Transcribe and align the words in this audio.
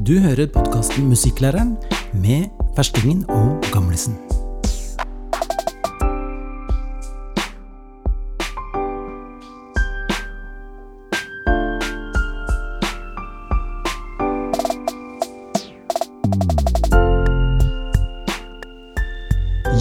Du 0.00 0.14
hører 0.16 0.46
podkasten 0.48 1.10
Musikklæreren 1.10 1.74
med 2.16 2.46
verstingen 2.72 3.26
og 3.28 3.58
gamlisen. 3.68 4.14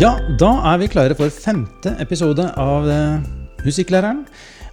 Ja, 0.02 0.18
da 0.36 0.50
er 0.68 0.82
vi 0.82 0.90
klare 0.92 1.16
for 1.16 1.32
femte 1.32 1.94
episode 2.04 2.50
av 2.60 2.90
eh, 2.92 3.24
Musikklæreren. 3.64 4.26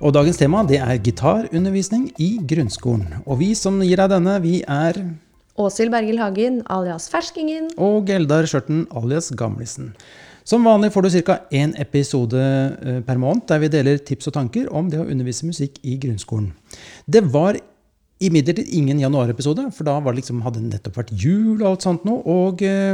Og 0.03 0.11
dagens 0.19 0.43
tema 0.43 0.65
det 0.67 0.83
er 0.83 0.99
gitarundervisning 0.99 2.11
i 2.19 2.33
grunnskolen. 2.43 3.23
Og 3.31 3.39
vi 3.45 3.53
som 3.55 3.79
gir 3.87 4.03
deg 4.03 4.11
denne, 4.11 4.41
vi 4.43 4.59
er 4.67 4.99
Åshild 5.57 5.93
Bergil 5.93 6.19
Hagen 6.21 6.61
alias 6.69 7.09
Ferskingen. 7.09 7.71
og 7.81 8.11
Eldar 8.13 8.45
Skjørten 8.45 8.85
alias 8.93 9.31
Gamlisen. 9.33 9.95
Som 10.47 10.67
vanlig 10.69 10.93
får 10.95 11.07
du 11.07 11.23
ca. 11.23 11.39
én 11.51 11.73
episode 11.81 12.39
eh, 12.39 13.01
per 13.03 13.17
måned 13.19 13.47
der 13.49 13.63
vi 13.63 13.71
deler 13.73 13.99
tips 13.99 14.29
og 14.29 14.37
tanker 14.37 14.69
om 14.69 14.91
det 14.93 15.01
å 15.01 15.07
undervise 15.09 15.49
musikk 15.49 15.81
i 15.83 15.97
grunnskolen. 15.99 16.53
Det 17.09 17.25
var 17.25 17.57
imidlertid 18.21 18.69
ingen 18.73 19.01
januarepisode, 19.01 19.67
for 19.77 19.85
da 19.89 19.97
liksom, 20.13 20.43
hadde 20.45 20.61
det 20.61 20.77
nettopp 20.77 21.01
vært 21.01 21.11
jul 21.13 21.63
og 21.63 21.71
alt 21.71 21.89
sånt 21.89 22.05
noe. 22.05 22.21
Og 22.21 22.63
eh, 22.63 22.93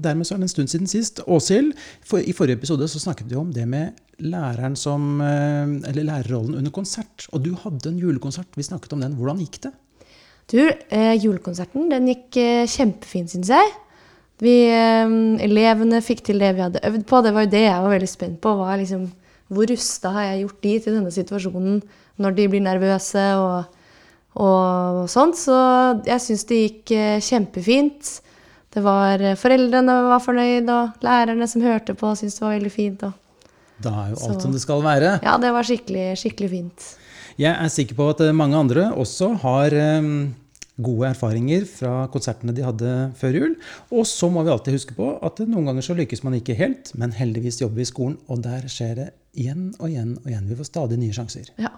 dermed 0.00 0.26
så 0.26 0.34
er 0.34 0.40
det 0.40 0.48
en 0.48 0.54
stund 0.56 0.72
siden 0.72 0.90
sist. 0.90 1.20
Åshild, 1.28 1.76
for, 2.00 2.24
i 2.24 2.32
forrige 2.36 2.62
episode 2.62 2.88
så 2.88 3.02
snakket 3.02 3.28
vi 3.28 3.38
om 3.40 3.52
det 3.52 3.68
med 3.68 4.00
læreren 4.20 4.74
som 4.76 5.20
eh, 5.20 5.76
Eller 5.92 6.08
lærerrollen 6.08 6.56
under 6.56 6.72
konsert. 6.72 7.28
Og 7.30 7.44
du 7.44 7.52
hadde 7.60 7.92
en 7.92 8.00
julekonsert. 8.00 8.56
Vi 8.56 8.66
snakket 8.66 8.96
om 8.96 9.04
den. 9.04 9.20
Hvordan 9.20 9.44
gikk 9.44 9.62
det? 9.68 9.76
Du, 10.50 10.58
eh, 10.90 11.14
julekonserten 11.22 11.88
den 11.92 12.08
gikk 12.10 12.36
eh, 12.42 12.66
kjempefint, 12.66 13.30
syns 13.30 13.50
jeg. 13.52 13.72
Vi, 14.42 14.54
eh, 14.66 15.12
elevene 15.46 16.00
fikk 16.02 16.24
til 16.26 16.40
det 16.42 16.54
vi 16.56 16.64
hadde 16.64 16.82
øvd 16.88 17.04
på. 17.06 17.20
Det 17.22 17.32
var 17.36 17.44
jo 17.46 17.52
det 17.52 17.64
jeg 17.68 17.82
var 17.84 17.92
veldig 17.94 18.08
spent 18.10 18.40
på. 18.42 18.56
Var 18.58 18.80
liksom, 18.82 19.04
hvor 19.50 19.66
rusta 19.70 20.10
har 20.14 20.22
jeg 20.30 20.42
gjort 20.46 20.60
de 20.66 20.72
til 20.80 20.96
denne 20.98 21.12
situasjonen 21.14 21.82
når 22.20 22.34
de 22.36 22.48
blir 22.52 22.60
nervøse 22.64 23.22
og, 23.38 23.78
og 24.40 25.06
sånt. 25.12 25.38
Så 25.38 25.54
jeg 26.08 26.20
syns 26.26 26.44
det 26.50 26.60
gikk 26.64 26.92
eh, 26.98 27.20
kjempefint. 27.22 28.16
Det 28.70 28.82
var 28.86 29.18
foreldrene 29.18 29.36
Foreldrene 29.40 29.94
var 30.06 30.20
fornøyd, 30.22 30.68
og 30.70 31.02
lærerne 31.02 31.46
som 31.50 31.62
hørte 31.64 31.94
på, 31.98 32.12
syntes 32.14 32.36
det 32.38 32.44
var 32.46 32.56
veldig 32.58 32.70
fint. 32.74 33.02
Og, 33.08 33.12
Da 33.82 33.90
er 33.90 34.10
jo 34.12 34.18
alt 34.28 34.36
Så- 34.36 34.40
som 34.42 34.52
det 34.52 34.60
skal 34.60 34.82
være. 34.82 35.20
ja, 35.24 35.36
det 35.38 35.50
var 35.52 35.62
skikkelig, 35.64 36.16
skikkelig 36.20 36.50
fint. 36.50 36.96
Jeg 37.38 37.52
er 37.52 37.72
sikker 37.72 37.98
på 37.98 38.08
at 38.12 38.22
eh, 38.24 38.34
mange 38.36 38.58
andre 38.58 38.90
også 38.98 39.32
har 39.44 39.74
eh, 39.76 40.08
gode 40.80 41.10
erfaringer 41.10 41.66
fra 41.68 42.06
konsertene 42.12 42.54
de 42.56 42.64
hadde 42.64 42.94
før 43.20 43.38
jul. 43.38 43.56
Og 43.94 44.06
så 44.08 44.30
må 44.32 44.44
vi 44.46 44.52
alltid 44.54 44.78
huske 44.78 44.96
på 44.96 45.12
at 45.26 45.42
noen 45.46 45.68
ganger 45.70 45.86
så 45.86 45.96
lykkes 45.98 46.24
man 46.26 46.38
ikke 46.38 46.56
helt, 46.58 46.92
men 46.98 47.14
heldigvis 47.16 47.60
jobber 47.62 47.82
vi 47.82 47.86
i 47.86 47.90
skolen, 47.92 48.18
og 48.28 48.42
der 48.46 48.66
skjer 48.70 48.94
det 48.98 49.08
igjen 49.38 49.70
og 49.78 49.90
igjen 49.90 50.16
og 50.22 50.30
igjen. 50.32 50.48
Vi 50.50 50.58
får 50.58 50.70
stadig 50.72 51.00
nye 51.00 51.16
sjanser. 51.16 51.52
Ja. 51.60 51.74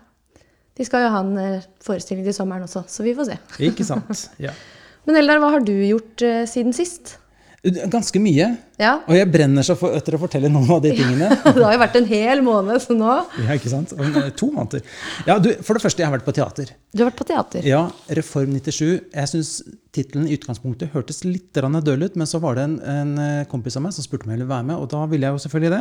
De 0.78 0.86
skal 0.88 1.04
jo 1.04 1.10
ha 1.12 1.24
en 1.24 1.34
eh, 1.40 1.66
forestilling 1.84 2.24
til 2.28 2.36
sommeren 2.36 2.68
også, 2.68 2.86
så 2.88 3.04
vi 3.04 3.16
får 3.18 3.32
se. 3.32 3.40
Ikke 3.68 3.88
sant? 3.88 4.28
Ja. 4.46 4.54
Men 5.02 5.18
Eldar, 5.18 5.40
hva 5.42 5.48
har 5.50 5.64
du 5.66 5.72
gjort 5.74 6.22
siden 6.46 6.70
sist? 6.76 7.16
Ganske 7.62 8.18
mye. 8.18 8.46
Ja, 8.82 8.96
Og 9.06 9.14
jeg 9.14 9.28
brenner 9.30 9.62
så 9.62 9.76
for, 9.78 9.94
etter 9.94 10.16
å 10.16 10.18
fortelle 10.18 10.48
noen 10.50 10.66
av 10.74 10.80
de 10.82 10.90
tingene. 10.98 11.28
Det 11.44 11.62
har 11.62 11.76
jo 11.76 11.78
vært 11.78 11.98
en 12.00 12.08
hel 12.10 12.40
måned, 12.42 12.80
så 12.82 12.96
nå 12.98 13.10
Ja, 13.38 13.54
ikke 13.54 13.70
sant? 13.70 13.92
Eh, 13.94 14.32
To 14.34 14.48
måneder. 14.50 14.82
Ja, 15.28 15.36
du, 15.38 15.52
for 15.62 15.78
det 15.78 15.84
første, 15.84 16.02
jeg 16.02 16.08
har 16.10 16.16
vært 16.16 16.26
på 16.26 16.34
teater. 16.34 16.72
Du 16.90 17.04
har 17.04 17.12
vært 17.12 17.20
på 17.20 17.26
teater. 17.28 17.62
Ja, 17.68 17.84
Reform 18.18 18.56
97. 18.58 18.82
Jeg 19.14 19.30
syns 19.30 19.52
tittelen 19.94 20.26
i 20.26 20.34
utgangspunktet 20.34 20.90
hørtes 20.96 21.22
litt 21.22 21.54
døl 21.54 22.02
ut, 22.02 22.18
men 22.18 22.26
så 22.26 22.40
var 22.42 22.58
det 22.58 22.64
en, 22.66 22.74
en 22.96 23.14
eh, 23.22 23.44
kompis 23.52 23.78
av 23.78 23.86
meg 23.86 23.94
som 23.94 24.08
spurte 24.08 24.26
om 24.26 24.34
jeg 24.34 24.40
ville 24.40 24.50
være 24.50 24.66
med, 24.72 24.82
og 24.82 24.90
da 24.90 25.04
ville 25.06 25.30
jeg 25.30 25.38
jo 25.38 25.44
selvfølgelig 25.46 25.72
det. 25.76 25.80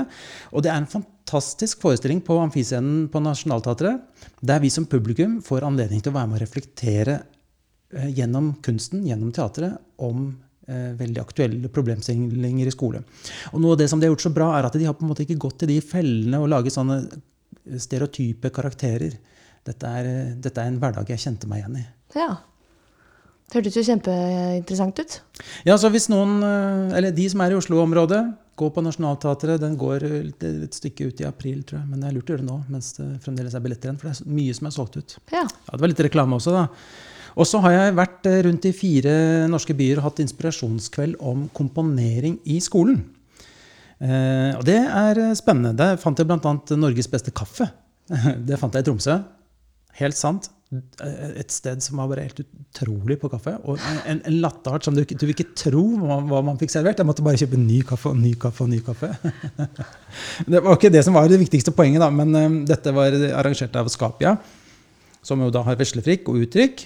Og 0.53 0.61
det 0.67 0.73
er 0.75 0.77
en 0.83 0.89
fantastisk 0.93 1.81
forestilling 1.81 2.21
på 2.27 2.37
Amfiscenen 2.43 3.07
på 3.09 3.23
Nationaltheatret, 3.25 4.05
der 4.45 4.61
vi 4.61 4.69
som 4.69 4.85
publikum 4.85 5.39
får 5.41 5.65
anledning 5.65 6.05
til 6.05 6.13
å 6.13 6.19
være 6.19 6.29
med 6.29 6.37
og 6.37 6.45
reflektere 6.45 7.17
eh, 7.97 8.13
gjennom 8.21 8.53
kunsten, 8.61 9.01
gjennom 9.09 9.33
teatret, 9.33 9.81
om 9.97 10.29
veldig 10.99 11.21
aktuelle 11.21 11.71
problemstillinger 11.73 12.69
i 12.69 12.73
skole. 12.73 13.03
Og 13.51 13.61
noe 13.61 13.75
av 13.75 13.81
det 13.81 13.89
som 13.91 13.99
de 13.99 14.07
har 14.07 14.13
gjort 14.15 14.27
så 14.27 14.33
bra, 14.35 14.51
er 14.57 14.67
at 14.67 14.77
de 14.77 14.87
har 14.87 14.95
på 14.97 15.05
en 15.05 15.11
måte 15.11 15.25
ikke 15.25 15.39
gått 15.41 15.59
til 15.61 15.71
de 15.73 15.79
fellene 15.83 16.39
og 16.41 16.49
laget 16.51 16.75
sånne 16.75 17.01
stereotype 17.81 18.51
karakterer. 18.53 19.17
Dette 19.67 19.87
er, 19.87 20.05
eh, 20.05 20.31
dette 20.41 20.61
er 20.61 20.71
en 20.71 20.79
hverdag 20.81 21.09
jeg 21.13 21.21
kjente 21.25 21.49
meg 21.49 21.61
igjen 21.61 21.81
i. 21.81 21.85
Ja. 22.15 22.29
Det 23.51 23.59
hørtes 23.59 23.75
jo 23.75 23.83
kjempeinteressant 23.83 24.99
ut. 24.99 25.19
Ja, 25.67 25.75
så 25.75 25.91
hvis 25.91 26.07
noen, 26.09 26.41
eh, 26.41 26.97
eller 26.97 27.11
De 27.11 27.29
som 27.29 27.41
er 27.41 27.51
i 27.51 27.59
Oslo-området, 27.59 28.37
gå 28.57 28.69
på 28.73 28.83
Nationaltheatret. 28.83 29.59
Den 29.59 29.77
går 29.77 30.03
et 30.03 30.43
et 30.43 30.71
stykke 30.73 31.07
ut 31.07 31.21
i 31.21 31.27
april, 31.27 31.63
tror 31.63 31.81
jeg. 31.81 31.89
Men 31.89 31.99
det 31.99 32.09
er 32.09 32.15
lurt 32.15 32.29
å 32.29 32.33
gjøre 32.35 32.45
det 32.45 32.49
nå 32.49 32.69
mens 32.69 32.93
det 32.93 33.07
fremdeles 33.21 33.55
er 33.55 33.59
billetter 33.59 33.89
igjen. 33.89 33.99
For 33.99 34.09
det 34.09 34.21
er 34.21 34.31
mye 34.31 34.53
som 34.53 34.67
er 34.67 34.75
solgt 34.75 34.97
ut. 34.97 35.17
Ja. 35.31 35.43
Ja, 35.43 35.71
Det 35.71 35.81
var 35.81 35.87
litt 35.87 36.05
reklame 36.05 36.37
også, 36.37 36.51
da. 36.51 36.67
Og 37.37 37.47
så 37.47 37.61
har 37.63 37.75
jeg 37.77 37.97
vært 37.99 38.27
eh, 38.29 38.41
rundt 38.47 38.67
i 38.67 38.73
fire 38.75 39.15
norske 39.51 39.75
byer 39.77 40.01
og 40.01 40.09
hatt 40.09 40.21
inspirasjonskveld 40.23 41.19
om 41.19 41.47
komponering 41.57 42.39
i 42.51 42.59
skolen. 42.63 43.03
Eh, 44.01 44.55
og 44.57 44.65
det 44.67 44.79
er 44.81 45.19
eh, 45.27 45.35
spennende. 45.37 45.75
Der 45.77 45.99
fant 46.01 46.19
jeg 46.19 46.27
bl.a. 46.29 46.55
Norges 46.79 47.11
beste 47.11 47.33
kaffe. 47.35 47.69
Det 48.47 48.57
fant 48.59 48.73
jeg 48.75 48.83
i 48.83 48.89
Tromsø. 48.89 49.19
Helt 50.01 50.17
sant. 50.17 50.49
Eh, 50.71 51.31
Et 51.43 51.51
sted 51.53 51.83
som 51.83 51.99
var 52.01 52.09
bare 52.11 52.25
helt 52.25 52.41
utrolig 52.43 53.19
på 53.21 53.29
kaffe. 53.31 53.53
Og 53.63 53.79
en, 54.09 54.21
en 54.25 54.39
latteart 54.41 54.87
som 54.87 54.97
du, 54.97 55.03
du 55.05 55.25
vil 55.27 55.35
ikke 55.35 55.51
tro 55.59 55.83
hva, 56.01 56.41
man 56.43 56.59
fikk 56.59 56.73
servert. 56.73 56.99
Jeg 56.99 57.07
måtte 57.07 57.23
bare 57.25 57.39
kjøpe 57.39 57.59
ny 57.61 57.81
kaffe 57.87 58.11
og 58.11 58.17
ny 58.19 58.33
kaffe 58.41 58.65
og 58.65 58.71
ny 58.73 58.81
kaffe. 58.85 59.11
Det 60.51 60.63
var 60.63 60.75
ikke 60.75 60.91
det 60.91 61.05
som 61.05 61.15
var 61.15 61.29
det 61.31 61.39
viktigste 61.39 61.71
poenget, 61.75 62.01
da, 62.03 62.09
men 62.11 62.63
dette 62.67 62.91
var 62.95 63.13
arrangert 63.37 63.75
av 63.79 63.87
Skapia, 63.93 64.33
som 65.25 65.41
jo 65.41 65.49
da 65.53 65.63
har 65.65 65.79
veslefrikk 65.79 66.29
og 66.31 66.45
uttrykk. 66.45 66.85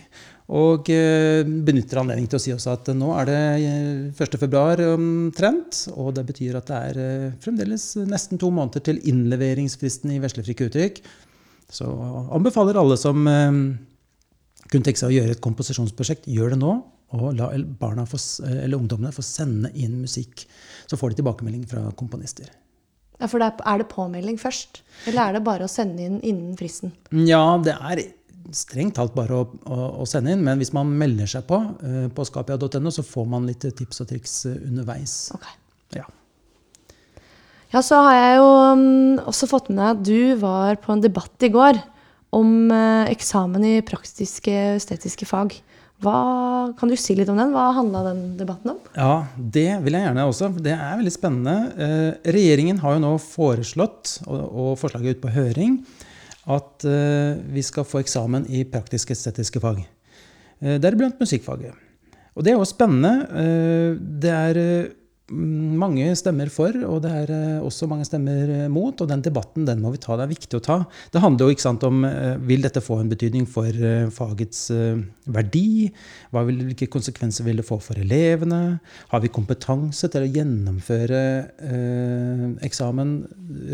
Og 0.53 0.91
eh, 0.93 1.41
benytter 1.41 2.03
anledningen 2.03 2.29
til 2.29 2.37
å 2.37 2.43
si 2.43 2.51
også 2.53 2.75
at 2.75 2.89
nå 2.93 3.07
er 3.17 3.29
det 3.31 3.37
eh, 3.65 4.25
1. 4.25 4.35
februar 4.37 4.81
omtrent. 4.91 5.87
Og 5.97 6.11
det 6.17 6.25
betyr 6.27 6.59
at 6.59 6.69
det 6.69 6.81
er 6.91 6.99
eh, 7.01 7.37
fremdeles 7.41 7.87
nesten 8.05 8.41
to 8.41 8.51
måneder 8.53 8.83
til 8.85 9.01
innleveringsfristen 9.09 10.13
i 10.13 10.19
veslefrikke 10.21 10.67
uttrykk. 10.69 10.99
Så 11.73 11.87
anbefaler 12.35 12.77
alle 12.77 12.97
som 13.01 13.25
eh, 13.25 13.61
kunne 14.69 14.85
tenke 14.85 15.01
seg 15.01 15.09
å 15.09 15.15
gjøre 15.15 15.33
et 15.33 15.41
komposisjonsprosjekt, 15.45 16.29
gjør 16.29 16.53
det 16.53 16.59
nå. 16.61 16.75
Og 17.15 17.25
la 17.37 17.47
barna 17.79 18.03
få, 18.09 18.19
eller 18.43 18.77
ungdommene 18.77 19.13
få 19.15 19.23
sende 19.25 19.71
inn 19.77 19.97
musikk. 20.03 20.43
Så 20.89 20.97
får 20.99 21.13
de 21.13 21.21
tilbakemelding 21.21 21.65
fra 21.69 21.87
komponister. 21.97 22.49
ja, 23.17 23.29
for 23.29 23.39
det 23.39 23.47
er, 23.47 23.65
er 23.71 23.81
det 23.81 23.87
påmelding 23.93 24.37
først? 24.41 24.81
Eller 25.07 25.29
er 25.29 25.37
det 25.37 25.43
bare 25.45 25.65
å 25.65 25.71
sende 25.71 26.05
inn 26.05 26.17
innen 26.21 26.57
fristen? 26.59 26.93
Ja, 27.25 27.55
det 27.63 27.77
er 27.77 28.03
strengt 28.53 28.97
talt 28.99 29.15
bare 29.15 29.39
å, 29.39 29.45
å, 29.65 29.77
å 30.03 30.07
sende 30.09 30.35
inn. 30.35 30.43
Men 30.45 30.61
hvis 30.61 30.73
man 30.75 30.91
melder 30.99 31.29
seg 31.29 31.47
på 31.49 31.57
uh, 31.57 32.05
på 32.13 32.27
skapia.no, 32.27 32.93
så 32.93 33.05
får 33.05 33.27
man 33.31 33.47
litt 33.49 33.65
tips 33.65 34.03
og 34.03 34.11
triks 34.11 34.37
eh, 34.49 34.59
underveis. 34.67 35.15
Okay. 35.35 35.57
Ja. 36.01 36.05
Ja, 37.73 37.81
så 37.83 37.99
har 38.05 38.15
jeg 38.15 38.39
jo 38.39 38.49
um, 38.75 38.83
også 39.25 39.49
fått 39.51 39.71
med 39.71 39.81
deg 39.81 39.89
at 39.89 40.03
du 40.07 40.41
var 40.41 40.77
på 40.83 40.93
en 40.93 41.03
debatt 41.03 41.47
i 41.47 41.51
går 41.51 41.81
om 42.35 42.69
uh, 42.71 43.07
eksamen 43.11 43.65
i 43.67 43.77
praktiske 43.85 44.53
estetiske 44.75 45.27
fag. 45.29 45.57
Hva, 46.03 46.73
kan 46.75 46.91
du 46.91 46.95
si 46.99 47.15
litt 47.15 47.29
om 47.31 47.37
den? 47.39 47.53
Hva 47.55 47.69
handla 47.77 48.01
den 48.09 48.23
debatten 48.39 48.73
om? 48.73 48.79
ja, 48.97 49.25
det 49.37 49.69
vil 49.85 49.95
jeg 49.95 50.03
gjerne 50.03 50.25
også. 50.27 50.49
for 50.51 50.65
Det 50.65 50.73
er 50.75 50.97
veldig 50.99 51.13
spennende. 51.13 51.55
Eh, 51.85 52.31
regjeringen 52.35 52.81
har 52.83 52.97
jo 52.97 53.03
nå 53.05 53.13
foreslått, 53.23 54.17
og, 54.27 54.41
og 54.43 54.73
forslaget 54.81 55.07
er 55.07 55.15
ute 55.15 55.23
på 55.23 55.35
høring, 55.37 55.77
at 56.45 56.85
eh, 56.85 57.39
vi 57.55 57.63
skal 57.65 57.87
få 57.87 58.03
eksamen 58.03 58.45
i 58.53 58.65
praktisk-estetiske 58.69 59.61
fag. 59.63 59.81
Eh, 60.61 60.77
Deriblant 60.81 61.17
musikkfaget. 61.21 61.73
Og 62.35 62.45
det 62.45 62.53
er 62.53 62.59
jo 62.59 62.69
spennende. 62.69 63.15
Eh, 63.31 63.97
Det 64.25 64.31
er 64.35 64.93
mange 65.25 66.11
stemmer 66.13 66.51
for, 66.53 66.69
og 66.85 66.99
det 67.01 67.09
er 67.09 67.61
også 67.65 67.87
mange 67.89 68.05
stemmer 68.05 68.69
mot. 68.69 68.93
Og 69.01 69.09
den 69.09 69.23
debatten 69.25 69.65
den 69.65 69.81
må 69.81 69.89
vi 69.95 69.97
ta. 69.97 70.13
Det 70.13 70.27
er 70.27 70.33
viktig 70.35 70.59
å 70.59 70.61
ta. 70.61 70.75
Det 71.09 71.23
handler 71.23 71.47
jo 71.49 71.55
ikke 71.55 71.65
sant, 71.65 71.81
om 71.87 72.05
vil 72.45 72.61
dette 72.61 72.83
få 72.85 72.99
en 73.01 73.09
betydning 73.09 73.47
for 73.49 73.73
fagets 74.13 74.67
verdi. 75.25 75.89
Vil, 76.29 76.61
hvilke 76.69 76.91
konsekvenser 76.93 77.47
vil 77.47 77.57
det 77.57 77.65
få 77.65 77.79
for 77.81 77.97
elevene? 77.97 78.79
Har 79.09 79.25
vi 79.25 79.33
kompetanse 79.33 80.11
til 80.13 80.27
å 80.27 80.29
gjennomføre 80.29 81.23
eh, 81.73 82.45
eksamen 82.69 83.17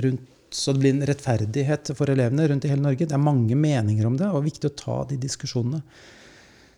rundt 0.07 0.30
så 0.51 0.73
det 0.73 0.81
blir 0.83 0.95
en 0.95 1.05
rettferdighet 1.07 1.93
for 1.95 2.11
elevene 2.11 2.47
rundt 2.51 2.65
i 2.67 2.71
hele 2.71 2.83
Norge. 2.83 3.07
Det 3.07 3.15
er 3.15 3.23
mange 3.23 3.55
meninger 3.55 4.07
om 4.07 4.17
det, 4.19 4.27
og 4.27 4.39
det 4.39 4.41
er 4.41 4.49
viktig 4.49 4.71
å 4.71 4.79
ta 4.81 4.97
de 5.09 5.19
diskusjonene. 5.21 5.81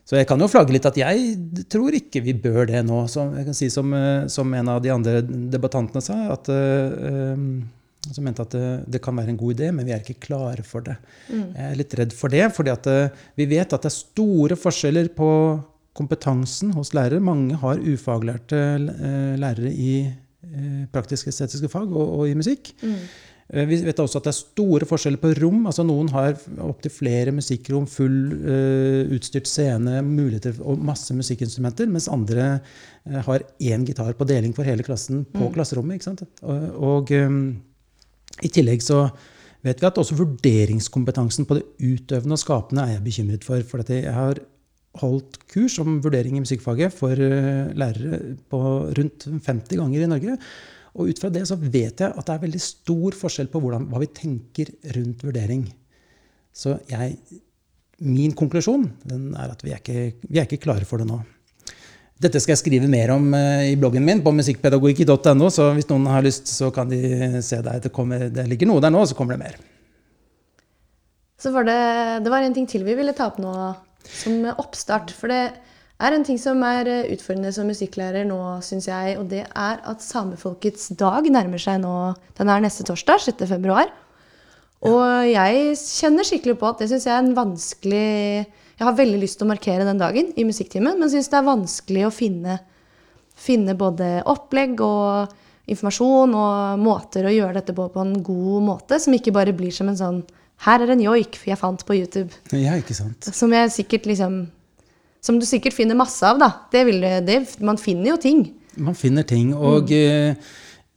Så 0.04 0.18
jeg 0.18 0.28
kan 0.28 0.42
jo 0.42 0.50
flagge 0.52 0.76
litt 0.76 0.88
at 0.88 0.98
jeg 1.00 1.64
tror 1.72 1.96
ikke 1.96 2.22
vi 2.26 2.36
bør 2.36 2.68
det 2.68 2.82
nå. 2.86 3.06
Så 3.12 3.24
jeg 3.38 3.48
kan 3.48 3.56
si 3.58 3.70
som, 3.72 3.94
eh, 3.96 4.28
som 4.32 4.52
en 4.54 4.74
av 4.74 4.82
de 4.84 4.92
andre 4.92 5.22
debattantene 5.24 6.04
sa, 6.04 6.18
at 6.36 6.52
uh, 6.52 7.40
som 8.04 8.26
mente 8.28 8.44
at 8.44 8.52
det, 8.52 8.72
det 8.92 9.00
kan 9.04 9.16
være 9.16 9.32
en 9.32 9.40
god 9.40 9.56
idé, 9.56 9.70
men 9.72 9.88
vi 9.88 9.94
er 9.96 10.04
ikke 10.04 10.28
klare 10.28 10.66
for 10.68 10.84
det. 10.84 10.98
Jeg 11.32 11.70
er 11.70 11.78
litt 11.80 11.96
redd 11.96 12.16
for 12.18 12.34
det, 12.36 12.50
fordi 12.52 12.74
at 12.74 12.90
eh, 12.92 13.22
vi 13.40 13.48
vet 13.56 13.72
at 13.72 13.86
det 13.86 13.90
er 13.90 13.96
store 13.96 14.60
forskjeller 14.60 15.14
på 15.16 15.30
kompetansen 15.96 16.74
hos 16.76 16.92
lærere. 16.98 17.24
Mange 17.24 17.56
har 17.62 17.80
ufaglærte 17.80 18.60
lærere 19.40 19.72
i 19.72 19.94
praktisk-estetiske 20.92 21.70
fag 21.72 21.88
og, 21.88 22.10
og, 22.18 22.24
i 22.28 22.36
musikk. 22.36 22.74
Mm. 22.84 22.98
Eh, 23.52 23.66
vi 23.68 23.80
vet 23.84 24.00
også 24.00 24.22
at 24.22 24.28
det 24.28 24.32
er 24.32 24.40
store 24.40 24.88
forskjeller 24.88 25.22
på 25.22 25.34
rom. 25.42 25.66
altså 25.68 25.84
Noen 25.88 26.10
har 26.14 26.38
opptil 26.64 26.94
flere 26.94 27.34
musikkrom, 27.36 27.88
full 27.90 28.18
uh, 28.46 29.12
utstyrt 29.14 29.50
scene, 29.50 30.00
muligheter 30.06 30.58
og 30.64 30.82
masse 30.84 31.16
musikkinstrumenter, 31.16 31.90
mens 31.92 32.10
andre 32.12 32.48
uh, 32.56 33.20
har 33.28 33.46
én 33.60 33.86
gitar 33.88 34.16
på 34.18 34.28
deling 34.30 34.56
for 34.56 34.68
hele 34.68 34.86
klassen 34.86 35.26
på 35.34 35.50
mm. 35.50 35.54
klasserommet. 35.58 36.00
ikke 36.00 36.12
sant? 36.12 36.26
Og, 36.42 36.66
og 36.94 37.14
um, 37.20 37.44
i 38.44 38.52
tillegg 38.52 38.84
så 38.84 39.06
vet 39.64 39.80
vi 39.80 39.88
at 39.88 40.00
også 40.00 40.18
vurderingskompetansen 40.20 41.48
på 41.48 41.60
det 41.60 41.68
utøvende 41.80 42.36
og 42.36 42.42
skapende 42.42 42.88
er 42.88 42.98
jeg 42.98 43.06
bekymret 43.06 43.48
for. 43.48 43.64
For 43.68 43.84
jeg 43.88 44.12
har 44.12 44.42
holdt 45.02 45.40
kurs 45.50 45.80
om 45.82 45.98
vurdering 46.04 46.38
i 46.38 46.44
musikkfaget 46.44 46.96
for 46.96 47.12
uh, 47.18 47.74
lærere 47.76 48.38
på 48.48 48.64
rundt 48.96 49.28
50 49.28 49.78
ganger 49.82 50.00
i 50.00 50.10
Norge. 50.16 50.40
Og 50.94 51.10
ut 51.10 51.22
fra 51.22 51.32
det 51.34 51.46
så 51.50 51.58
vet 51.58 52.04
jeg 52.04 52.10
at 52.10 52.28
det 52.28 52.36
er 52.36 52.44
veldig 52.44 52.62
stor 52.62 53.16
forskjell 53.18 53.50
på 53.50 53.62
hvordan, 53.64 53.88
hva 53.90 54.02
vi 54.04 54.12
tenker 54.14 54.70
rundt 54.94 55.24
vurdering. 55.26 55.66
Så 56.54 56.76
jeg, 56.90 57.18
min 58.06 58.36
konklusjon 58.38 58.86
er 59.10 59.54
at 59.56 59.64
vi 59.66 59.74
er, 59.74 59.82
ikke, 59.82 60.28
vi 60.30 60.38
er 60.38 60.46
ikke 60.46 60.62
klare 60.68 60.86
for 60.86 61.02
det 61.02 61.10
nå. 61.10 61.18
Dette 62.24 62.40
skal 62.40 62.54
jeg 62.54 62.62
skrive 62.62 62.88
mer 62.88 63.12
om 63.16 63.26
uh, 63.34 63.66
i 63.66 63.76
bloggen 63.80 64.06
min 64.06 64.22
på 64.24 64.32
musikkpedagogikk.no, 64.38 65.50
så 65.52 65.72
hvis 65.76 65.90
noen 65.90 66.06
har 66.14 66.24
lyst, 66.24 66.48
så 66.48 66.70
kan 66.72 66.92
de 66.92 67.42
se 67.44 67.58
der. 67.66 67.82
Det, 67.84 67.92
kommer, 67.92 68.30
det 68.32 68.46
ligger 68.52 68.70
noe 68.70 68.84
der 68.84 68.94
nå, 68.94 69.02
så 69.10 69.18
kommer 69.18 69.36
det 69.36 69.42
mer. 69.42 69.58
Så 71.42 71.52
var 71.52 71.66
det, 71.68 71.80
det 72.24 72.32
var 72.32 72.46
en 72.46 72.54
ting 72.56 72.70
til 72.70 72.86
vi 72.86 72.96
ville 72.96 73.16
ta 73.18 73.28
opp 73.32 73.42
nå 73.42 73.52
som 74.08 74.46
oppstart. 74.54 75.12
For 75.18 75.34
det 75.34 75.42
er 76.02 76.16
en 76.16 76.26
ting 76.26 76.40
som 76.42 76.62
er 76.66 76.90
eh, 76.90 77.12
utfordrende 77.14 77.52
som 77.56 77.68
musikklærer 77.70 78.26
nå, 78.28 78.40
syns 78.66 78.88
jeg. 78.90 79.18
Og 79.22 79.28
det 79.32 79.44
er 79.46 79.84
at 79.84 80.04
samefolkets 80.04 80.92
dag 81.00 81.28
nærmer 81.32 81.62
seg 81.62 81.82
nå. 81.84 82.14
Den 82.40 82.52
er 82.52 82.64
neste 82.64 82.86
torsdag, 82.88 83.22
6. 83.28 83.46
februar. 83.52 83.92
Og 84.84 85.30
jeg 85.30 85.78
kjenner 85.80 86.28
skikkelig 86.28 86.58
på 86.60 86.68
at 86.68 86.84
det 86.84 86.90
syns 86.92 87.08
jeg 87.08 87.16
er 87.16 87.22
en 87.24 87.38
vanskelig 87.38 88.08
Jeg 88.44 88.84
har 88.84 88.98
veldig 88.98 89.22
lyst 89.22 89.38
til 89.40 89.48
å 89.48 89.54
markere 89.54 89.86
den 89.88 90.02
dagen 90.02 90.34
i 90.36 90.44
musikktimen, 90.44 90.98
men 91.00 91.12
syns 91.12 91.30
det 91.32 91.38
er 91.40 91.48
vanskelig 91.48 92.08
å 92.08 92.12
finne, 92.12 92.58
finne 93.38 93.78
både 93.80 94.18
opplegg 94.28 94.82
og 94.84 95.32
informasjon 95.72 96.34
og 96.36 96.82
måter 96.84 97.30
å 97.30 97.32
gjøre 97.32 97.62
dette 97.62 97.76
på 97.78 97.86
på 97.94 98.02
en 98.02 98.18
god 98.26 98.66
måte, 98.66 99.00
som 99.00 99.16
ikke 99.16 99.32
bare 99.36 99.54
blir 99.56 99.72
som 99.72 99.88
en 99.88 100.00
sånn 100.00 100.20
her 100.66 100.84
er 100.84 100.94
en 100.94 101.02
joik 101.02 101.40
jeg 101.48 101.60
fant 101.60 101.82
på 101.86 101.96
YouTube. 101.98 102.34
Ja, 102.56 102.76
ikke 102.80 102.96
sant. 102.96 103.30
Som 103.36 103.54
jeg 103.56 103.72
sikkert 103.74 104.08
liksom 104.10 104.46
som 105.24 105.40
du 105.40 105.48
sikkert 105.48 105.76
finner 105.76 105.98
masse 105.98 106.28
av, 106.28 106.42
da. 106.42 106.50
Det 106.74 106.84
vil, 106.90 107.00
det, 107.24 107.40
man 107.64 107.80
finner 107.80 108.14
jo 108.14 108.20
ting. 108.22 108.44
Man 108.76 108.98
finner 108.98 109.26
ting. 109.28 109.54
Og 109.56 109.92
mm. 109.94 110.44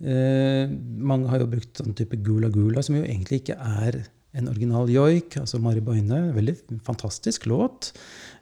eh, 0.03 0.75
mange 1.13 1.31
har 1.31 1.45
jo 1.45 1.51
brukt 1.53 1.79
sånn 1.79 1.97
type 1.97 2.19
gula 2.27 2.51
gula, 2.53 2.83
som 2.83 2.99
jo 2.99 3.05
egentlig 3.07 3.45
ikke 3.45 3.59
er 3.61 4.03
en 4.37 4.51
original 4.53 4.91
joik. 4.93 5.39
Altså 5.41 5.61
Mari 5.63 5.83
Boine. 5.85 6.21
Veldig 6.37 6.57
fantastisk 6.87 7.47
låt. 7.51 7.93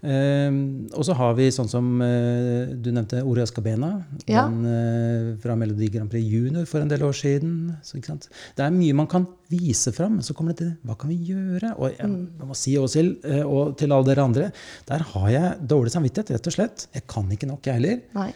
Um, 0.04 0.84
og 0.92 1.06
så 1.06 1.14
har 1.16 1.32
vi 1.38 1.46
sånn 1.54 1.70
som 1.70 1.86
uh, 2.02 2.68
du 2.68 2.90
nevnte 2.92 3.22
Ore 3.24 3.46
Ascabena 3.46 3.94
ja. 4.28 4.42
den, 4.42 4.66
uh, 4.68 5.30
fra 5.40 5.54
Melodi 5.56 5.88
Grand 5.94 6.12
Prix 6.12 6.28
Junior 6.28 6.66
for 6.68 6.84
en 6.84 6.90
del 6.90 7.06
år 7.06 7.16
siden. 7.16 7.54
Så, 7.86 8.02
det 8.04 8.66
er 8.66 8.74
mye 8.74 8.96
man 8.98 9.08
kan 9.08 9.24
vise 9.52 9.94
fram. 9.96 10.18
Så 10.24 10.36
kommer 10.36 10.52
det 10.52 10.60
til 10.60 10.74
hva 10.84 10.98
kan 11.00 11.12
vi 11.14 11.20
gjøre? 11.30 11.72
Og 11.78 11.94
jeg, 11.94 12.10
mm. 12.10 12.18
jeg 12.42 12.50
må 12.50 12.58
si 12.58 12.76
Åshild, 12.80 13.14
uh, 13.24 13.44
og 13.46 13.78
til 13.80 13.96
alle 13.96 14.10
dere 14.10 14.28
andre, 14.28 14.50
der 14.90 15.06
har 15.14 15.30
jeg 15.32 15.70
dårlig 15.72 15.94
samvittighet, 15.94 16.34
rett 16.36 16.52
og 16.52 16.58
slett. 16.58 16.86
Jeg 16.98 17.08
kan 17.14 17.32
ikke 17.32 17.48
nok, 17.48 17.64
jeg 17.64 17.80
heller. 17.80 18.04
Nei. 18.18 18.28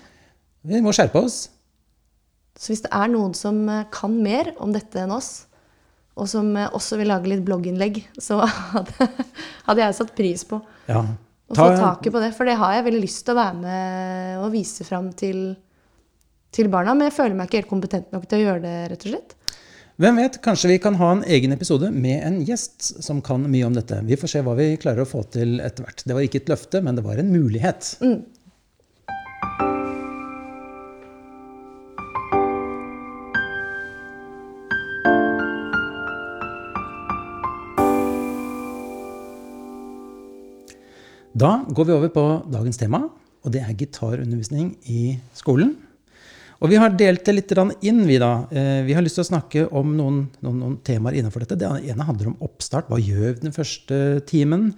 Vi 0.68 0.80
må 0.84 0.94
skjerpe 0.96 1.20
oss. 1.20 1.42
Så 2.58 2.72
hvis 2.72 2.86
det 2.86 2.94
er 2.96 3.12
noen 3.12 3.36
som 3.38 3.60
kan 3.94 4.16
mer 4.24 4.54
om 4.58 4.72
dette 4.74 5.04
enn 5.04 5.12
oss, 5.14 5.47
og 6.18 6.28
som 6.30 6.50
også 6.66 6.98
vil 7.00 7.10
lage 7.12 7.30
litt 7.30 7.44
blogginnlegg, 7.46 8.02
så 8.18 8.40
hadde, 8.74 9.08
hadde 9.68 9.84
jeg 9.84 9.96
satt 10.00 10.12
pris 10.18 10.44
på. 10.48 10.60
Ja. 10.90 11.04
Å 11.48 11.56
få 11.56 11.70
taket 11.78 12.12
på 12.12 12.20
det. 12.20 12.34
For 12.36 12.48
det 12.48 12.58
har 12.60 12.76
jeg 12.76 12.86
veldig 12.90 13.00
lyst 13.00 13.24
til 13.24 13.34
å 13.34 13.40
være 13.40 13.56
med 13.62 14.44
og 14.44 14.52
vise 14.52 14.84
fram 14.84 15.08
til, 15.16 15.42
til 16.54 16.68
barna. 16.72 16.92
Men 16.96 17.08
jeg 17.08 17.16
føler 17.16 17.38
meg 17.38 17.48
ikke 17.48 17.62
helt 17.62 17.72
kompetent 17.72 18.12
nok 18.12 18.28
til 18.28 18.42
å 18.42 18.46
gjøre 18.48 18.64
det, 18.66 18.76
rett 18.92 19.06
og 19.06 19.14
slett. 19.14 19.36
Hvem 19.98 20.20
vet, 20.20 20.36
kanskje 20.44 20.68
vi 20.70 20.78
kan 20.78 20.94
ha 21.00 21.08
en 21.10 21.24
egen 21.26 21.50
episode 21.50 21.88
med 21.90 22.20
en 22.22 22.36
gjest 22.46 23.00
som 23.02 23.18
kan 23.24 23.48
mye 23.50 23.66
om 23.66 23.74
dette. 23.74 23.96
Vi 24.06 24.18
får 24.20 24.30
se 24.30 24.42
hva 24.46 24.52
vi 24.54 24.68
klarer 24.78 25.02
å 25.02 25.08
få 25.10 25.24
til 25.34 25.56
etter 25.58 25.82
hvert. 25.82 26.04
Det 26.06 26.14
var 26.14 26.26
ikke 26.26 26.42
et 26.44 26.52
løfte, 26.52 26.82
men 26.86 26.94
det 26.94 27.02
var 27.06 27.18
en 27.18 27.32
mulighet. 27.32 27.96
Mm. 28.04 28.20
Da 41.38 41.50
går 41.68 41.86
vi 41.86 41.92
over 41.94 42.10
på 42.10 42.22
dagens 42.50 42.80
tema, 42.80 43.02
og 43.44 43.52
det 43.54 43.60
er 43.62 43.76
gitarundervisning 43.78 44.72
i 44.90 45.12
skolen. 45.36 45.76
Og 46.58 46.72
vi 46.72 46.78
har 46.80 46.96
delt 46.98 47.22
det 47.28 47.34
litt 47.36 47.52
inn, 47.86 48.00
vi 48.08 48.16
da. 48.18 48.48
Eh, 48.50 48.80
vi 48.82 48.96
har 48.96 49.04
lyst 49.04 49.20
til 49.20 49.22
å 49.22 49.28
snakke 49.28 49.66
om 49.70 49.92
noen, 49.94 50.24
noen, 50.42 50.56
noen 50.58 50.78
temaer 50.82 51.20
innenfor 51.20 51.44
dette. 51.44 51.60
Det 51.60 51.68
ene 51.92 52.08
handler 52.08 52.32
om 52.32 52.40
oppstart. 52.42 52.88
Hva 52.90 52.98
gjør 52.98 53.36
vi 53.36 53.44
den 53.44 53.54
første 53.54 54.18
timen? 54.26 54.72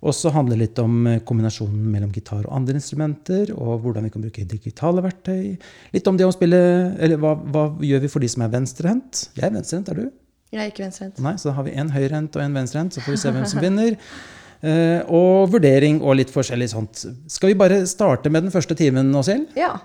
Og 0.00 0.16
så 0.16 0.32
handler 0.32 0.56
det 0.56 0.62
litt 0.62 0.80
om 0.80 0.96
eh, 1.10 1.20
kombinasjonen 1.28 1.92
mellom 1.92 2.14
gitar 2.16 2.46
og 2.46 2.56
andre 2.56 2.80
instrumenter, 2.80 3.52
og 3.52 3.84
hvordan 3.84 4.08
vi 4.08 4.14
kan 4.14 4.24
bruke 4.24 4.48
digitale 4.48 5.04
verktøy. 5.04 5.44
Litt 5.92 6.08
om 6.08 6.16
det 6.16 6.24
å 6.24 6.32
spille 6.32 6.64
Eller 6.96 7.20
hva, 7.20 7.34
hva 7.36 7.68
gjør 7.84 8.06
vi 8.06 8.14
for 8.14 8.24
de 8.24 8.32
som 8.32 8.46
er 8.46 8.56
venstrehendt? 8.56 9.26
Jeg 9.36 9.50
er 9.50 9.56
venstrehendt, 9.58 9.92
er 9.92 10.00
du? 10.06 10.08
Jeg 10.54 10.64
er 10.64 10.72
ikke 10.72 10.86
venstrehendt. 10.86 11.20
Nei, 11.20 11.36
Så 11.36 11.50
da 11.50 11.58
har 11.60 11.68
vi 11.68 11.76
en 11.76 11.92
høyrehendt 11.92 12.40
og 12.40 12.48
en 12.48 12.56
venstrehendt, 12.56 12.96
så 12.96 13.04
får 13.04 13.18
vi 13.18 13.24
se 13.26 13.36
hvem 13.36 13.50
som 13.52 13.66
vinner. 13.68 14.00
Eh, 14.60 15.00
og 15.08 15.48
vurdering 15.54 16.02
og 16.04 16.18
litt 16.18 16.32
forskjellig 16.32 16.68
sånt. 16.72 17.06
Skal 17.32 17.52
vi 17.52 17.58
bare 17.62 17.80
starte 17.88 18.32
med 18.32 18.44
den 18.44 18.52
første 18.52 18.76
timen, 18.76 19.08
Åshild? 19.16 19.54
Ja. 19.56 19.78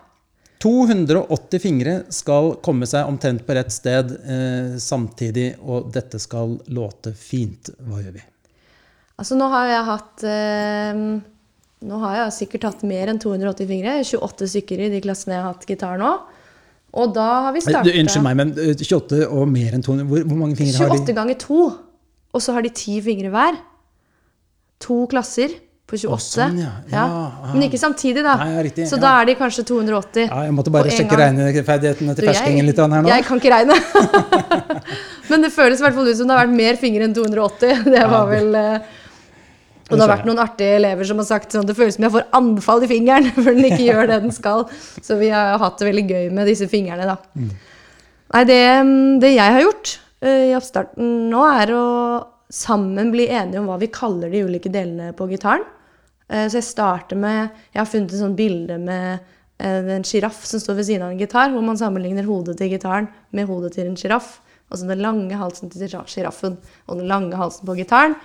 280 0.63 1.61
fingre 1.61 1.95
skal 2.13 2.55
komme 2.63 2.87
seg 2.89 3.07
omtrent 3.07 3.43
på 3.45 3.55
rett 3.55 3.73
sted 3.73 4.11
eh, 4.23 4.75
samtidig, 4.81 5.53
og 5.63 5.91
dette 5.95 6.19
skal 6.21 6.57
låte 6.73 7.13
fint. 7.15 7.71
Hva 7.85 8.01
gjør 8.01 8.15
vi? 8.17 8.23
Altså, 9.15 9.37
nå 9.39 9.47
har 9.51 9.69
jeg 9.71 9.83
hatt 9.87 10.23
eh, 10.27 11.03
Nå 11.85 11.99
har 12.01 12.15
jeg 12.17 12.33
sikkert 12.35 12.65
hatt 12.67 12.81
mer 12.87 13.11
enn 13.11 13.19
280 13.21 13.67
fingre. 13.69 13.99
28 14.01 14.47
stykker 14.55 14.87
i 14.87 14.89
de 14.91 15.03
klassene 15.03 15.35
jeg 15.35 15.43
har 15.43 15.53
hatt 15.53 15.67
gitar 15.69 15.99
nå. 16.01 16.09
Og 16.95 17.11
da 17.15 17.27
har 17.45 17.53
vi 17.55 17.61
starta 17.61 17.91
Unnskyld 17.91 18.23
meg, 18.25 18.37
men 18.39 18.53
28 18.55 19.19
eh, 19.19 19.29
og 19.29 19.47
mer 19.51 19.75
enn 19.75 19.83
200 19.85 20.07
Hvor, 20.09 20.27
hvor 20.31 20.39
mange 20.39 20.57
fingre 20.59 20.79
har 20.79 20.91
de? 20.91 21.01
28 21.03 21.17
ganger 21.19 21.39
2. 21.43 21.61
Og 22.35 22.43
så 22.43 22.55
har 22.55 22.65
de 22.65 22.71
10 22.73 23.03
fingre 23.05 23.31
hver 23.31 23.59
to 24.81 25.05
klasser 25.11 25.53
på 25.85 25.99
28. 26.01 26.09
Å, 26.09 26.17
sånn, 26.25 26.57
ja. 26.63 26.71
Ja, 26.89 27.03
ja. 27.05 27.51
Men 27.53 27.67
ikke 27.67 27.79
samtidig, 27.79 28.23
da. 28.25 28.35
Nei, 28.41 28.85
så 28.89 28.97
da 29.01 29.13
er 29.21 29.29
de 29.29 29.35
kanskje 29.37 29.67
280. 29.69 30.25
Ja, 30.25 30.41
jeg 30.47 30.55
måtte 30.57 30.73
bare 30.73 30.93
sjekke 30.93 31.19
regneferdighetene 31.19 32.15
til 32.17 32.29
ferskingen 32.31 32.69
litt 32.69 32.81
her 32.81 32.89
nå. 32.89 33.03
Jeg 33.11 33.25
kan 33.27 33.41
ikke 33.41 33.53
regne. 33.53 33.77
Men 35.29 35.45
det 35.45 35.53
føles 35.53 35.81
i 35.81 35.85
hvert 35.85 35.97
fall 35.97 36.09
ut 36.09 36.17
som 36.17 36.29
det 36.29 36.37
har 36.37 36.47
vært 36.47 36.57
mer 36.57 36.79
fingre 36.81 37.05
enn 37.05 37.13
280. 37.17 37.83
Det 37.95 38.05
var 38.09 38.29
vel 38.31 38.57
eh, 38.59 38.93
og 39.85 39.99
det 39.99 40.01
har 40.01 40.09
vært 40.09 40.25
noen 40.25 40.41
artige 40.41 40.77
elever 40.79 41.05
som 41.05 41.19
har 41.21 41.27
sagt 41.27 41.53
sånn 41.53 41.67
det 41.69 41.75
føles 41.77 41.93
som 41.99 42.07
jeg 42.07 42.13
får 42.15 42.23
anfall 42.33 42.81
i 42.81 42.89
fingeren 42.89 43.27
for 43.35 43.51
den 43.51 43.67
ikke 43.67 43.83
gjør 43.83 44.09
det 44.09 44.21
den 44.23 44.33
skal. 44.33 44.65
Så 44.97 45.19
vi 45.19 45.29
har 45.29 45.59
hatt 45.61 45.77
det 45.77 45.89
veldig 45.91 46.05
gøy 46.09 46.31
med 46.33 46.49
disse 46.49 46.65
fingrene, 46.71 47.05
da. 47.05 47.19
Mm. 47.37 47.51
Nei, 48.33 48.41
det, 48.49 48.61
det, 49.21 49.35
jeg 49.35 49.55
har 49.55 49.61
gjort 49.61 49.91
uh, 50.25 50.45
i 50.49 50.55
oppstarten 50.57 51.11
nå, 51.29 51.43
er 51.61 51.75
å 51.77 51.83
sammen 52.55 53.11
bli 53.11 53.27
enige 53.27 53.59
om 53.59 53.67
hva 53.69 53.77
vi 53.81 53.91
kaller 53.91 54.31
de 54.31 54.45
ulike 54.47 54.71
delene 54.71 55.11
på 55.17 55.27
gitaren. 55.31 55.65
Eh, 56.29 56.47
så 56.47 56.59
jeg 56.61 56.69
starter 56.71 57.19
med 57.19 57.49
Jeg 57.73 57.81
har 57.81 57.89
funnet 57.89 58.13
et 58.13 58.21
sånt 58.21 58.39
bilde 58.39 58.79
med 58.81 59.19
eh, 59.59 59.91
en 59.97 60.07
sjiraff 60.07 60.41
som 60.47 60.61
står 60.63 60.79
ved 60.79 60.87
siden 60.87 61.05
av 61.05 61.13
en 61.13 61.21
gitar, 61.21 61.51
hvor 61.53 61.65
man 61.65 61.79
sammenligner 61.79 62.27
hodet 62.27 62.57
til 62.59 62.71
gitaren 62.73 63.09
med 63.35 63.49
hodet 63.51 63.75
til 63.75 63.89
en 63.89 63.99
sjiraff. 63.99 64.39
Altså 64.71 64.87
den 64.89 65.03
lange 65.03 65.37
halsen 65.37 65.69
til 65.69 65.85
sjiraffen 66.09 66.57
og 66.87 66.97
den 66.97 67.07
lange 67.11 67.37
halsen 67.37 67.67
på 67.67 67.77
gitaren. 67.77 68.15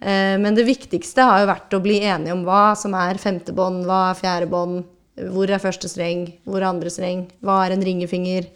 Eh, 0.00 0.36
men 0.42 0.58
det 0.58 0.66
viktigste 0.68 1.24
har 1.24 1.42
jo 1.42 1.52
vært 1.52 1.74
å 1.78 1.82
bli 1.84 2.02
enige 2.02 2.34
om 2.34 2.44
hva 2.46 2.74
som 2.78 2.94
er 2.98 3.22
femte 3.22 3.54
bånd, 3.54 3.86
hva 3.86 4.08
er 4.10 4.18
fjerde 4.18 4.50
bånd, 4.50 4.84
hvor 5.32 5.50
er 5.50 5.62
første 5.62 5.90
streng, 5.90 6.28
hvor 6.46 6.60
er 6.60 6.68
andre 6.68 6.90
streng, 6.92 7.26
hva 7.42 7.62
er 7.64 7.74
en 7.74 7.82
ringefinger, 7.82 8.46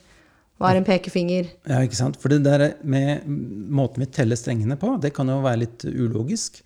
hva 0.62 0.70
er 0.72 0.80
en 0.80 0.86
pekefinger? 0.86 1.50
Ja, 1.68 1.82
ikke 1.82 1.98
sant? 1.98 2.16
For 2.22 2.32
det 2.32 2.44
der 2.46 2.78
med 2.86 3.26
måten 3.26 4.04
vi 4.04 4.10
teller 4.14 4.38
strengene 4.38 4.78
på, 4.80 4.94
det 5.02 5.12
kan 5.16 5.30
jo 5.30 5.40
være 5.42 5.64
litt 5.64 5.86
ulogisk. 5.88 6.62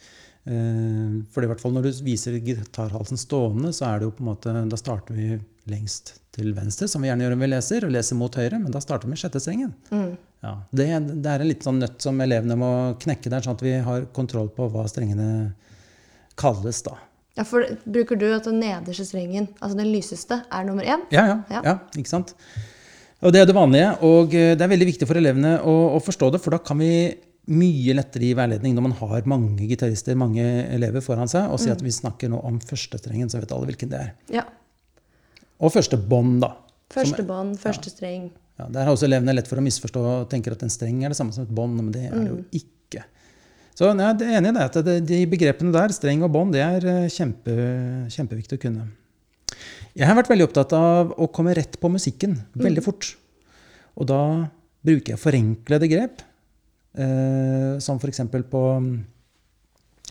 Eh, 0.47 1.17
for 1.35 1.43
i 1.43 1.49
hvert 1.51 1.63
fall 1.63 1.75
når 1.75 1.89
du 1.89 2.05
viser 2.07 2.37
gitarhalsen 2.45 3.19
stående, 3.19 3.73
så 3.75 3.89
er 3.89 3.99
det 3.99 4.07
jo 4.07 4.13
på 4.15 4.23
en 4.23 4.29
måte 4.29 4.53
Da 4.71 4.79
starter 4.79 5.17
vi 5.17 5.41
lengst 5.67 6.21
til 6.37 6.53
venstre, 6.55 6.87
som 6.87 7.03
vi 7.03 7.09
gjerne 7.09 7.25
gjør 7.25 7.35
når 7.35 7.43
vi 7.43 7.51
leser, 7.51 7.87
og 7.89 7.95
leser 7.97 8.19
mot 8.21 8.37
høyre, 8.39 8.61
men 8.61 8.71
da 8.71 8.83
starter 8.85 9.09
vi 9.09 9.15
med 9.15 9.23
sjette 9.23 9.43
strengen. 9.43 9.73
Mm. 9.91 10.13
Ja, 10.45 10.53
det, 10.71 10.87
det, 11.25 11.33
er 11.33 11.43
en 11.43 11.51
litt 11.51 11.67
sånn 11.67 11.81
nøtt 11.83 12.05
som 12.05 12.21
elevene 12.23 12.59
må 12.61 12.71
knekke 13.03 13.33
der, 13.33 13.43
sånn 13.43 13.57
at 13.57 13.65
vi 13.65 13.75
har 13.83 14.07
kontroll 14.15 14.53
på 14.55 14.69
hva 14.71 14.85
strengene 14.93 15.57
kalles, 16.39 16.85
da. 16.87 16.95
Ja, 17.37 17.45
for 17.45 17.67
Bruker 17.85 18.17
du 18.21 18.29
at 18.31 18.47
den 18.49 18.61
nederste 18.63 19.05
strengen, 19.09 19.51
altså 19.59 19.81
den 19.81 19.91
lyseste, 19.93 20.41
er 20.47 20.69
nummer 20.69 20.87
én? 20.87 21.03
Ja, 21.13 21.27
ja, 21.33 21.37
Ja. 21.51 21.63
ja. 21.65 21.77
ikke 21.99 22.13
sant? 22.13 22.37
Og 23.25 23.33
det 23.33 23.41
er 23.41 23.49
det 23.49 23.57
vanlige, 23.57 23.93
og 24.05 24.35
eh, 24.37 24.53
det 24.57 24.65
er 24.65 24.73
veldig 24.73 24.91
viktig 24.91 25.09
for 25.09 25.19
elevene 25.19 25.57
å, 25.65 25.77
å 25.97 26.03
forstå 26.05 26.35
det, 26.35 26.43
for 26.45 26.53
da 26.53 26.61
kan 26.61 26.81
vi 26.81 26.91
mye 27.47 27.95
lettere 27.95 28.27
gi 28.27 28.37
veiledning 28.37 28.75
når 28.75 28.85
man 28.89 28.95
har 28.99 29.29
mange 29.31 29.69
gitarister, 29.71 30.19
mange 30.19 30.45
elever 30.75 31.05
foran 31.05 31.31
seg, 31.31 31.49
og 31.53 31.61
si 31.63 31.71
at 31.73 31.83
vi 31.85 31.95
snakker 31.95 32.31
nå 32.33 32.41
om 32.45 32.59
førstestrengen, 32.61 33.31
så 33.31 33.41
vet 33.41 33.55
alle 33.55 33.71
hvilken 33.71 33.93
det 33.93 34.03
er. 34.03 34.11
Ja. 34.41 34.45
Og 35.63 35.73
første 35.73 35.97
bånd, 35.97 36.41
da. 36.43 36.53
Første 36.93 37.25
bånd, 37.27 37.57
første 37.61 37.91
streng. 37.91 38.29
Ja, 38.57 38.69
der 38.73 38.89
har 38.89 38.95
også 38.95 39.07
elevene 39.09 39.35
lett 39.37 39.49
for 39.49 39.61
å 39.61 39.65
misforstå 39.65 40.03
og 40.03 40.29
tenker 40.33 40.55
at 40.57 40.65
en 40.65 40.73
streng 40.73 41.03
er 41.05 41.13
det 41.13 41.19
samme 41.19 41.35
som 41.35 41.47
et 41.47 41.55
bånd, 41.55 41.77
men 41.79 41.93
det 41.95 42.07
er 42.09 42.17
det 42.17 42.29
jo 42.31 42.39
ikke. 42.57 43.05
Så 43.77 43.91
jeg 43.91 44.01
er 44.01 44.39
enig 44.39 44.53
i 44.53 44.57
det, 44.57 44.69
at 44.71 45.09
de 45.09 45.19
begrepene 45.29 45.75
der, 45.75 45.93
streng 45.93 46.23
og 46.25 46.33
bånd, 46.33 46.55
det 46.57 46.63
er 46.65 46.87
eh, 46.89 47.11
kjempe, 47.13 47.57
kjempeviktig 48.13 48.57
å 48.57 48.63
kunne. 48.63 48.87
Jeg 49.97 50.11
har 50.11 50.17
vært 50.19 50.29
veldig 50.29 50.45
opptatt 50.51 50.73
av 50.77 51.15
å 51.17 51.29
komme 51.33 51.55
rett 51.57 51.79
på 51.81 51.89
musikken 51.89 52.37
veldig 52.53 52.83
fort. 52.85 53.15
Og 53.97 54.09
da 54.11 54.23
bruker 54.85 55.15
jeg 55.15 55.23
forenklede 55.23 55.89
grep, 55.89 56.25
eh, 57.01 57.77
som 57.83 57.97
f.eks. 57.97 58.21
på 58.51 58.65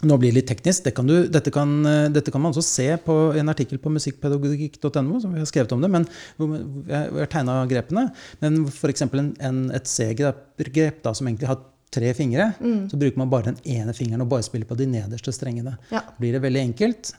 nå 0.06 0.18
blir 0.20 0.34
det 0.34 0.40
litt 0.40 0.50
teknisk. 0.50 0.84
Det 0.88 0.94
kan 0.98 1.08
du, 1.08 1.14
dette, 1.32 1.54
kan, 1.54 1.70
eh, 1.88 2.08
dette 2.12 2.34
kan 2.34 2.42
man 2.44 2.52
også 2.52 2.66
se 2.66 2.88
på 3.06 3.16
en 3.38 3.54
artikkel 3.54 3.80
på 3.82 3.94
musikkpedagogikk.no. 3.94 5.22
som 5.22 5.38
vi 5.38 5.44
har 5.44 5.48
skrevet 5.50 5.72
om 5.78 5.86
det, 5.86 5.92
men 5.94 6.08
hvor 6.36 6.58
jeg 6.90 7.14
har, 7.22 7.30
tegna 7.32 7.62
grepene. 7.70 8.08
Men 8.42 8.66
f.eks. 8.68 9.06
Et 9.06 9.94
C-grep 9.94 11.08
som 11.14 11.30
egentlig 11.30 11.52
har 11.52 11.62
tre 11.96 12.10
fingre, 12.18 12.50
så 12.92 12.98
bruker 13.00 13.22
man 13.22 13.30
bare 13.32 13.54
den 13.54 13.62
ene 13.78 13.94
fingeren 13.96 14.26
og 14.26 14.34
bare 14.34 14.44
spiller 14.44 14.68
på 14.68 14.76
de 14.76 14.90
nederste 14.90 15.32
strengene. 15.32 15.78
Ja. 15.94 16.02
blir 16.20 16.36
det 16.36 16.42
veldig 16.44 16.64
enkelt. 16.72 17.14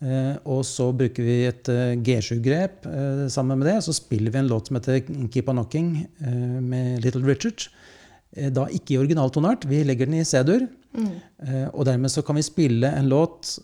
Eh, 0.00 0.36
og 0.48 0.62
så 0.64 0.86
bruker 0.96 1.26
vi 1.26 1.34
et 1.44 1.68
eh, 1.68 1.92
G7-grep 2.00 2.86
eh, 2.88 3.24
sammen 3.32 3.60
med 3.60 3.68
det. 3.68 3.78
Så 3.84 3.94
spiller 3.96 4.32
vi 4.32 4.40
en 4.40 4.48
låt 4.48 4.70
som 4.70 4.78
heter 4.78 5.02
'Keep 5.04 5.50
On 5.52 5.60
Knocking' 5.60 6.06
med 6.60 7.04
Little 7.04 7.26
Richard. 7.26 7.68
Da 8.30 8.68
ikke 8.70 8.94
i 8.94 8.98
originaltonart, 8.98 9.64
vi 9.66 9.82
legger 9.84 10.06
den 10.06 10.20
i 10.20 10.24
C-dur. 10.24 10.68
Mm. 10.90 11.70
og 11.72 11.84
dermed 11.86 12.10
så 12.10 12.22
kan 12.22 12.34
vi 12.34 12.42
spille 12.42 12.88
en 12.98 13.08
låt 13.08 13.60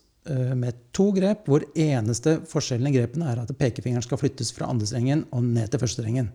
med 0.55 0.75
to 0.93 1.11
grep, 1.11 1.47
hvor 1.47 1.62
eneste 1.75 2.40
forskjellen 2.47 2.87
i 2.87 2.93
grepene 2.95 3.26
er 3.33 3.40
at 3.43 3.50
pekefingeren 3.59 4.02
skal 4.02 4.19
flyttes 4.19 4.52
fra 4.52 4.69
andre 4.71 4.87
strengen 4.87 5.25
og 5.33 5.43
ned 5.43 5.71
til 5.71 5.81
første 5.81 6.02
strengen. 6.02 6.31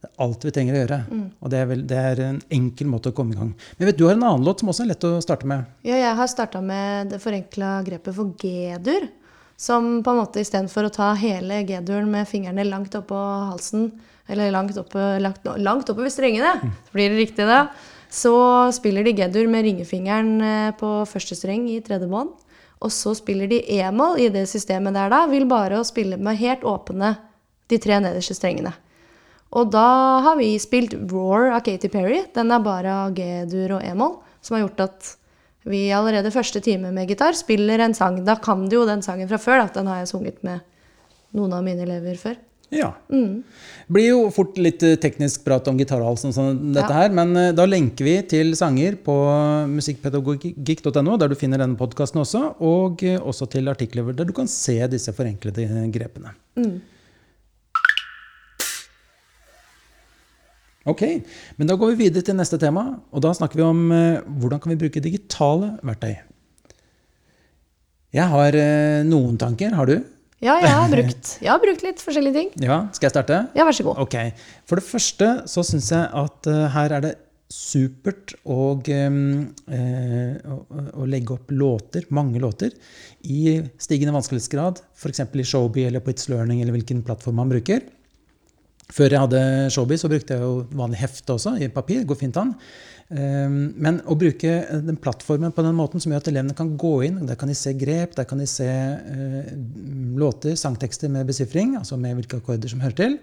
Det 0.00 0.08
er 0.08 0.24
alt 0.24 0.44
vi 0.44 0.50
trenger 0.50 0.74
å 0.74 0.80
gjøre. 0.82 1.00
Og 1.40 1.50
det 1.50 1.58
er, 1.58 1.66
vel, 1.68 1.86
det 1.86 1.98
er 1.98 2.20
en 2.20 2.40
enkel 2.48 2.88
måte 2.88 3.12
å 3.12 3.16
komme 3.16 3.32
i 3.32 3.36
gang. 3.36 3.52
Men 3.78 3.88
vet 3.88 3.98
du 3.98 4.06
har 4.06 4.16
en 4.16 4.24
annen 4.24 4.44
låt 4.44 4.60
som 4.60 4.68
også 4.68 4.84
er 4.84 4.92
lett 4.92 5.04
å 5.04 5.20
starte 5.20 5.48
med. 5.48 5.64
Ja, 5.84 5.96
jeg 5.96 6.16
har 6.16 6.28
starta 6.28 6.60
med 6.60 7.12
det 7.12 7.20
forenkla 7.20 7.82
grepet 7.84 8.16
for 8.16 8.32
G-dur. 8.40 9.08
Som 9.56 10.02
på 10.02 10.12
en 10.12 10.20
måte 10.22 10.42
istedenfor 10.42 10.88
å 10.88 10.94
ta 10.94 11.12
hele 11.18 11.62
G-duren 11.68 12.10
med 12.10 12.28
fingrene 12.28 12.66
langt 12.66 12.94
oppå 12.98 13.18
halsen, 13.52 13.90
eller 14.30 14.52
langt, 14.54 14.76
oppe, 14.78 15.18
langt, 15.22 15.44
langt 15.58 15.90
oppover 15.90 16.12
strengene, 16.12 16.54
så 16.62 16.94
blir 16.94 17.12
det 17.12 17.20
riktig 17.20 17.46
da, 17.48 17.66
så 18.12 18.34
spiller 18.74 19.06
de 19.06 19.14
G-dur 19.16 19.48
med 19.50 19.66
ringefingeren 19.66 20.32
eh, 20.44 20.70
på 20.78 21.02
første 21.08 21.36
streng 21.38 21.66
i 21.72 21.80
tredje 21.84 22.08
bånd. 22.10 22.34
Og 22.82 22.90
så 22.90 23.14
spiller 23.14 23.46
de 23.50 23.60
E-moll 23.78 24.18
i 24.18 24.28
det 24.34 24.48
systemet 24.50 24.96
der 24.96 25.12
da, 25.12 25.24
vil 25.30 25.46
bare 25.50 25.78
å 25.78 25.86
spille 25.86 26.18
med 26.18 26.40
helt 26.40 26.64
åpne 26.66 27.14
de 27.70 27.78
tre 27.80 28.00
nederste 28.02 28.34
strengene. 28.36 28.74
Og 29.52 29.70
da 29.72 29.86
har 30.24 30.38
vi 30.38 30.54
spilt 30.60 30.96
Roar 31.12 31.52
av 31.52 31.62
Katy 31.66 31.90
Perry. 31.92 32.22
Den 32.34 32.50
er 32.54 32.64
bare 32.64 32.94
av 33.04 33.16
G-dur 33.16 33.76
og 33.78 33.84
E-moll, 33.86 34.16
som 34.40 34.56
har 34.56 34.64
gjort 34.64 34.86
at 34.88 35.10
vi 35.64 35.84
allerede 35.94 36.32
første 36.34 36.60
time 36.64 36.90
med 36.92 37.08
gitar 37.10 37.36
spiller 37.38 37.78
en 37.84 37.94
sang. 37.94 38.24
Da 38.26 38.34
kan 38.42 38.64
du 38.68 38.76
jo 38.80 38.86
den 38.88 39.02
sangen 39.02 39.28
fra 39.30 39.38
før, 39.38 39.62
da. 39.66 39.68
Den 39.80 39.86
har 39.90 40.00
jeg 40.02 40.08
sunget 40.14 40.40
med 40.42 40.60
noen 41.36 41.52
av 41.54 41.62
mine 41.64 41.84
elever 41.86 42.16
før. 42.20 42.36
Ja. 42.72 42.94
Det 43.12 43.92
blir 43.92 44.06
jo 44.14 44.20
fort 44.32 44.56
litt 44.56 44.80
eh, 44.82 44.94
teknisk 44.96 45.42
prat 45.44 45.66
om 45.68 45.76
gitarhals 45.76 46.22
og 46.24 46.32
sånn, 46.32 46.72
dette 46.72 46.88
Ja. 46.88 47.02
her, 47.02 47.10
men 47.12 47.36
eh, 47.36 47.50
da 47.52 47.66
lenker 47.68 48.06
vi 48.06 48.14
til 48.30 48.54
sanger 48.56 48.96
på 49.04 49.12
musikkpedagogikk.no, 49.68 51.18
der 51.20 51.28
du 51.28 51.36
finner 51.36 51.60
denne 51.60 51.76
podkasten 51.76 52.22
også, 52.22 52.42
og 52.64 53.04
eh, 53.04 53.18
også 53.20 53.48
til 53.52 53.68
artikler 53.68 54.08
der 54.16 54.24
du 54.28 54.32
kan 54.32 54.48
se 54.48 54.78
disse 54.88 55.12
forenklede 55.12 55.68
grepene. 55.92 56.32
Ok, 60.88 61.02
men 61.58 61.68
da 61.70 61.76
går 61.78 61.92
vi 61.92 62.08
videre 62.08 62.26
til 62.26 62.34
neste 62.38 62.58
tema, 62.58 62.88
og 63.14 63.22
da 63.22 63.30
snakker 63.36 63.60
vi 63.60 63.66
om 63.66 63.82
eh, 63.94 64.22
hvordan 64.42 64.62
kan 64.62 64.72
vi 64.72 64.80
bruke 64.80 65.02
digitale 65.04 65.76
verktøy. 65.86 66.16
Jeg 68.12 68.28
har 68.28 68.58
eh, 68.58 69.04
noen 69.08 69.38
tanker. 69.40 69.72
Har 69.78 69.88
du? 69.88 70.00
Ja, 70.42 70.56
jeg 70.58 70.74
har 70.74 70.90
brukt, 70.90 71.36
jeg 71.38 71.48
har 71.52 71.60
brukt 71.62 71.84
litt 71.86 72.00
forskjellige 72.02 72.34
ting. 72.34 72.48
Ja, 72.66 72.82
skal 72.96 73.08
jeg 73.08 73.14
starte? 73.14 73.36
Ja, 73.54 73.64
vær 73.68 73.76
så 73.78 73.86
god. 73.86 74.00
Ok. 74.02 74.16
For 74.66 74.80
det 74.80 74.84
første 74.88 75.28
så 75.48 75.62
syns 75.64 75.92
jeg 75.94 76.08
at 76.18 76.48
eh, 76.50 76.64
her 76.74 76.96
er 76.98 77.04
det 77.06 77.12
supert 77.52 78.34
å, 78.48 78.74
eh, 78.90 80.34
å, 80.50 80.58
å 80.98 81.06
legge 81.06 81.36
opp 81.36 81.52
låter, 81.54 82.08
mange 82.16 82.40
låter, 82.42 82.74
i 83.22 83.60
stigende 83.78 84.16
vanskelighetsgrad. 84.16 84.82
F.eks. 84.98 85.22
i 85.22 85.46
Showbie 85.46 85.86
eller 85.88 86.02
på 86.02 86.10
It's 86.10 86.28
Learning 86.32 86.60
eller 86.64 86.74
hvilken 86.74 87.04
plattform 87.06 87.38
man 87.38 87.52
bruker. 87.52 87.84
Før 88.92 89.14
jeg 89.14 89.22
hadde 89.22 89.42
Showbiz, 89.72 90.02
så 90.02 90.10
brukte 90.10 90.34
jeg 90.34 90.42
jo 90.42 90.64
vanlig 90.76 90.98
hefte 91.00 91.36
også, 91.36 91.54
i 91.62 91.68
papir. 91.72 92.02
går 92.04 92.18
fint 92.18 92.36
an. 92.36 92.56
Um, 93.12 93.72
Men 93.76 94.00
å 94.08 94.16
bruke 94.16 94.50
den 94.82 94.98
plattformen 95.00 95.52
på 95.52 95.64
den 95.64 95.76
måten 95.76 96.00
som 96.00 96.12
gjør 96.12 96.24
at 96.24 96.28
elevene 96.32 96.56
kan 96.56 96.74
gå 96.80 96.92
inn, 97.06 97.22
der 97.28 97.38
kan 97.40 97.48
de 97.48 97.56
se 97.56 97.72
grep, 97.78 98.16
der 98.16 98.28
kan 98.28 98.40
de 98.40 98.46
se 98.48 98.68
eh, 98.68 99.50
låter, 100.18 100.56
sangtekster 100.56 101.12
med 101.12 101.28
besifring, 101.28 101.76
altså 101.76 101.96
med 102.00 102.16
hvilke 102.18 102.40
akkorder 102.40 102.72
som 102.72 102.80
hører 102.80 102.98
til. 102.98 103.18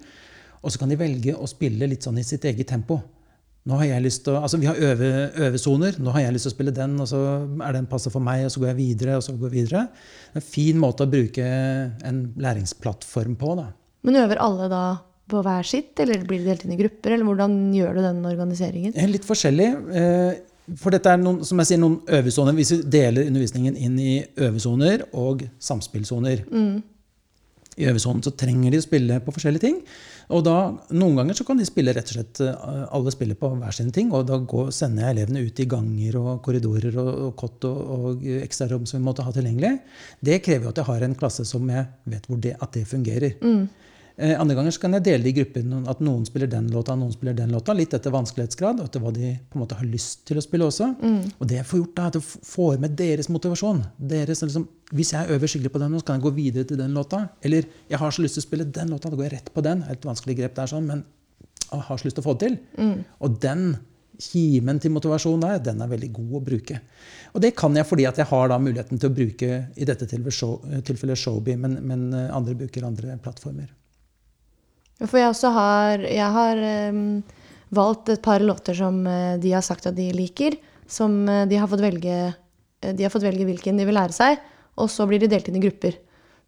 Og 0.62 0.72
så 0.74 0.82
kan 0.82 0.92
de 0.92 1.00
velge 1.00 1.34
å 1.34 1.48
spille 1.50 1.88
litt 1.90 2.06
sånn 2.06 2.20
i 2.20 2.28
sitt 2.28 2.46
eget 2.46 2.70
tempo. 2.70 3.00
Nå 3.70 3.78
har 3.82 3.90
jeg 3.90 4.04
lyst 4.06 4.24
til 4.26 4.34
å, 4.34 4.44
altså 4.46 4.58
Vi 4.58 4.70
har 4.70 4.78
øve, 4.80 5.10
øvesoner. 5.50 6.00
Nå 6.02 6.14
har 6.16 6.24
jeg 6.24 6.36
lyst 6.36 6.48
til 6.48 6.54
å 6.54 6.56
spille 6.56 6.74
den, 6.76 6.96
og 7.02 7.10
så 7.12 7.20
er 7.66 7.76
den 7.76 7.90
passe 7.92 8.12
for 8.14 8.24
meg, 8.24 8.46
og 8.48 8.54
så 8.54 8.64
går 8.64 8.72
jeg 8.72 8.80
videre. 8.80 9.18
og 9.20 9.26
så 9.26 9.36
går 9.36 9.50
jeg 9.50 9.58
videre. 9.58 9.84
En 10.34 10.46
fin 10.46 10.80
måte 10.80 11.06
å 11.06 11.12
bruke 11.12 11.44
en 11.44 12.24
læringsplattform 12.40 13.36
på. 13.40 13.56
da. 13.60 13.70
Men 14.08 14.22
øver 14.24 14.42
alle 14.42 14.70
da 14.72 14.84
på 15.30 15.42
hver 15.46 15.66
sitt, 15.68 15.94
eller 16.04 16.26
blir 16.28 16.42
det 16.44 16.52
delt 16.54 16.66
inn 16.68 16.76
i 16.76 16.80
grupper, 16.82 17.16
eller 17.16 17.30
hvordan 17.30 17.58
gjør 17.78 17.98
du 18.00 18.04
den 18.06 18.22
organiseringen? 18.30 18.94
Eh, 18.96 19.10
Litt 19.14 19.28
forskjellig. 19.28 19.70
eh, 19.96 20.46
For 20.78 20.94
dette 20.94 21.10
er 21.10 21.18
noen, 21.18 21.40
som 21.48 21.58
jeg 21.64 21.72
sier, 21.72 21.80
noen 21.82 21.96
øvesoner. 22.20 22.54
Hvis 22.54 22.76
vi 22.76 22.84
deler 22.94 23.26
undervisningen 23.26 23.74
inn 23.78 23.96
i 23.98 24.12
øvesoner 24.38 25.08
og 25.18 25.42
samspillsoner. 25.66 26.44
I 27.80 27.86
øvesonen 27.88 28.22
så 28.26 28.34
trenger 28.36 28.74
de 28.74 28.80
å 28.82 28.84
spille 28.84 29.18
på 29.24 29.32
forskjellige 29.32 29.64
ting. 29.64 29.78
Og 30.36 30.44
da, 30.46 30.56
Noen 30.94 31.16
ganger 31.18 31.34
så 31.38 31.46
kan 31.48 31.58
de 31.58 31.66
spille 31.66 31.94
rett 31.96 32.10
og 32.12 32.18
slett 32.20 32.42
eh, 32.46 32.84
alle 32.94 33.10
spiller 33.16 33.38
på 33.40 33.50
hver 33.56 33.74
sine 33.74 33.94
ting. 33.96 34.12
Og 34.14 34.28
da 34.30 34.38
går, 34.38 34.70
sender 34.76 35.08
jeg 35.08 35.16
elevene 35.16 35.46
ut 35.48 35.62
i 35.64 35.66
ganger 35.72 36.18
og 36.20 36.42
korridorer 36.46 36.98
og, 37.02 37.12
og 37.30 37.36
kott 37.40 37.66
og, 37.70 37.80
og 37.96 38.28
ekstrarom 38.44 38.86
som 38.90 39.00
vi 39.00 39.06
måtte 39.08 39.26
ha 39.26 39.34
tilgjengelig. 39.34 39.72
Det 40.22 40.42
krever 40.46 40.68
jo 40.68 40.74
at 40.76 40.82
jeg 40.84 40.90
har 40.92 41.08
en 41.08 41.16
klasse 41.18 41.48
som 41.50 41.72
jeg 41.72 41.88
vet 42.14 42.30
det, 42.46 42.54
at 42.62 42.76
det 42.78 42.86
fungerer. 42.92 43.40
Eh, 43.42 43.64
andre 44.20 44.56
ganger 44.58 44.74
så 44.76 44.82
kan 44.84 44.96
jeg 44.98 45.06
dele 45.06 45.24
det 45.24 45.32
i 45.32 45.38
grupper. 45.38 45.66
At 45.92 46.02
noen 46.04 46.26
spiller 46.28 46.50
den 46.52 46.68
låta, 46.74 46.96
noen 47.00 47.14
spiller 47.14 47.38
den 47.38 47.54
låta. 47.56 47.76
Litt 47.78 47.94
etter 47.96 48.14
vanskelighetsgrad 48.14 48.82
og 48.82 48.90
etter 48.90 49.04
hva 49.04 49.14
de 49.16 49.32
på 49.50 49.58
en 49.58 49.64
måte 49.64 49.78
har 49.80 49.88
lyst 49.88 50.26
til 50.28 50.40
å 50.40 50.44
spille 50.44 50.68
også. 50.68 50.90
Og 51.38 51.48
det 51.48 51.60
jeg 51.62 51.68
får 51.70 51.82
gjort, 51.82 51.94
da, 51.96 52.08
at 52.12 52.20
jeg 52.20 52.48
får 52.52 52.82
med 52.84 52.98
deres 53.00 53.30
motivasjon. 53.32 53.84
Deres, 54.14 54.44
liksom, 54.44 54.66
hvis 54.92 55.14
jeg 55.16 55.36
øver 55.36 55.54
skikkelig 55.54 55.72
på 55.76 55.84
den, 55.84 56.00
så 56.00 56.10
kan 56.10 56.20
jeg 56.20 56.28
gå 56.28 56.34
videre 56.36 56.68
til 56.68 56.82
den 56.82 56.98
låta. 56.98 57.26
Eller 57.46 57.70
jeg 57.88 58.02
har 58.02 58.12
så 58.12 58.26
lyst 58.26 58.40
til 58.40 58.44
å 58.44 58.48
spille 58.50 58.68
den 58.80 58.92
låta, 58.92 59.12
da 59.12 59.20
går 59.20 59.30
jeg 59.30 59.38
rett 59.38 59.54
på 59.56 59.64
den. 59.66 59.86
Et 59.94 60.10
vanskelig 60.12 60.40
grep 60.42 60.60
der, 60.60 60.74
sånn, 60.74 60.90
men 60.90 61.06
jeg 61.70 61.86
har 61.88 62.02
så 62.02 62.10
lyst 62.10 62.20
til 62.20 62.26
å 62.26 62.30
få 62.30 62.36
det 62.36 62.50
til. 62.50 62.60
Og 63.24 63.40
den 63.40 63.70
kimen 64.20 64.80
til 64.84 64.92
motivasjon 64.92 65.44
der, 65.44 65.60
den 65.64 65.82
er 65.84 65.92
veldig 65.92 66.12
god 66.18 66.38
å 66.40 66.44
bruke. 66.44 66.80
Og 67.34 67.44
det 67.44 67.54
kan 67.58 67.76
jeg 67.78 67.88
fordi 67.88 68.08
at 68.10 68.20
jeg 68.20 68.28
har 68.30 68.52
da 68.52 68.60
muligheten 68.60 69.00
til 69.00 69.12
å 69.12 69.16
bruke 69.16 69.60
i 69.76 69.88
dette 69.88 70.08
tilfellet, 70.10 70.36
show, 70.36 71.20
Showbie, 71.24 71.56
men, 71.60 71.80
men 71.88 72.10
eh, 72.14 72.32
andre 72.36 72.58
bruker 72.60 72.88
andre 72.88 73.16
plattformer. 73.24 73.70
For 75.08 75.20
jeg 75.22 75.32
også 75.32 75.52
har, 75.56 76.02
jeg 76.04 76.32
har 76.36 76.60
um, 76.92 77.22
valgt 77.76 78.12
et 78.12 78.22
par 78.24 78.44
låter 78.44 78.76
som 78.76 79.06
eh, 79.08 79.38
de 79.40 79.54
har 79.54 79.64
sagt 79.64 79.88
at 79.88 79.96
de 79.96 80.10
liker. 80.16 80.58
Som 80.90 81.22
eh, 81.30 81.46
de 81.48 81.60
har 81.60 81.70
fått 81.72 81.84
velge 81.84 82.34
De 82.80 83.04
har 83.04 83.12
fått 83.12 83.24
velge 83.24 83.46
hvilken 83.48 83.80
de 83.80 83.86
vil 83.88 83.96
lære 83.96 84.16
seg, 84.16 84.38
og 84.80 84.88
så 84.92 85.08
blir 85.08 85.20
de 85.20 85.28
delt 85.32 85.48
inn 85.48 85.58
i 85.60 85.64
grupper. 85.64 85.98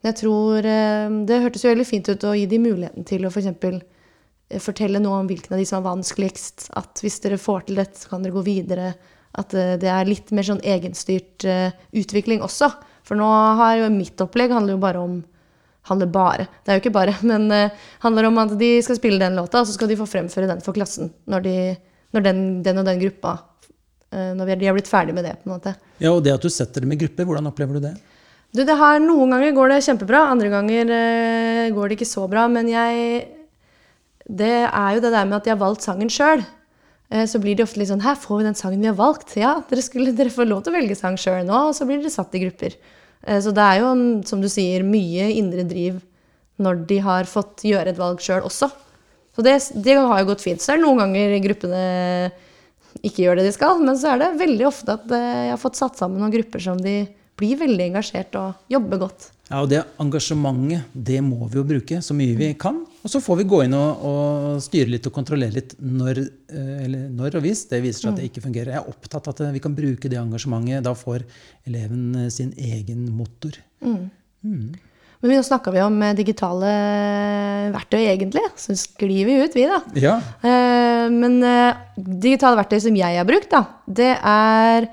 Men 0.01 0.11
jeg 0.11 0.19
tror 0.23 0.65
em, 0.65 1.17
Det 1.27 1.41
hørtes 1.43 1.65
jo 1.65 1.73
veldig 1.73 1.87
fint 1.87 2.09
ut 2.09 2.23
å 2.23 2.35
gi 2.35 2.45
dem 2.49 2.63
muligheten 2.65 3.07
til 3.07 3.27
å 3.27 3.31
f.eks. 3.31 3.51
For 3.61 4.63
fortelle 4.65 4.99
noe 4.99 5.21
om 5.21 5.27
hvilken 5.29 5.53
av 5.55 5.59
de 5.61 5.65
som 5.67 5.79
er 5.79 5.89
vanskeligst. 5.89 6.69
At 6.75 6.99
hvis 7.03 7.21
dere 7.23 7.39
får 7.39 7.67
til 7.67 7.79
dette, 7.79 7.99
så 7.99 8.11
kan 8.11 8.23
dere 8.23 8.35
gå 8.35 8.43
videre. 8.43 8.93
At 9.39 9.53
uh, 9.55 9.77
det 9.79 9.87
er 9.87 10.09
litt 10.09 10.31
mer 10.35 10.47
sånn 10.47 10.63
egenstyrt 10.63 11.45
uh, 11.47 11.69
utvikling 11.95 12.43
også. 12.43 12.67
For 13.07 13.19
nå 13.19 13.27
har 13.59 13.77
jo 13.79 13.91
mitt 13.93 14.19
opplegg 14.23 14.51
handler 14.51 14.75
jo 14.75 14.83
bare 14.83 15.03
om 15.03 15.21
handler 15.89 16.09
bare. 16.13 16.47
Det 16.61 16.71
er 16.71 16.77
jo 16.77 16.83
ikke 16.83 16.95
bare, 16.95 17.15
men 17.31 17.47
uh, 17.53 17.87
handler 18.05 18.29
om 18.29 18.41
at 18.43 18.53
de 18.59 18.73
skal 18.85 18.99
spille 18.99 19.21
den 19.21 19.37
låta, 19.39 19.61
og 19.61 19.69
så 19.69 19.77
skal 19.77 19.91
de 19.91 19.99
få 19.99 20.09
fremføre 20.09 20.49
den 20.51 20.61
for 20.65 20.77
klassen 20.77 21.11
når, 21.31 21.47
de, 21.47 21.55
når 22.15 22.27
den, 22.27 22.45
den 22.65 22.83
og 22.83 22.87
den 22.87 23.01
gruppa 23.01 23.37
uh, 24.13 24.31
Når 24.37 24.55
de 24.55 24.69
har 24.69 24.77
blitt 24.77 24.91
ferdig 24.91 25.15
med 25.17 25.27
det, 25.27 25.37
på 25.41 25.49
en 25.49 25.57
måte. 25.57 25.75
Ja, 26.03 26.13
og 26.13 26.23
det 26.25 26.35
at 26.35 26.45
du 26.45 26.51
setter 26.53 26.85
dem 26.85 26.93
i 26.93 26.99
grupper, 27.01 27.27
hvordan 27.27 27.51
opplever 27.51 27.77
du 27.77 27.85
det? 27.87 27.95
Du, 28.51 28.65
det 28.67 28.75
har, 28.75 28.99
Noen 28.99 29.31
ganger 29.31 29.53
går 29.55 29.71
det 29.71 29.83
kjempebra, 29.85 30.25
andre 30.33 30.49
ganger 30.51 30.89
uh, 30.91 31.67
går 31.75 31.89
det 31.89 31.99
ikke 31.99 32.13
så 32.13 32.25
bra. 32.31 32.47
Men 32.51 32.71
jeg 32.71 33.27
Det 34.27 34.55
er 34.67 34.89
jo 34.95 35.03
det 35.03 35.13
der 35.13 35.25
med 35.25 35.39
at 35.39 35.47
de 35.47 35.55
har 35.55 35.61
valgt 35.61 35.87
sangen 35.87 36.11
sjøl. 36.11 36.43
Så 37.27 37.41
blir 37.43 37.57
de 37.59 37.63
ofte 37.65 37.75
litt 37.75 37.89
sånn 37.89 38.05
Her 38.05 38.15
får 38.15 38.37
vi 38.39 38.43
den 38.45 38.55
sangen 38.55 38.79
vi 38.79 38.87
har 38.87 38.95
valgt. 38.95 39.33
Ja, 39.35 39.57
dere, 39.67 39.81
skulle, 39.83 40.13
dere 40.15 40.31
får 40.31 40.47
lov 40.47 40.61
til 40.63 40.71
å 40.71 40.77
velge 40.77 40.95
sang 40.95 41.17
sjøl 41.19 41.41
nå, 41.43 41.57
og 41.67 41.73
så 41.75 41.83
blir 41.83 41.99
dere 41.99 42.13
satt 42.13 42.37
i 42.37 42.39
grupper. 42.45 42.77
Eh, 43.27 43.41
så 43.43 43.53
det 43.55 43.65
er 43.65 43.81
jo, 43.81 43.91
som 44.27 44.43
du 44.43 44.49
sier, 44.51 44.85
mye 44.87 45.31
indre 45.37 45.65
driv 45.67 45.99
når 46.61 46.85
de 46.89 46.99
har 47.01 47.29
fått 47.29 47.63
gjøre 47.65 47.93
et 47.93 47.99
valg 47.99 48.21
sjøl 48.21 48.45
også. 48.45 48.69
Så 49.31 49.43
det, 49.45 49.55
det 49.81 49.95
har 49.97 50.21
jo 50.21 50.29
gått 50.29 50.43
fint. 50.43 50.61
Så 50.61 50.73
er 50.73 50.79
det 50.79 50.85
noen 50.85 51.01
ganger 51.01 51.37
gruppene 51.45 51.83
ikke 53.07 53.23
gjør 53.23 53.39
det 53.39 53.47
de 53.47 53.53
skal, 53.55 53.79
men 53.81 53.97
så 53.97 54.13
er 54.13 54.21
det 54.21 54.33
veldig 54.41 54.67
ofte 54.67 54.97
at 54.97 55.13
eh, 55.15 55.27
jeg 55.47 55.53
har 55.55 55.61
fått 55.61 55.79
satt 55.79 55.99
sammen 55.99 56.21
noen 56.21 56.33
grupper 56.33 56.63
som 56.63 56.79
de 56.81 57.01
blir 57.39 57.57
veldig 57.61 57.87
engasjert 57.87 58.35
og 58.37 58.71
jobber 58.71 59.05
godt. 59.07 59.31
Ja, 59.49 59.63
og 59.63 59.71
Det 59.71 59.81
engasjementet 59.99 60.91
det 60.93 61.21
må 61.25 61.47
vi 61.47 61.59
jo 61.59 61.67
bruke 61.67 62.01
så 62.03 62.15
mye 62.15 62.37
vi 62.37 62.51
kan. 62.59 62.83
Og 63.01 63.09
så 63.09 63.21
får 63.23 63.39
vi 63.41 63.47
gå 63.49 63.63
inn 63.65 63.73
og, 63.77 64.03
og 64.05 64.61
styre 64.61 64.93
litt 64.93 65.07
og 65.09 65.15
kontrollere 65.15 65.55
litt 65.55 65.73
når, 65.81 66.21
eh, 66.53 66.85
når, 67.09 67.39
og 67.39 67.45
hvis 67.45 67.65
det 67.71 67.81
viser 67.83 68.05
seg 68.05 68.11
at 68.11 68.21
det 68.21 68.29
ikke 68.29 68.45
fungerer. 68.45 68.75
Jeg 68.75 68.83
er 68.83 68.93
opptatt 68.93 69.29
av 69.29 69.35
at 69.35 69.55
vi 69.55 69.63
kan 69.63 69.75
bruke 69.77 70.11
det 70.11 70.19
engasjementet. 70.21 70.85
Da 70.85 70.93
får 70.97 71.25
eleven 71.69 72.23
eh, 72.25 72.31
sin 72.33 72.53
egen 72.57 73.07
motor. 73.17 73.57
Mm. 73.81 74.09
Mm. 74.45 74.65
Men 75.21 75.35
nå 75.37 75.41
snakka 75.45 75.73
vi 75.73 75.81
om 75.85 75.99
digitale 76.17 76.69
verktøy, 77.75 77.99
egentlig. 78.01 78.41
Så 78.57 78.73
sklir 78.79 79.27
vi 79.29 79.37
ut, 79.43 79.53
vi, 79.53 79.67
da. 79.69 79.77
Ja. 80.01 80.15
Men 81.13 81.35
digitale 81.93 82.57
verktøy 82.57 82.79
som 82.87 82.97
jeg 82.97 83.19
har 83.19 83.27
brukt, 83.29 83.51
da, 83.53 83.61
det 83.85 84.15
er 84.17 84.89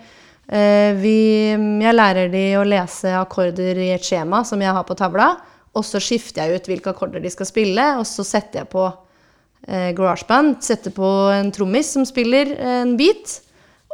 Eh, 0.49 0.97
vi, 0.97 1.53
jeg 1.53 1.93
lærer 1.93 2.31
de 2.33 2.43
å 2.57 2.65
lese 2.65 3.13
akkorder 3.19 3.77
i 3.85 3.91
et 3.93 4.05
skjema 4.05 4.41
som 4.49 4.63
jeg 4.65 4.73
har 4.73 4.87
på 4.89 4.97
tavla. 4.97 5.35
Og 5.79 5.87
så 5.87 6.01
skifter 6.03 6.45
jeg 6.45 6.59
ut 6.59 6.71
hvilke 6.73 6.93
akkorder 6.93 7.23
de 7.23 7.31
skal 7.33 7.49
spille, 7.49 7.85
og 8.01 8.07
så 8.09 8.27
setter 8.27 8.65
jeg 8.65 8.71
på 8.73 8.85
eh, 9.69 9.91
GarageBand. 9.97 10.59
Setter 10.67 10.95
på 10.95 11.13
en 11.35 11.53
trommis 11.55 11.95
som 11.95 12.07
spiller 12.09 12.57
en 12.59 12.97
beat. 12.99 13.39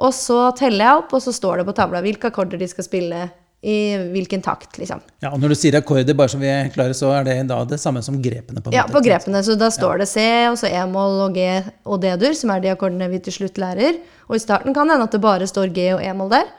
Og 0.02 0.10
så 0.16 0.48
teller 0.58 0.88
jeg 0.88 1.02
opp, 1.04 1.14
og 1.14 1.22
så 1.22 1.34
står 1.34 1.60
det 1.60 1.68
på 1.68 1.76
tavla 1.76 2.02
hvilke 2.04 2.32
akkorder 2.32 2.58
de 2.60 2.68
skal 2.70 2.86
spille 2.86 3.26
i 3.64 3.96
hvilken 4.12 4.42
takt, 4.44 4.76
liksom. 4.76 5.00
Ja, 5.24 5.30
og 5.32 5.38
Når 5.40 5.54
du 5.54 5.56
sier 5.56 5.78
akkorder, 5.78 6.16
bare 6.16 6.28
så 6.28 6.36
vi 6.40 6.50
er 6.52 6.66
klare, 6.72 6.92
så 6.96 7.08
er 7.16 7.24
det 7.24 7.36
da 7.48 7.62
det 7.64 7.78
samme 7.80 8.02
som 8.04 8.18
grepene? 8.20 8.60
på 8.60 8.68
en 8.68 8.74
måte. 8.74 8.76
Ja, 8.76 8.84
på 8.90 9.00
grepene. 9.04 9.40
Så 9.46 9.56
da 9.56 9.70
står 9.72 9.94
ja. 9.94 10.00
det 10.02 10.08
C, 10.10 10.24
og 10.50 10.58
så 10.60 10.68
E-moll 10.68 11.22
og 11.24 11.38
G 11.38 11.46
og 11.88 12.02
D-dur, 12.02 12.34
som 12.36 12.52
er 12.52 12.60
de 12.60 12.74
akkordene 12.74 13.08
vi 13.08 13.22
til 13.24 13.38
slutt 13.38 13.60
lærer. 13.62 13.96
Og 14.28 14.36
i 14.36 14.42
starten 14.42 14.76
kan 14.76 14.84
det 14.84 14.98
hende 14.98 15.08
at 15.08 15.16
det 15.16 15.22
bare 15.24 15.48
står 15.48 15.72
G 15.72 15.86
og 15.94 16.04
E-moll 16.04 16.34
der. 16.34 16.52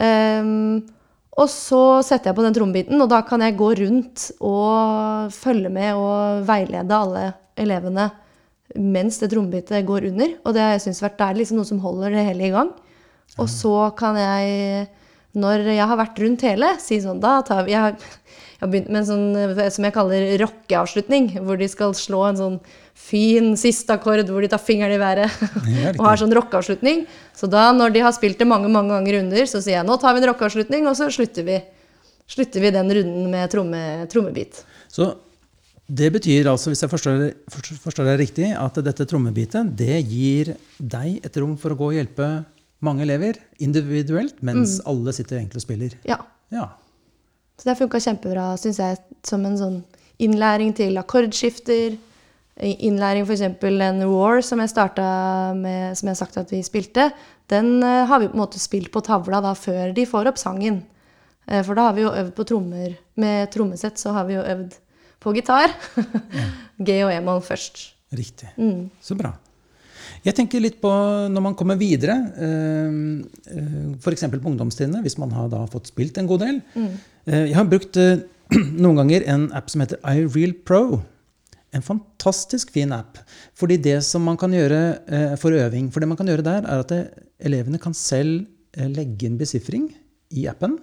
Um, 0.00 0.86
og 1.38 1.50
så 1.52 1.82
setter 2.02 2.32
jeg 2.32 2.38
på 2.38 2.44
den 2.46 2.56
trommebiten, 2.56 3.00
og 3.02 3.10
da 3.12 3.20
kan 3.26 3.44
jeg 3.44 3.56
gå 3.58 3.70
rundt 3.78 4.24
og 4.44 5.34
følge 5.34 5.70
med 5.70 5.94
og 5.94 6.46
veilede 6.48 6.96
alle 6.96 7.28
elevene 7.58 8.08
mens 8.76 9.16
det 9.22 9.30
trommebitet 9.32 9.86
går 9.88 10.10
under. 10.10 10.34
Og 10.44 10.52
det 10.54 10.60
har 10.60 10.74
jeg 10.74 10.88
syntes 10.88 11.00
vært, 11.04 11.16
det 11.20 11.26
er 11.28 11.38
liksom 11.38 11.60
noe 11.60 11.68
som 11.68 11.80
holder 11.80 12.12
det 12.12 12.24
hele 12.26 12.48
i 12.48 12.52
gang. 12.52 12.72
Og 13.38 13.48
så 13.48 13.76
kan 13.96 14.18
jeg 14.18 14.88
når 15.38 15.68
jeg 15.70 15.86
har 15.86 15.98
vært 16.00 16.20
rundt 16.22 16.44
hele, 16.46 16.70
si 16.80 16.96
sånn 17.04 17.20
Da 17.22 17.38
tar 17.46 17.66
vi 17.66 17.74
jeg 17.74 17.94
har 18.58 18.70
begynt 18.70 18.88
med 18.90 19.02
en 19.02 19.08
sånn 19.08 19.68
som 19.70 19.86
jeg 19.86 19.94
kaller 19.94 20.32
rockeavslutning, 20.42 21.30
hvor 21.46 21.60
de 21.60 21.68
skal 21.70 21.94
slå 21.94 22.24
en 22.30 22.40
sånn 22.40 22.56
fin 22.98 23.54
siste 23.56 23.94
akkord 23.94 24.28
hvor 24.28 24.44
de 24.44 24.50
tar 24.52 24.60
fingeren 24.60 24.96
i 24.96 25.00
været 25.00 25.30
og 25.98 26.04
har 26.04 26.20
sånn 26.20 26.34
rockeavslutning. 26.36 27.06
Så 27.36 27.48
da, 27.50 27.68
når 27.76 27.94
de 27.94 28.02
har 28.04 28.14
spilt 28.16 28.40
det 28.40 28.48
mange 28.48 28.70
mange 28.72 28.92
ganger 28.96 29.20
under, 29.22 29.46
så 29.48 29.62
sier 29.62 29.78
jeg 29.78 29.88
nå 29.88 29.96
tar 30.02 30.16
vi 30.16 30.24
en 30.24 30.30
rockeavslutning, 30.32 30.88
og 30.90 30.98
så 30.98 31.08
slutter 31.14 31.46
vi, 31.46 31.62
slutter 32.28 32.64
vi 32.64 32.74
den 32.74 32.92
runden 32.98 33.30
med 33.32 33.54
tromme, 33.54 33.82
trommebit. 34.12 34.62
Så 34.92 35.12
det 35.88 36.10
betyr 36.12 36.50
altså, 36.50 36.68
hvis 36.68 36.82
jeg 36.84 36.92
forstår, 36.92 37.22
forstår 37.80 38.10
det 38.10 38.18
riktig, 38.20 38.50
at 38.52 38.80
dette 38.84 39.06
trommebitet 39.08 39.70
det 39.78 40.02
gir 40.04 40.52
deg 40.76 41.22
et 41.24 41.38
rom 41.40 41.54
for 41.60 41.72
å 41.72 41.78
gå 41.78 41.92
og 41.92 41.96
hjelpe 41.96 42.26
mange 42.84 43.06
elever 43.06 43.38
individuelt, 43.64 44.36
mens 44.44 44.78
mm. 44.78 44.84
alle 44.90 45.14
sitter 45.16 45.40
egentlig 45.40 45.62
og 45.62 45.64
spiller. 45.64 45.96
Ja. 46.06 46.18
ja. 46.54 46.66
Så 47.56 47.64
det 47.64 47.72
har 47.72 47.80
funka 47.80 48.02
kjempebra, 48.04 48.50
syns 48.60 48.82
jeg, 48.82 49.00
som 49.26 49.46
en 49.48 49.56
sånn 49.58 49.80
innlæring 50.22 50.74
til 50.76 51.00
akkordskifter. 51.00 51.96
Innlæring 52.58 53.22
f.eks. 53.22 53.44
en 53.62 54.02
War 54.10 54.40
som 54.42 54.58
jeg 54.58 54.72
starta 54.72 55.08
med, 55.54 55.94
som 55.98 56.08
jeg 56.08 56.16
har 56.16 56.20
sagt 56.20 56.38
at 56.40 56.50
vi 56.50 56.62
spilte, 56.66 57.10
den 57.52 57.78
uh, 57.84 58.02
har 58.10 58.18
vi 58.18 58.28
på 58.28 58.34
en 58.34 58.42
måte 58.42 58.58
spilt 58.58 58.90
på 58.94 59.02
tavla 59.06 59.38
da 59.44 59.54
før 59.54 59.94
de 59.94 60.06
får 60.08 60.32
opp 60.32 60.40
sangen. 60.42 60.82
Uh, 61.46 61.62
for 61.62 61.78
da 61.78 61.88
har 61.88 61.96
vi 61.96 62.02
jo 62.02 62.10
øvd 62.10 62.32
på 62.34 62.46
trommer. 62.50 62.96
Med 63.20 63.52
trommesett 63.54 64.02
så 64.02 64.16
har 64.16 64.26
vi 64.26 64.36
jo 64.36 64.42
øvd 64.42 64.74
på 65.22 65.34
gitar. 65.38 65.74
G 66.86 67.02
og 67.04 67.12
E-moll 67.14 67.44
først. 67.46 67.84
Riktig. 68.14 68.50
Mm. 68.56 68.88
Så 69.02 69.14
bra. 69.18 69.34
Jeg 70.24 70.34
tenker 70.34 70.62
litt 70.62 70.80
på 70.82 70.90
når 71.30 71.44
man 71.44 71.56
kommer 71.58 71.78
videre, 71.78 72.16
eh, 72.42 72.96
eh, 73.54 73.84
f.eks. 74.00 74.24
på 74.32 74.50
ungdomstrinnet, 74.50 75.04
hvis 75.04 75.18
man 75.20 75.32
har 75.36 75.50
da 75.52 75.62
fått 75.70 75.92
spilt 75.92 76.18
en 76.18 76.28
god 76.30 76.42
del. 76.42 76.58
Mm. 76.74 76.90
Eh, 77.28 77.44
jeg 77.50 77.56
har 77.58 77.68
brukt 77.70 77.98
noen 78.82 78.98
ganger 79.02 79.26
en 79.30 79.46
app 79.56 79.70
som 79.70 79.84
heter 79.84 80.00
iReal 80.02 80.56
Pro. 80.66 81.02
En 81.76 81.84
fantastisk 81.84 82.70
fin 82.72 82.92
app. 82.96 83.18
Fordi 83.58 83.76
det 83.84 83.98
som 84.06 84.24
man 84.24 84.38
kan 84.40 84.54
gjøre 84.54 85.36
for 85.40 85.52
øving 85.52 85.90
For 85.92 86.00
det 86.00 86.08
man 86.08 86.16
kan 86.16 86.30
gjøre 86.30 86.46
der, 86.46 86.64
er 86.64 86.84
at 86.84 86.94
elevene 87.44 87.80
kan 87.82 87.96
selv 87.96 88.46
legge 88.78 89.28
inn 89.28 89.36
besifring 89.40 89.90
i 90.32 90.46
appen. 90.48 90.78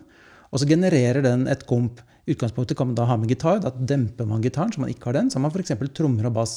Og 0.51 0.61
så 0.61 0.67
genererer 0.69 1.23
den 1.25 1.47
et 1.51 1.65
komp. 1.67 2.01
Utgangspunktet 2.25 2.77
kan 2.77 2.89
man 2.89 2.97
da 2.97 3.05
ha 3.09 3.17
med 3.17 3.29
gitar. 3.29 3.59
Da 3.61 3.71
demper 3.73 4.27
man 4.29 4.43
gitaren, 4.43 4.71
så 4.73 4.81
man 4.81 4.93
ikke 4.93 5.09
har 5.09 5.19
den. 5.19 5.29
Så 5.29 5.39
har 5.39 5.45
man 5.45 5.53
f.eks. 5.53 5.73
trommer 5.93 6.29
og 6.29 6.37
bass. 6.37 6.55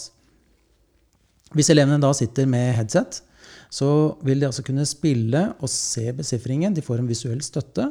Hvis 1.56 1.70
elevene 1.72 2.00
da 2.00 2.12
sitter 2.16 2.48
med 2.48 2.74
headset, 2.76 3.22
så 3.72 3.88
vil 4.24 4.40
de 4.40 4.48
altså 4.48 4.64
kunne 4.64 4.84
spille 4.88 5.42
og 5.58 5.70
se 5.72 6.10
besifringen. 6.16 6.74
De 6.76 6.84
får 6.84 7.02
en 7.02 7.08
visuell 7.08 7.40
støtte. 7.44 7.90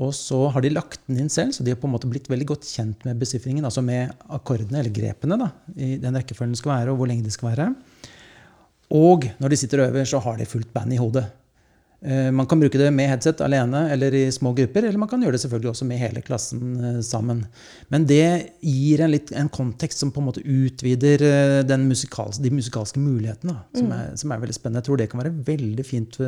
Og 0.00 0.14
så 0.16 0.38
har 0.54 0.64
de 0.64 0.70
lagt 0.72 1.02
den 1.08 1.18
inn 1.20 1.32
selv, 1.32 1.52
så 1.52 1.64
de 1.64 1.74
har 1.74 1.80
på 1.80 1.88
en 1.88 1.92
måte 1.92 2.08
blitt 2.08 2.30
veldig 2.32 2.46
godt 2.54 2.64
kjent 2.64 3.04
med 3.04 3.18
besifringen, 3.20 3.66
altså 3.68 3.84
med 3.84 4.14
akkordene, 4.32 4.80
eller 4.80 4.94
grepene, 4.94 5.36
da, 5.40 5.50
i 5.76 5.98
den 6.00 6.16
rekkefølgen 6.16 6.54
det 6.56 6.62
skal 6.62 6.72
være, 6.72 6.94
og 6.94 7.00
hvor 7.00 7.10
lenge 7.10 7.26
de 7.26 7.34
skal 7.34 7.50
være. 7.50 7.68
Og 8.96 9.26
når 9.40 9.52
de 9.52 9.58
sitter 9.60 9.82
og 9.82 9.92
øver, 9.92 10.08
så 10.08 10.20
har 10.24 10.40
de 10.40 10.48
fullt 10.48 10.72
band 10.72 10.96
i 10.96 11.00
hodet. 11.00 11.26
Eh, 12.04 12.30
man 12.34 12.46
kan 12.46 12.58
bruke 12.60 12.78
det 12.78 12.88
med 12.90 13.06
headset 13.06 13.40
alene 13.44 13.84
eller 13.94 14.14
i 14.14 14.24
små 14.34 14.50
grupper, 14.56 14.82
eller 14.88 14.98
man 14.98 15.08
kan 15.10 15.22
gjøre 15.22 15.36
det 15.36 15.42
selvfølgelig 15.44 15.70
også 15.70 15.86
med 15.86 16.00
hele 16.00 16.22
klassen 16.26 16.72
eh, 16.82 16.98
sammen. 17.06 17.44
Men 17.94 18.06
det 18.10 18.26
gir 18.58 19.04
en, 19.04 19.12
litt, 19.12 19.30
en 19.38 19.50
kontekst 19.52 20.02
som 20.02 20.10
på 20.10 20.22
en 20.22 20.26
måte 20.26 20.42
utvider 20.42 21.22
eh, 21.28 21.76
musikalske, 21.82 22.42
de 22.42 22.52
musikalske 22.54 23.02
mulighetene, 23.02 23.54
som, 23.76 23.86
mm. 23.86 23.94
er, 23.98 24.10
som, 24.18 24.34
er, 24.34 24.42
veldig 24.42 24.58
spennende. 24.58 24.82
Jeg 24.82 24.90
tror 24.90 24.98
det 25.00 25.08
kan 25.12 25.22
være 25.22 25.34
veldig 25.46 25.86
fint 25.86 26.18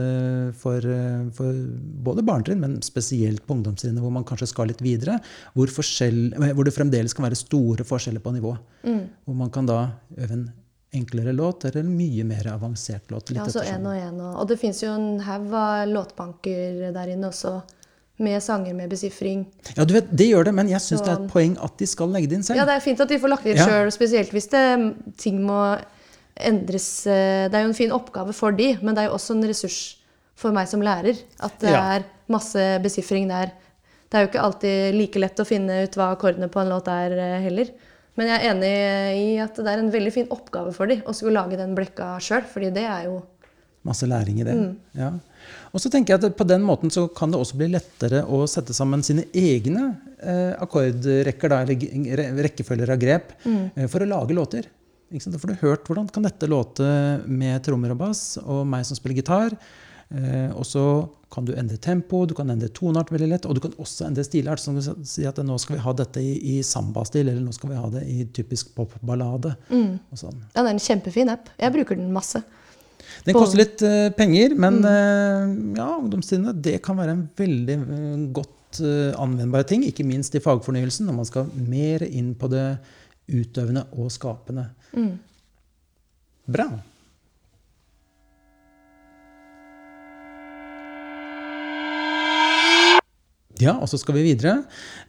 for, 0.61 0.89
for 1.37 1.63
både 2.07 2.25
barnetrinn, 2.27 2.63
men 2.63 2.79
spesielt 2.87 3.43
på 3.47 3.59
ungdomstrinnet, 3.59 4.03
hvor 4.03 4.15
man 4.15 4.27
kanskje 4.27 4.51
skal 4.51 4.71
litt 4.71 4.83
videre. 4.85 5.19
Hvor, 5.55 5.71
hvor, 5.71 6.67
det 6.67 6.75
fremdeles 6.75 7.15
kan 7.17 7.27
være 7.27 7.39
store 7.39 7.87
forskjeller 7.87 8.23
på 8.23 8.35
nivå. 8.37 8.55
Mm. 8.87 9.03
Hvor 9.27 9.43
man 9.43 9.51
kan 9.55 9.67
da 9.69 9.81
øve 10.17 10.31
en 10.37 10.47
enklere 10.95 11.33
låt 11.35 11.65
eller 11.69 11.83
en 11.83 11.95
mye 11.97 12.25
mer 12.27 12.49
avansert 12.53 13.11
låt. 13.13 13.33
ja, 13.35 13.47
så 13.51 13.65
en 13.67 13.87
og 13.91 13.97
en. 13.97 14.21
Og, 14.21 14.37
og 14.43 14.51
det 14.51 14.59
fins 14.61 14.83
jo 14.85 14.93
en 14.95 15.19
haug 15.25 15.55
av 15.59 15.89
låtbanker 15.91 16.93
der 16.95 17.15
inne 17.17 17.31
også, 17.31 17.59
med 18.23 18.39
sanger 18.43 18.77
med 18.79 18.93
besifring. 18.93 19.43
Ja, 19.75 19.85
du 19.85 19.97
vet, 19.97 20.13
det 20.15 20.29
gjør 20.29 20.47
det, 20.47 20.55
men 20.55 20.71
jeg 20.71 20.79
syns 20.85 21.03
det 21.03 21.11
er 21.11 21.25
et 21.25 21.33
poeng 21.33 21.57
at 21.67 21.75
de 21.81 21.89
skal 21.91 22.13
legge 22.15 22.31
det 22.31 22.39
inn 22.39 22.47
selv. 22.47 22.61
Ja, 22.61 22.67
det 22.69 22.77
er 22.79 22.85
fint 22.85 23.03
at 23.03 23.11
de 23.11 23.19
får 23.19 23.33
lagt 23.33 23.47
det 23.47 23.57
inn 23.57 23.63
ja. 23.63 23.67
sjøl, 23.67 23.91
spesielt 23.95 24.31
hvis 24.35 24.47
det, 24.53 24.63
ting 25.19 25.41
må 25.43 25.59
endres. 26.35 26.89
Eh, 27.11 27.47
det 27.51 27.59
er 27.59 27.67
jo 27.67 27.73
en 27.73 27.77
fin 27.77 27.95
oppgave 27.95 28.35
for 28.37 28.55
de, 28.55 28.75
men 28.83 28.95
det 28.95 29.05
er 29.05 29.11
jo 29.11 29.19
også 29.19 29.35
en 29.35 29.47
ressurs 29.51 29.81
for 30.39 30.55
meg 30.55 30.71
som 30.71 30.83
lærer 30.83 31.19
at 31.47 31.59
det 31.63 31.75
ja. 31.75 31.83
er 31.97 32.07
masse 32.31 32.63
besifring 32.83 33.29
der. 33.31 33.53
Det 34.11 34.19
er 34.19 34.25
jo 34.25 34.31
ikke 34.31 34.47
alltid 34.47 34.97
like 34.99 35.21
lett 35.23 35.43
å 35.43 35.47
finne 35.49 35.83
ut 35.87 35.99
hva 35.99 36.13
akkordene 36.15 36.51
på 36.53 36.63
en 36.63 36.71
låt 36.71 36.91
er 36.91 37.15
eh, 37.19 37.41
heller. 37.49 37.75
Men 38.15 38.31
jeg 38.31 38.39
er 38.41 38.51
enig 38.53 38.73
i 39.19 39.29
at 39.43 39.57
det 39.59 39.71
er 39.71 39.83
en 39.83 39.93
veldig 39.93 40.13
fin 40.15 40.29
oppgave 40.35 40.75
for 40.75 40.91
dem 40.91 41.03
å 41.07 41.15
skulle 41.17 41.35
lage 41.35 41.59
den 41.59 41.75
blekka 41.77 42.15
sjøl, 42.23 42.45
fordi 42.47 42.71
det 42.75 42.87
er 42.89 43.09
jo 43.11 43.23
Masse 43.85 44.07
læring 44.09 44.39
i 44.41 44.45
det. 44.47 44.55
Mm. 44.57 44.69
Ja. 44.97 45.11
Og 45.77 45.83
så 45.83 45.91
tenker 45.93 46.15
jeg 46.15 46.23
at 46.25 46.37
på 46.39 46.47
den 46.49 46.63
måten 46.65 46.89
så 46.93 47.03
kan 47.13 47.29
det 47.29 47.37
også 47.37 47.59
bli 47.61 47.67
lettere 47.69 48.23
å 48.25 48.47
sette 48.49 48.73
sammen 48.73 49.03
sine 49.05 49.27
egne 49.37 49.91
eh, 50.25 50.55
akkordrekker, 50.65 51.53
da, 51.53 51.59
eller 51.67 52.41
rekkefølger 52.47 52.95
av 52.95 53.03
grep, 53.03 53.35
mm. 53.45 53.59
eh, 53.75 53.89
for 53.93 54.01
å 54.01 54.09
lage 54.09 54.37
låter. 54.39 54.71
Da 55.13 55.41
får 55.41 55.53
du 55.53 55.61
hørt 55.61 55.85
hvordan 55.85 56.09
kan 56.11 56.25
dette 56.25 56.49
låte 56.49 56.87
med 57.29 57.61
trommer 57.67 57.93
og 57.93 58.01
bass, 58.07 58.23
og 58.41 58.65
meg 58.73 58.89
som 58.89 58.97
spiller 58.97 59.21
gitar. 59.21 59.53
Eh, 60.09 60.49
og 60.57 60.65
så 60.65 60.87
kan 61.35 61.47
du 61.47 61.53
endre 61.59 61.77
tempo, 61.83 62.23
du 62.31 62.35
kan 62.39 62.51
endre 62.53 62.71
toneart 62.75 63.11
veldig 63.13 63.29
lett, 63.33 63.47
og 63.49 63.57
du 63.57 63.63
kan 63.65 63.75
også 63.83 64.07
endre 64.09 64.25
stilart. 64.27 64.63
Som 64.63 64.79
du 64.79 64.83
si 65.09 65.27
at 65.27 65.41
nå 65.43 65.57
skal 65.61 65.79
vi 65.79 65.85
ha 65.85 65.95
dette 65.99 66.23
i, 66.23 66.35
i 66.55 66.57
samba-stil, 66.67 67.27
eller 67.27 67.43
nå 67.43 67.55
skal 67.57 67.73
vi 67.73 67.81
ha 67.81 67.91
det 67.97 68.05
i 68.11 68.27
typisk 68.37 68.75
popballade. 68.77 69.57
Mm. 69.73 69.97
Sånn. 70.15 70.39
Ja, 70.53 70.63
det 70.63 70.69
er 70.69 70.75
en 70.77 70.85
kjempefin 70.87 71.33
app. 71.35 71.51
Jeg 71.59 71.75
bruker 71.75 71.99
den 71.99 72.13
masse. 72.15 72.45
Den 73.27 73.37
koster 73.37 73.61
litt 73.61 73.83
uh, 73.85 74.09
penger, 74.17 74.55
men 74.59 74.81
mm. 74.81 74.89
uh, 74.89 75.79
ja, 75.79 75.89
ungdomstrinnet 75.99 76.63
det 76.65 76.79
kan 76.85 76.99
være 76.99 77.17
en 77.17 77.27
veldig 77.39 77.77
uh, 77.83 78.25
godt 78.41 78.81
uh, 78.81 79.13
anvendbare 79.23 79.69
ting, 79.69 79.85
ikke 79.87 80.07
minst 80.09 80.35
i 80.37 80.43
fagfornyelsen, 80.45 81.09
når 81.09 81.19
man 81.19 81.29
skal 81.29 81.53
mer 81.59 82.07
inn 82.07 82.33
på 82.39 82.51
det 82.53 82.67
utøvende 83.31 83.87
og 83.97 84.11
skapende. 84.13 84.69
Mm. 84.97 85.15
Bra. 86.55 86.69
Ja, 93.63 93.77
og 93.79 93.87
så 93.91 93.99
skal 94.01 94.17
vi 94.19 94.29
videre. 94.33 94.63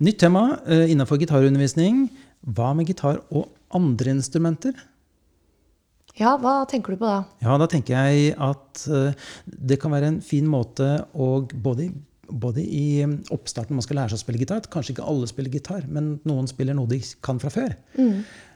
Nytt 0.06 0.20
tema 0.22 0.48
uh, 0.68 0.86
innenfor 0.86 1.18
gitarundervisning. 1.22 2.06
Hva 2.46 2.74
med 2.78 2.90
gitar 2.90 3.24
og 3.34 3.48
andre 3.74 4.14
instrumenter? 4.14 4.76
Ja, 6.16 6.36
hva 6.40 6.62
tenker 6.70 6.94
du 6.94 7.02
på 7.02 7.10
da? 7.10 7.24
Ja, 7.44 7.56
da 7.60 7.68
tenker 7.72 7.98
jeg 7.98 8.36
at 8.38 8.84
uh, 8.92 9.32
det 9.46 9.80
kan 9.82 9.96
være 9.96 10.14
en 10.14 10.20
fin 10.24 10.46
måte 10.48 10.90
å 11.12 11.30
både, 11.50 11.90
både 12.30 12.64
i 12.64 13.02
oppstarten 13.34 13.74
når 13.74 13.82
man 13.82 13.88
skal 13.88 14.00
lære 14.02 14.14
seg 14.14 14.22
å 14.22 14.26
spille 14.28 14.44
gitar, 14.44 14.62
at 14.62 14.70
kanskje 14.72 14.96
ikke 14.96 15.08
alle 15.10 15.30
spiller 15.32 15.58
gitar, 15.58 15.88
men 15.90 16.20
noen 16.30 16.48
spiller 16.52 16.78
noe 16.78 16.92
de 16.92 17.02
kan 17.26 17.42
fra 17.42 17.52
før. 17.54 17.74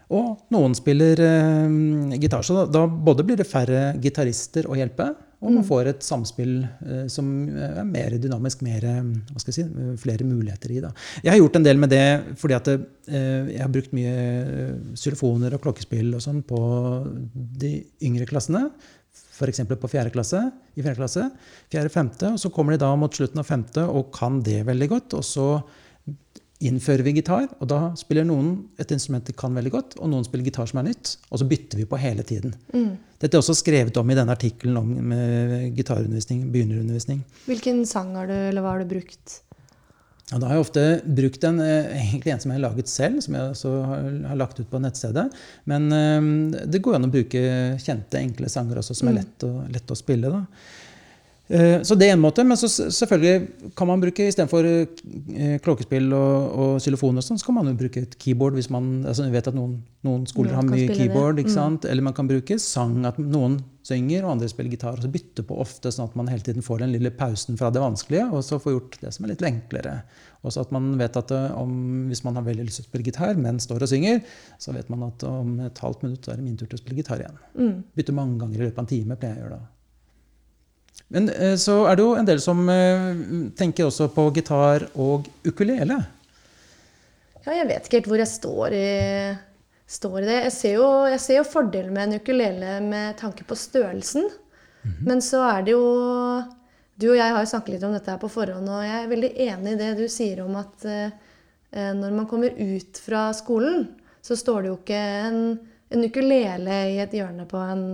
Og 0.09 0.53
noen 0.53 0.77
spiller 0.77 1.19
uh, 1.25 2.13
gitar. 2.21 2.45
Så 2.45 2.61
da, 2.61 2.67
da 2.77 2.85
både 2.85 3.25
blir 3.25 3.41
det 3.41 3.49
færre 3.49 3.89
gitarister 4.05 4.69
å 4.69 4.77
hjelpe, 4.77 5.15
og 5.39 5.53
man 5.55 5.63
får 5.63 5.87
et 5.87 6.03
samspill 6.03 6.57
eh, 6.65 7.05
som 7.11 7.27
er 7.47 7.85
mer 7.87 8.15
dynamisk, 8.19 8.63
mer, 8.65 8.83
eh, 8.83 9.11
hva 9.31 9.39
skal 9.39 9.53
jeg 9.53 9.57
si, 9.57 9.65
eh, 9.67 9.93
flere 10.01 10.27
muligheter 10.27 10.73
i. 10.75 10.81
Da. 10.83 10.91
Jeg 11.23 11.31
har 11.31 11.39
gjort 11.39 11.59
en 11.59 11.67
del 11.67 11.79
med 11.79 11.93
det 11.93 12.35
fordi 12.41 12.57
at 12.57 12.67
eh, 12.73 13.53
jeg 13.53 13.61
har 13.63 13.71
brukt 13.71 13.95
mye 13.95 14.13
eh, 14.13 14.73
xylofoner 14.99 15.55
og 15.55 15.63
klokkespill 15.63 16.11
og 16.17 16.23
sånn 16.25 16.41
på 16.47 16.59
de 17.63 17.77
yngre 18.03 18.27
klassene. 18.29 18.67
F.eks. 19.39 19.63
på 19.63 19.89
fjerde 19.89 20.11
klasse, 20.11 20.41
i 20.75 20.83
fjerde 20.83 20.99
klasse, 20.99 21.23
fjerde, 21.71 21.91
femte, 21.93 22.33
og 22.35 22.41
så 22.41 22.51
kommer 22.51 22.75
de 22.75 22.81
da 22.83 22.91
mot 22.99 23.15
slutten 23.15 23.39
av 23.39 23.47
femte 23.47 23.85
og 23.87 24.11
kan 24.15 24.41
det 24.43 24.65
veldig 24.67 24.89
godt. 24.91 25.15
Og 25.15 25.23
så 25.23 25.47
innfører 26.59 27.05
vi 27.07 27.13
gitar, 27.15 27.47
og 27.59 27.69
da 27.71 27.79
spiller 27.99 28.25
noen 28.27 28.51
et 28.81 28.89
instrument 28.91 29.23
de 29.25 29.35
kan 29.37 29.53
veldig 29.55 29.71
godt, 29.71 29.97
og 29.99 30.09
noen 30.11 30.25
spiller 30.27 30.49
gitar 30.49 30.67
som 30.67 30.81
er 30.81 30.89
nytt, 30.89 31.13
og 31.29 31.39
så 31.39 31.47
bytter 31.47 31.79
vi 31.79 31.87
på 31.87 31.99
hele 32.01 32.25
tiden. 32.27 32.55
Dette 33.19 33.31
er 33.31 33.39
også 33.39 33.55
skrevet 33.55 33.95
om 33.99 34.11
i 34.11 34.17
denne 34.17 34.35
artikkelen 34.35 34.79
om 34.79 35.13
gitarundervisning, 35.75 36.49
begynnerundervisning. 36.51 37.21
Hvilken 37.47 37.85
sang 37.87 38.11
har 38.19 38.27
du, 38.27 38.35
eller 38.35 38.65
hva 38.65 38.75
har 38.75 38.83
du 38.83 38.91
brukt? 38.91 39.39
Ja, 40.29 40.37
da 40.37 40.45
har 40.45 40.59
jeg 40.59 40.65
ofte 40.67 40.81
brukt 41.17 41.45
en, 41.47 41.57
eh, 41.63 41.87
egentlig 41.97 42.33
en 42.33 42.41
som 42.41 42.51
jeg 42.51 42.59
har 42.59 42.67
laget 42.67 42.89
selv, 42.91 43.21
som 43.25 43.33
jeg 43.33 43.53
også 43.55 43.71
har, 43.89 44.09
har 44.29 44.37
lagt 44.37 44.59
ut 44.59 44.69
på 44.69 44.81
nettstedet. 44.81 45.25
Men 45.65 45.87
eh, 45.95 46.59
det 46.69 46.83
går 46.85 46.99
an 46.99 47.07
å 47.07 47.13
bruke 47.13 47.41
kjente, 47.81 48.21
enkle 48.21 48.51
sanger 48.51 48.77
også, 48.81 48.97
som 48.99 49.09
er 49.09 49.23
lett 49.23 49.47
å, 49.47 49.55
lett 49.73 49.89
å 49.89 49.97
spille. 49.97 50.29
da. 50.29 50.43
Eh, 51.49 51.81
Så 51.81 51.95
det 51.97 52.05
er 52.09 52.13
en 52.13 52.21
måte, 52.21 52.43
men 52.45 52.57
så 52.61 52.67
selvfølgelig 52.69 53.73
kan 53.75 53.87
man 53.89 54.01
bruke 54.03 54.27
istedenfor 54.29 54.67
eh, 54.69 55.55
klokkespill 55.65 56.11
og, 56.13 56.59
og 56.61 56.75
xylofon 56.83 57.17
og 57.17 57.25
sånn, 57.25 57.39
så 57.41 57.47
kan 57.47 57.55
man 57.57 57.71
jo 57.71 57.73
bruke 57.79 58.03
et 58.05 58.13
keyboard 58.21 58.53
hvis 58.53 58.69
man 58.69 59.03
altså 59.09 59.25
Jeg 59.25 59.33
vet 59.33 59.47
at 59.49 59.57
noen, 59.57 59.79
noen 60.05 60.27
skoler 60.29 60.51
Noen 60.53 60.59
har 60.59 60.69
mye 60.69 60.93
keyboard, 60.93 61.39
Mm. 61.39 61.79
eller 61.89 62.03
man 62.05 62.13
kan 62.13 62.27
bruke 62.29 62.59
sang, 62.61 62.99
at 63.09 63.17
noen 63.17 63.59
synger 63.89 64.23
og 64.27 64.35
andre 64.35 64.47
spiller 64.51 64.69
gitar, 64.75 64.93
og 64.99 65.01
så 65.01 65.09
bytte 65.09 65.41
på 65.47 65.57
ofte, 65.57 65.89
sånn 65.89 66.05
at 66.11 66.15
man 66.19 66.27
hele 66.29 66.45
tiden 66.45 66.61
får 66.61 66.83
den 66.83 66.91
lille 66.93 67.09
pausen 67.09 67.57
fra 67.57 67.71
det 67.73 67.81
vanskelige, 67.81 68.27
og 68.31 68.43
så 68.45 68.59
får 68.61 68.75
gjort 68.75 68.99
det 69.01 69.13
som 69.15 69.25
er 69.25 69.29
litt 69.33 69.41
enklere. 69.41 69.95
Og 70.43 70.53
så 70.53 70.61
at 70.61 70.71
man 70.71 70.91
vet 70.99 71.17
at 71.17 71.31
eh, 71.33 71.57
om, 71.57 72.05
hvis 72.11 72.21
man 72.23 72.35
har 72.37 72.45
veldig 72.45 72.67
lyst 72.67 72.83
til 72.83 72.85
å 72.85 72.89
spille 72.91 73.09
gitar, 73.09 73.33
men 73.41 73.57
står 73.59 73.81
og 73.87 73.89
synger, 73.89 74.21
så 74.61 74.75
vet 74.77 74.89
man 74.93 75.07
at 75.09 75.23
om 75.25 75.57
et 75.65 75.81
halvt 75.81 76.03
minutt 76.05 76.27
er 76.29 76.37
det 76.37 76.45
min 76.45 76.57
tur 76.61 76.67
til 76.69 76.77
å 76.77 76.83
spille 76.83 77.01
gitar 77.01 77.23
igjen. 77.25 77.41
Mm. 77.57 77.75
Bytte 77.97 78.13
mange 78.13 78.37
ganger 78.37 78.61
i 78.61 78.63
løpet 78.67 78.77
av 78.77 78.85
en 78.85 78.93
time, 78.93 79.17
pleier 79.17 79.33
jeg 79.35 79.41
å 79.41 79.47
gjøre 79.47 79.57
da. 79.57 79.65
Men 81.13 81.29
eh, 81.33 81.55
så 81.57 81.81
er 81.89 81.97
det 81.97 82.05
jo 82.05 82.15
en 82.17 82.27
del 82.27 82.41
som 82.43 82.61
eh, 82.69 83.11
tenker 83.57 83.89
også 83.89 84.09
på 84.13 84.29
gitar 84.35 84.87
og 84.93 85.29
ukulele. 85.47 85.97
Ja, 87.45 87.55
jeg 87.55 87.69
vet 87.69 87.87
ikke 87.87 88.01
helt 88.01 88.11
hvor 88.11 88.21
jeg 88.21 88.29
står 88.29 88.75
i, 88.77 88.89
står 89.89 90.19
i 90.21 90.27
det. 90.27 90.37
Jeg 90.45 90.53
ser, 90.53 90.75
jo, 90.77 90.89
jeg 91.09 91.23
ser 91.23 91.39
jo 91.39 91.47
fordelen 91.49 91.95
med 91.95 92.07
en 92.07 92.21
ukulele 92.21 92.77
med 92.85 93.17
tanke 93.21 93.47
på 93.47 93.57
størrelsen. 93.57 94.29
Men 95.05 95.21
så 95.23 95.41
er 95.43 95.65
det 95.67 95.73
jo 95.73 95.87
Du 96.99 97.09
og 97.09 97.17
jeg 97.17 97.31
har 97.31 97.43
jo 97.43 97.49
snakket 97.51 97.73
litt 97.73 97.83
om 97.87 97.93
dette 97.95 98.11
her 98.11 98.19
på 98.19 98.29
forhånd, 98.31 98.67
og 98.67 98.83
jeg 98.83 98.95
er 98.99 99.11
veldig 99.11 99.29
enig 99.45 99.71
i 99.71 99.79
det 99.79 99.89
du 99.95 100.05
sier 100.11 100.41
om 100.43 100.57
at 100.59 100.83
eh, 100.83 101.13
eh, 101.71 101.93
når 101.95 102.11
man 102.11 102.27
kommer 102.27 102.51
ut 102.51 102.99
fra 102.99 103.29
skolen, 103.35 103.85
så 104.19 104.35
står 104.35 104.61
det 104.61 104.71
jo 104.71 104.79
ikke 104.81 104.99
en, 105.29 105.39
en 105.95 106.03
ukulele 106.03 106.79
i 106.91 106.97
et 106.99 107.15
hjørne 107.15 107.45
på 107.47 107.61
en 107.63 107.85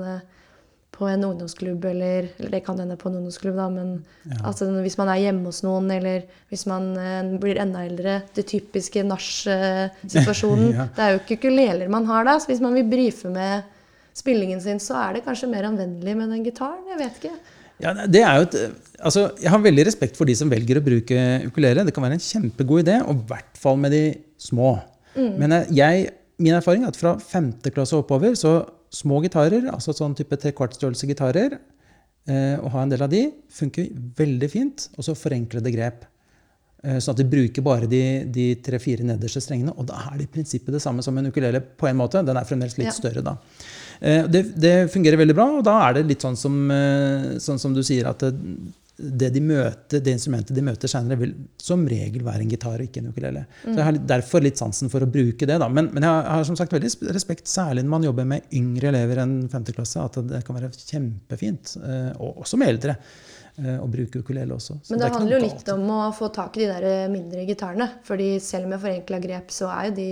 på 0.95 1.07
en 1.09 1.23
ungdomsklubb, 1.27 1.85
eller, 1.91 2.29
eller 2.37 2.53
det 2.55 2.61
kan 2.65 2.79
hende 2.79 2.95
på 2.99 3.09
en 3.09 3.17
ungdomsklubb, 3.19 3.57
da, 3.59 3.67
men 3.71 4.39
altså, 4.41 4.67
hvis 4.83 4.97
man 4.99 5.11
er 5.11 5.21
hjemme 5.25 5.51
hos 5.51 5.61
noen, 5.65 5.89
eller 5.91 6.23
hvis 6.53 6.65
man 6.71 6.91
eh, 6.99 7.33
blir 7.41 7.59
enda 7.61 7.83
eldre, 7.85 8.19
det 8.37 8.47
typiske 8.51 9.05
nach-situasjonen. 9.07 10.71
Ja. 10.75 10.87
Det 10.95 11.03
er 11.03 11.13
jo 11.13 11.19
ikke 11.21 11.37
ukuleler 11.39 11.91
man 11.91 12.07
har 12.09 12.25
da, 12.27 12.37
så 12.41 12.49
hvis 12.49 12.63
man 12.63 12.73
vil 12.75 12.87
brife 12.89 13.29
med 13.31 13.67
spillingen 14.15 14.61
sin, 14.63 14.79
så 14.81 14.97
er 15.01 15.17
det 15.17 15.25
kanskje 15.27 15.51
mer 15.51 15.67
anvendelig 15.67 16.15
med 16.17 16.31
den 16.31 16.43
gitaren. 16.45 16.83
Jeg 16.89 16.99
vet 17.01 17.19
ikke. 17.21 17.35
Ja, 17.83 17.91
det 18.07 18.21
er 18.23 18.39
jo 18.39 18.45
et, 18.47 18.57
altså, 18.99 19.25
jeg 19.41 19.51
har 19.51 19.63
veldig 19.63 19.85
respekt 19.87 20.19
for 20.19 20.27
de 20.27 20.35
som 20.39 20.51
velger 20.51 20.79
å 20.79 20.83
bruke 20.85 21.23
ukulele. 21.49 21.83
Det 21.87 21.93
kan 21.95 22.05
være 22.05 22.17
en 22.17 22.23
kjempegod 22.23 22.85
idé, 22.85 23.01
og 23.03 23.17
i 23.17 23.25
hvert 23.33 23.59
fall 23.59 23.79
med 23.81 23.95
de 23.95 24.03
små. 24.41 24.77
Men 25.15 25.55
eh, 25.55 25.73
jeg, 25.75 26.07
min 26.43 26.55
erfaring 26.55 26.85
er 26.85 26.93
at 26.93 26.99
fra 26.99 27.15
femte 27.19 27.71
klasse 27.75 27.95
og 27.97 28.05
oppover, 28.05 28.35
så 28.39 28.57
små 28.95 29.21
gitarer, 29.25 29.67
altså 29.73 29.93
sånn 29.95 30.15
type 30.17 30.37
trekvartstørrelse 30.41 31.07
gitarer, 31.09 31.57
eh, 32.27 32.55
å 32.63 32.71
ha 32.73 32.83
en 32.85 32.91
del 32.93 33.03
av 33.05 33.11
de, 33.11 33.25
funker 33.51 33.89
veldig 34.17 34.49
fint. 34.51 34.87
Og 34.97 35.03
så 35.07 35.15
forenklede 35.19 35.73
grep. 35.75 36.05
Eh, 36.85 36.99
Sånn 37.01 37.15
at 37.15 37.21
de 37.21 37.27
bruker 37.29 37.63
bare 37.65 37.87
de, 37.89 38.01
de 38.29 38.47
tre-fire 38.61 39.03
nederste 39.07 39.41
strengene. 39.41 39.73
Og 39.77 39.87
da 39.89 39.99
er 40.11 40.19
det 40.19 40.27
i 40.29 40.33
prinsippet 40.37 40.73
det 40.75 40.81
samme 40.83 41.03
som 41.05 41.17
en 41.17 41.27
ukulele 41.31 41.59
på 41.61 41.89
en 41.89 41.97
måte. 41.97 42.21
Den 42.25 42.37
er 42.37 42.45
fremdeles 42.47 42.77
litt 42.77 42.91
Ja. 42.91 42.95
større 42.97 43.23
da. 43.25 43.37
Eh, 44.01 44.23
Det, 44.27 44.43
det 44.59 44.75
fungerer 44.93 45.17
veldig 45.17 45.35
bra, 45.35 45.47
og 45.59 45.63
da 45.65 45.79
er 45.89 45.93
det 45.99 46.07
litt 46.07 46.21
sånn 46.21 46.37
som, 46.37 46.55
sånn 47.41 47.59
som 47.59 47.73
du 47.73 47.81
sier, 47.83 48.05
at 48.07 48.21
det, 48.97 49.29
de 49.35 49.41
møter, 49.43 49.99
det 49.99 50.13
instrumentet 50.15 50.55
de 50.55 50.61
møter 50.63 50.87
senere, 50.87 51.17
vil 51.19 51.33
som 51.59 51.81
regel 51.89 52.23
være 52.23 52.45
en 52.45 52.51
gitar 52.53 52.79
og 52.79 52.85
ikke 52.87 53.01
en 53.03 53.09
ukulele. 53.11 53.41
Så 53.63 53.73
jeg 53.75 53.83
har 53.89 53.97
derfor 54.07 54.43
litt 54.45 54.57
sansen 54.61 54.91
for 54.91 55.03
å 55.03 55.09
bruke 55.11 55.43
det. 55.49 55.57
da. 55.59 55.67
Men, 55.67 55.89
men 55.93 56.03
jeg 56.07 56.25
har- 56.29 56.45
som 56.47 56.55
sagt 56.55 56.71
veldig 56.71 57.11
respekt, 57.15 57.45
særlig 57.51 57.83
når 57.83 57.89
man 57.95 58.03
jobber 58.07 58.25
med 58.25 58.43
yngre 58.55 58.87
elever 58.93 59.21
enn 59.25 59.49
5. 59.51 59.65
klasse, 59.75 59.99
at 59.99 60.19
det 60.29 60.43
kan 60.47 60.55
være 60.55 60.71
kjempefint, 60.71 61.75
eh, 61.83 62.11
og 62.19 62.39
også 62.45 62.57
med 62.61 62.71
eldre, 62.75 62.95
eh, 63.59 63.75
å 63.83 63.89
bruke 63.91 64.23
ukulele 64.23 64.55
også. 64.55 64.79
Så 64.81 64.91
Men 64.95 64.99
det, 64.99 65.09
det 65.11 65.19
handler 65.19 65.39
jo 65.39 65.43
litt 65.47 65.69
om 65.75 65.85
å 65.89 65.99
få 66.15 66.31
tak 66.33 66.55
i 66.57 66.65
de 66.65 66.71
der 66.71 67.09
mindre 67.11 67.45
gitarene. 67.45 67.89
fordi 68.03 68.39
selv 68.39 68.67
med 68.69 68.79
forenkla 68.79 69.19
grep, 69.21 69.47
så 69.51 69.67
er 69.75 69.89
jo 69.89 69.95
de 69.95 70.09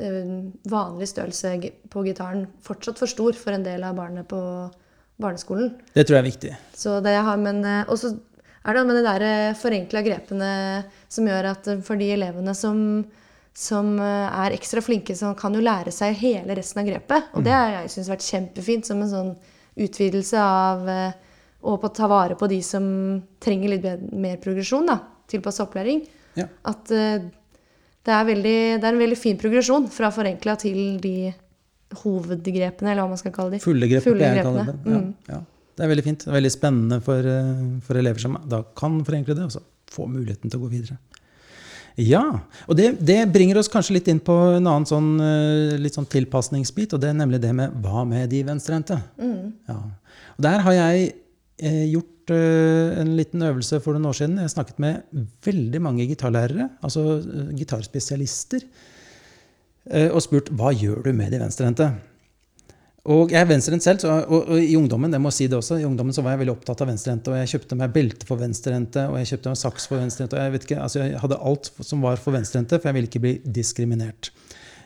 eh, 0.00 0.34
vanlig 0.66 1.06
størrelse 1.10 1.70
på 1.90 2.04
gitaren 2.06 2.46
fortsatt 2.62 2.98
for 2.98 3.06
stor 3.06 3.32
for 3.34 3.52
en 3.52 3.62
del 3.62 3.82
av 3.84 3.94
barnet 3.96 4.26
på 4.26 4.42
barneskolen. 5.20 5.74
Det 5.94 6.06
tror 6.06 6.18
jeg 6.18 6.24
er 6.24 6.30
viktig. 6.30 6.56
Så 6.76 6.98
det 7.04 7.14
jeg 7.14 7.26
har, 7.26 7.40
men 7.40 7.62
eh, 7.64 7.84
Og 7.88 8.00
så 8.00 8.14
er 8.60 8.76
det 8.76 8.84
med 8.86 8.98
de 8.98 9.06
der 9.06 9.54
forenkla 9.56 10.02
grepene 10.04 10.50
som 11.08 11.28
gjør 11.28 11.50
at 11.54 11.70
eh, 11.72 11.80
for 11.84 12.00
de 12.00 12.10
elevene 12.16 12.54
som, 12.56 12.82
som 13.56 13.94
eh, 13.96 14.42
er 14.44 14.56
ekstra 14.56 14.82
flinke, 14.84 15.16
så 15.16 15.32
kan 15.38 15.56
jo 15.56 15.64
lære 15.64 15.92
seg 15.94 16.18
hele 16.20 16.56
resten 16.58 16.82
av 16.82 16.90
grepet. 16.90 17.32
Og 17.34 17.46
det 17.46 17.56
har 17.56 17.74
jeg 17.78 17.94
syntes 17.94 18.12
vært 18.12 18.28
kjempefint 18.28 18.90
som 18.90 19.00
en 19.00 19.12
sånn 19.14 19.34
utvidelse 19.80 20.44
av 20.44 20.88
eh, 20.88 21.18
Og 21.60 21.76
på 21.80 21.90
å 21.90 21.92
ta 21.92 22.06
vare 22.08 22.36
på 22.40 22.48
de 22.48 22.62
som 22.64 22.84
trenger 23.40 23.74
litt 23.74 24.12
mer 24.16 24.38
progresjon, 24.40 24.86
da. 24.88 24.96
Tilpassa 25.28 25.66
opplæring. 25.66 25.98
Ja. 26.38 26.46
At 26.64 26.88
uh, 26.88 27.20
det 28.06 28.14
er, 28.14 28.24
veldig, 28.24 28.54
det 28.80 28.86
er 28.86 28.94
en 28.94 29.02
veldig 29.02 29.18
fin 29.20 29.36
progresjon 29.36 29.90
fra 29.92 30.08
forenkla 30.14 30.54
til 30.62 30.96
de 31.02 31.28
hovedgrepene, 32.02 32.92
eller 32.92 33.02
hva 33.02 33.08
man 33.14 33.18
skal 33.20 33.32
kalle 33.34 33.56
de. 33.56 33.58
Fulle 33.64 33.88
grep, 33.90 34.02
Fulle 34.04 34.18
grepene. 34.34 34.66
det. 34.66 34.76
Ja, 34.92 34.98
Mm. 35.00 35.14
ja. 35.28 35.40
Det 35.76 35.84
er 35.86 35.88
veldig 35.94 36.04
fint. 36.04 36.18
Det 36.24 36.28
er 36.28 36.36
veldig 36.40 36.52
spennende 36.52 37.02
for, 37.02 37.18
eh, 37.18 37.80
for 37.86 37.94
elever 37.96 38.20
som 38.20 38.36
da 38.48 38.62
kan 38.76 39.02
forenkle 39.04 39.34
det, 39.34 39.44
og 39.44 39.50
så 39.50 39.62
få 39.90 40.06
muligheten 40.08 40.50
til 40.50 40.60
å 40.60 40.64
gå 40.68 40.70
videre. 40.70 40.98
Ja, 41.96 42.22
og 42.68 42.76
det, 42.76 42.98
det 43.04 43.32
bringer 43.32 43.58
oss 43.58 43.68
kanskje 43.68 43.94
litt 43.98 44.08
inn 44.08 44.20
på 44.20 44.56
en 44.56 44.64
annen 44.66 44.86
sånn, 44.86 45.08
eh, 45.20 45.76
litt 45.78 45.94
sånn 45.96 46.06
tilpasningsbit, 46.08 46.94
og 46.94 47.00
det 47.02 47.10
er 47.10 47.14
nemlig 47.18 47.40
det 47.42 47.52
med 47.54 47.72
hva 47.82 48.06
med 48.06 48.30
de 48.30 48.42
venstrehendte? 48.46 49.00
Ja. 49.68 49.74
Og 50.38 50.40
der 50.46 50.60
har 50.60 50.72
jeg 50.72 51.14
eh, 51.58 51.86
gjort 51.92 52.30
eh, 52.30 53.00
en 53.02 53.16
liten 53.18 53.42
øvelse 53.42 53.80
for 53.82 53.92
noen 53.98 54.06
år 54.12 54.16
siden. 54.20 54.36
Jeg 54.38 54.46
har 54.48 54.54
snakket 54.54 54.78
med 54.78 55.02
veldig 55.44 55.80
mange 55.82 56.06
gitarlærere, 56.08 56.70
altså 56.82 57.18
eh, 57.18 57.50
gitarspesialister, 57.58 58.62
og 59.88 60.20
spurt 60.22 60.50
hva 60.54 60.74
gjør 60.76 61.00
du 61.06 61.12
med 61.16 61.32
de 61.32 61.40
venstrehendte? 61.40 61.88
Og 63.08 63.32
jeg 63.32 63.40
er 63.40 63.48
venstrehendt 63.48 63.84
selv, 63.84 64.00
så, 64.02 64.12
og, 64.28 64.50
og 64.52 64.60
i 64.60 64.74
ungdommen 64.76 65.14
jeg 65.16 65.22
må 65.24 65.30
si 65.32 65.46
det 65.48 65.56
også, 65.56 65.78
i 65.80 65.86
ungdommen 65.88 66.12
så 66.12 66.20
var 66.24 66.34
jeg 66.34 66.42
veldig 66.42 66.52
opptatt 66.52 66.82
av 66.84 66.90
venstrehendte. 66.90 67.32
Og 67.32 67.38
jeg 67.40 67.52
kjøpte 67.54 67.78
meg 67.80 67.94
belte 67.94 68.28
for 68.28 68.40
venstrehendte, 68.42 69.06
og 69.08 69.16
jeg 69.16 69.30
kjøpte 69.30 69.54
meg 69.54 69.60
saks 69.62 69.88
for 69.88 70.02
venstrehendte. 70.02 70.36
og 70.36 70.44
Jeg 70.44 70.54
vet 70.54 70.66
ikke, 70.66 70.80
altså 70.84 71.00
jeg 71.00 71.22
hadde 71.22 71.38
alt 71.50 71.70
som 71.80 72.04
var 72.04 72.20
for 72.20 72.36
venstrehendte, 72.36 72.76
for 72.76 72.90
jeg 72.90 72.98
ville 72.98 73.08
ikke 73.08 73.22
bli 73.24 73.34
diskriminert. 73.60 74.30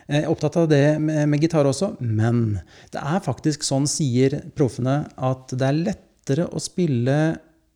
Jeg 0.05 0.21
er 0.23 0.31
opptatt 0.31 0.55
av 0.61 0.69
det 0.71 0.83
med, 1.01 1.25
med 1.27 1.43
gitar 1.43 1.67
også, 1.67 1.95
men 1.99 2.61
det 2.93 3.01
er 3.01 3.25
faktisk 3.25 3.65
sånn, 3.65 3.89
sier 3.89 4.37
proffene, 4.55 4.99
at 5.17 5.51
det 5.51 5.67
er 5.67 5.81
lettere 5.81 6.47
å 6.47 6.61
spille 6.61 7.17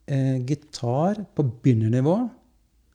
eh, 0.07 0.37
gitar 0.47 1.19
på 1.35 1.47
begynnernivå 1.49 2.15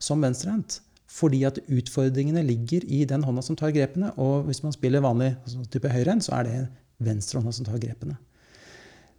som 0.01 0.25
venstrehendt. 0.25 0.79
Fordi 1.15 1.45
at 1.47 1.61
utfordringene 1.71 2.43
ligger 2.43 2.85
i 2.91 3.05
den 3.07 3.25
hånda 3.27 3.43
som 3.47 3.59
tar 3.59 3.75
grepene. 3.75 4.11
Og 4.19 4.49
hvis 4.49 4.65
man 4.65 4.75
spiller 4.75 5.05
vanlig 5.05 5.35
altså 5.37 5.65
type 5.71 5.93
høyrehendt, 5.93 6.27
så 6.27 6.41
er 6.41 6.49
det 6.49 6.63
venstrehånda 7.05 7.53
som 7.55 7.69
tar 7.69 7.79
grepene. 7.83 8.17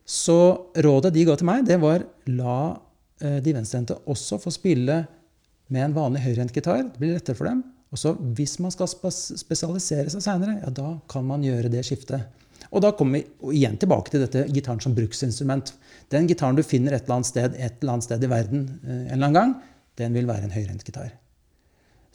Så 0.06 0.38
rådet 0.86 1.14
de 1.16 1.24
ga 1.26 1.38
til 1.40 1.48
meg, 1.50 1.64
det 1.66 1.80
var 1.82 2.04
la 2.30 2.58
eh, 3.24 3.40
de 3.42 3.56
venstrehendte 3.56 3.98
også 4.12 4.38
få 4.44 4.54
spille 4.54 5.00
med 5.74 5.82
en 5.88 5.96
vanlig 5.96 6.22
høyrehendt 6.28 6.54
gitar. 6.54 6.84
Det 6.84 7.02
blir 7.02 7.16
lettere 7.16 7.38
for 7.40 7.50
dem. 7.50 7.64
Og 7.96 8.02
så 8.02 8.14
hvis 8.38 8.58
man 8.62 8.74
skal 8.74 8.90
spesialisere 8.92 10.12
seg 10.12 10.24
seinere, 10.24 10.60
ja, 10.60 10.72
da 10.74 10.98
kan 11.10 11.26
man 11.26 11.46
gjøre 11.46 11.72
det 11.74 11.86
skiftet. 11.88 12.28
Og 12.76 12.84
da 12.84 12.92
kommer 12.98 13.22
vi 13.22 13.60
igjen 13.62 13.78
tilbake 13.80 14.12
til 14.12 14.26
dette 14.26 14.46
gitaren 14.52 14.82
som 14.84 14.96
bruksinstrument. 14.98 15.72
Den 16.12 16.28
gitaren 16.28 16.58
du 16.58 16.64
finner 16.66 16.96
et 16.96 17.06
eller 17.06 17.22
annet 17.22 17.32
sted, 17.32 17.56
et 17.56 17.80
eller 17.80 17.96
annet 17.96 18.08
sted 18.10 18.26
i 18.26 18.32
verden 18.32 18.66
eh, 18.84 19.06
en 19.06 19.14
eller 19.16 19.30
annen 19.30 19.40
gang, 19.40 19.56
den 20.02 20.18
vil 20.18 20.28
være 20.28 20.50
en 20.50 20.58
høyrehendt 20.58 20.84
gitar. 20.84 21.14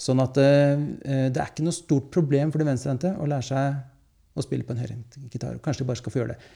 Sånn 0.00 0.22
at 0.24 0.38
uh, 0.40 0.80
det 1.04 1.36
er 1.36 1.50
ikke 1.50 1.66
noe 1.66 1.76
stort 1.76 2.08
problem 2.14 2.52
for 2.52 2.62
de 2.62 2.68
venstrehendte 2.70 3.12
å 3.20 3.28
lære 3.28 3.48
seg 3.50 3.80
å 4.38 4.44
spille 4.44 4.64
på 4.64 4.74
en 4.74 4.80
høyrehendt 4.80 5.18
gitar. 5.32 5.58
Kanskje 5.64 5.84
de 5.84 5.90
bare 5.90 6.00
skal 6.00 6.14
få 6.14 6.22
gjøre 6.22 6.34
det. 6.34 6.50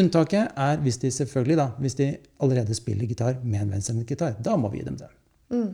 Unntaket 0.00 0.58
er 0.58 0.82
hvis 0.84 1.00
de 1.02 1.10
selvfølgelig 1.14 1.56
da, 1.58 1.70
hvis 1.82 1.96
de 1.98 2.10
allerede 2.42 2.74
spiller 2.78 3.10
gitar 3.10 3.38
med 3.42 3.64
en 3.64 3.72
venstrehendt 3.76 4.10
gitar. 4.10 4.36
Da 4.38 4.56
må 4.58 4.70
vi 4.72 4.80
gi 4.80 4.86
dem 4.86 4.98
det. 5.00 5.10
Mm. 5.54 5.70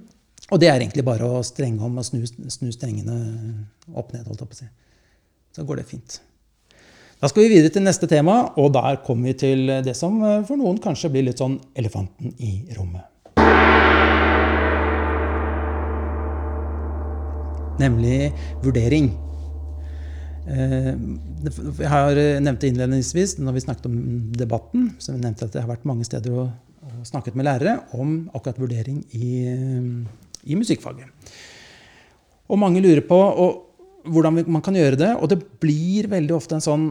Og 0.52 0.62
det 0.62 0.70
er 0.70 0.78
egentlig 0.78 1.04
bare 1.06 1.26
å 1.26 1.42
strenge 1.44 1.84
om 1.84 1.98
og 2.00 2.06
snu, 2.06 2.22
snu 2.24 2.70
strengene 2.72 3.16
opp 3.92 4.12
ned. 4.14 4.26
holdt 4.28 4.44
opp 4.44 4.54
å 4.54 4.58
si. 4.60 4.68
Så 5.56 5.64
går 5.66 5.80
det 5.80 5.88
fint. 5.90 6.20
Da 7.20 7.30
skal 7.32 7.46
vi 7.46 7.56
videre 7.56 7.72
til 7.72 7.84
neste 7.84 8.08
tema, 8.08 8.52
og 8.60 8.74
der 8.76 9.00
kommer 9.04 9.30
vi 9.32 9.38
til 9.40 9.70
det 9.84 9.96
som 9.96 10.18
eh, 10.20 10.42
for 10.44 10.60
noen 10.60 10.76
kanskje 10.84 11.10
blir 11.14 11.24
litt 11.24 11.40
sånn 11.40 11.56
elefanten 11.76 12.34
i 12.44 12.58
rommet. 12.76 13.08
Nemlig 17.82 18.30
vurdering. 18.64 19.10
Eh, 20.46 20.92
jeg 21.80 21.90
har 21.90 22.20
nevnt 22.42 22.62
det 22.62 22.70
innledningsvis 22.72 23.36
når 23.42 23.56
vi 23.56 23.64
snakket 23.66 23.90
om 23.90 23.98
debatten. 24.36 24.94
så 24.98 25.12
vi 25.12 25.20
nevnte 25.20 25.48
at 25.48 25.54
Jeg 25.54 25.66
har 25.66 25.74
vært 25.74 25.88
mange 25.88 26.06
steder 26.06 26.32
og, 26.32 26.50
og 26.86 27.06
snakket 27.06 27.36
med 27.36 27.48
lærere 27.48 27.80
om 27.92 28.30
akkurat 28.34 28.60
vurdering 28.60 29.04
i, 29.12 29.30
i 30.44 30.58
musikkfaget. 30.58 31.06
Og 32.46 32.58
mange 32.58 32.80
lurer 32.80 33.02
på 33.02 33.18
og, 33.18 33.62
hvordan 34.06 34.44
man 34.46 34.62
kan 34.62 34.76
gjøre 34.76 34.98
det. 35.00 35.12
Og 35.18 35.28
det 35.30 35.40
blir 35.62 36.08
veldig 36.10 36.36
ofte 36.36 36.58
en 36.58 36.64
sånn 36.64 36.86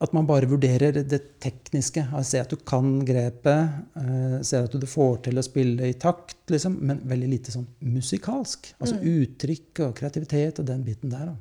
at 0.00 0.14
man 0.16 0.24
bare 0.28 0.48
vurderer 0.48 1.02
det 1.04 1.18
tekniske. 1.44 2.06
Altså, 2.08 2.30
se 2.30 2.40
at 2.40 2.52
du 2.52 2.62
kan 2.66 2.88
grepet, 3.04 3.80
uh, 4.00 4.38
se 4.46 4.62
at 4.64 4.72
du 4.72 4.86
får 4.88 5.26
til 5.26 5.40
å 5.40 5.44
spille 5.44 5.90
i 5.90 5.96
takt, 6.00 6.38
liksom, 6.52 6.78
men 6.88 7.02
veldig 7.08 7.28
lite 7.28 7.52
sånn 7.52 7.66
musikalsk. 7.84 8.72
Altså 8.78 8.96
mm. 8.96 9.04
uttrykk 9.12 9.82
og 9.86 9.92
kreativitet 9.98 10.62
og 10.62 10.70
den 10.70 10.86
biten 10.86 11.12
der. 11.12 11.34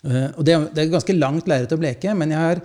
Uh, 0.00 0.30
og 0.30 0.46
det, 0.48 0.56
det, 0.72 0.86
er 0.86 0.94
ganske 0.94 1.18
langt 1.18 1.50
lerret 1.50 1.76
å 1.76 1.80
bleke, 1.80 2.16
men 2.16 2.32
jeg 2.32 2.40
har, 2.40 2.62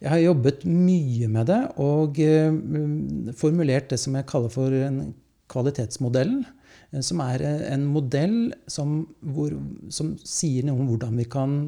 jeg 0.00 0.12
har, 0.14 0.22
jobbet 0.30 0.64
mye 0.64 1.28
med 1.36 1.50
det 1.52 1.60
og 1.84 2.22
uh, 2.24 3.34
formulert 3.36 3.92
det 3.92 4.00
som 4.00 4.16
jeg 4.16 4.28
kaller 4.32 4.54
for 4.54 4.80
en 4.80 5.02
kvalitetsmodellen. 5.52 6.46
Eh, 6.90 7.02
som 7.06 7.20
er 7.24 7.44
eh, 7.46 7.66
en 7.74 7.86
modell 7.90 8.52
som, 8.70 9.00
hvor, 9.34 9.54
som, 9.94 10.14
sier 10.26 10.66
noe 10.66 10.82
om 10.82 10.90
hvordan 10.90 11.18
vi 11.20 11.26
kan 11.30 11.58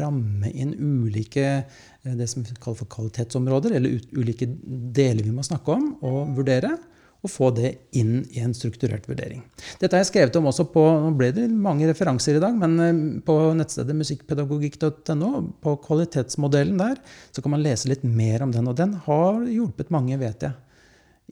ramme 0.00 0.52
inn 0.52 0.74
ulike 0.78 1.48
eh, 1.60 2.14
det 2.16 2.28
som 2.30 2.44
vi 2.44 2.56
kaller 2.56 2.80
for 2.82 2.92
kvalitetsområder, 2.94 3.76
eller 3.76 4.00
ulike 4.16 4.48
deler 4.96 5.26
vi 5.26 5.34
må 5.34 5.44
snakke 5.46 5.76
om 5.76 5.92
og 6.00 6.38
vurdere. 6.38 6.76
Og 7.20 7.28
få 7.28 7.50
det 7.52 7.74
inn 8.00 8.22
i 8.32 8.40
en 8.40 8.54
strukturert 8.56 9.04
vurdering. 9.04 9.42
Dette 9.76 9.92
har 9.92 10.00
jeg 10.00 10.08
skrevet 10.08 10.38
om 10.38 10.46
også 10.48 10.64
på 10.72 10.80
nå 11.02 11.10
ble 11.18 11.26
det 11.36 11.42
mange 11.52 11.84
referanser 11.90 12.38
i 12.38 12.40
dag, 12.40 12.54
men 12.56 13.20
på 13.26 13.34
nettstedet 13.58 13.92
musikkpedagogikk.no, 13.98 15.28
på 15.60 15.74
kvalitetsmodellen 15.84 16.80
der, 16.80 16.96
så 17.28 17.44
kan 17.44 17.52
man 17.52 17.60
lese 17.60 17.92
litt 17.92 18.08
mer 18.08 18.46
om 18.46 18.54
den. 18.56 18.72
Og 18.72 18.78
den 18.80 18.96
har 19.04 19.44
hjulpet 19.52 19.92
mange, 19.92 20.16
vet 20.16 20.48
jeg 20.48 20.56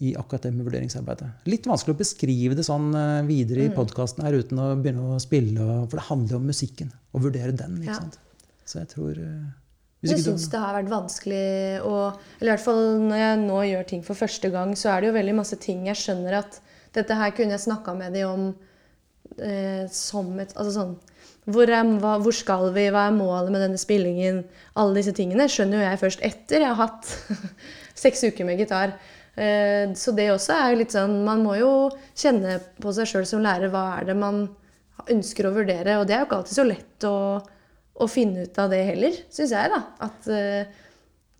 i 0.05 0.15
akkurat 0.19 0.47
det 0.47 0.53
med 0.55 0.69
vurderingsarbeidet. 0.69 1.29
Litt 1.51 1.67
vanskelig 1.67 1.97
å 1.97 2.01
beskrive 2.01 2.59
det 2.59 2.67
sånn 2.67 2.93
eh, 2.95 3.23
videre 3.27 3.67
i 3.67 3.71
mm. 3.73 3.77
podkasten 3.79 4.27
her 4.27 4.37
uten 4.39 4.61
å 4.63 4.73
begynne 4.79 5.15
å 5.17 5.23
spille, 5.23 5.65
for 5.89 5.99
det 5.99 6.09
handler 6.11 6.37
jo 6.37 6.43
om 6.43 6.51
musikken. 6.53 6.93
Å 7.13 7.23
vurdere 7.23 7.57
den. 7.57 7.81
ikke 7.83 7.95
ja. 7.95 8.03
sant? 8.03 8.21
Så 8.69 8.83
jeg 8.83 8.93
tror 8.93 9.19
hvis 9.99 10.13
Jeg 10.13 10.23
syns 10.29 10.47
det 10.53 10.61
har 10.63 10.77
vært 10.77 10.91
vanskelig 10.93 11.83
å 11.83 11.95
Eller 12.39 12.53
i 12.53 12.55
hvert 12.55 12.63
fall 12.63 12.83
når 13.09 13.19
jeg 13.19 13.39
nå 13.43 13.59
gjør 13.67 13.89
ting 13.91 14.05
for 14.07 14.19
første 14.19 14.51
gang, 14.55 14.77
så 14.79 14.93
er 14.93 15.01
det 15.01 15.11
jo 15.11 15.19
veldig 15.19 15.37
masse 15.41 15.59
ting 15.59 15.89
jeg 15.91 15.99
skjønner 15.99 16.39
at 16.39 16.61
dette 16.95 17.17
her 17.19 17.35
kunne 17.35 17.57
jeg 17.57 17.65
snakka 17.67 17.95
med 17.99 18.15
de 18.15 18.23
om 18.29 18.45
eh, 19.43 19.85
som 19.93 20.31
et 20.39 20.55
Altså 20.55 20.75
sånn 20.77 20.95
hvor, 21.49 21.71
er, 21.73 21.81
hva, 22.03 22.19
hvor, 22.21 22.35
skal 22.37 22.67
vi? 22.75 22.91
Hva 22.93 23.07
er 23.09 23.15
målet 23.17 23.51
med 23.55 23.63
denne 23.65 23.81
spillingen? 23.81 24.43
Alle 24.77 24.99
disse 24.99 25.15
tingene 25.17 25.47
skjønner 25.49 25.81
jo 25.81 25.87
jeg 25.87 26.01
først 26.03 26.25
etter 26.29 26.61
jeg 26.61 26.75
har 26.77 26.77
hatt 26.83 27.09
seks 28.05 28.27
uker 28.29 28.45
med 28.45 28.61
gitar. 28.61 28.93
Eh, 29.38 29.92
så 29.94 30.12
det 30.16 30.31
også 30.33 30.55
er 30.57 30.72
jo 30.72 30.79
litt 30.81 30.94
sånn 30.94 31.12
Man 31.22 31.44
må 31.46 31.53
jo 31.61 31.70
kjenne 32.18 32.57
på 32.83 32.90
seg 32.96 33.07
sjøl 33.07 33.27
som 33.29 33.44
lærer 33.44 33.70
hva 33.70 33.85
er 34.01 34.09
det 34.09 34.16
man 34.18 34.48
ønsker 35.12 35.46
å 35.46 35.55
vurdere. 35.55 35.98
Og 36.01 36.09
det 36.09 36.16
er 36.16 36.24
jo 36.24 36.29
ikke 36.29 36.40
alltid 36.40 36.59
så 36.59 36.66
lett 36.66 37.07
å, 37.07 37.16
å 38.03 38.11
finne 38.11 38.48
ut 38.48 38.59
av 38.59 38.72
det 38.72 38.83
heller, 38.88 39.22
syns 39.35 39.55
jeg. 39.55 39.72
da. 39.74 39.83
At, 40.09 40.31
eh, 40.33 40.88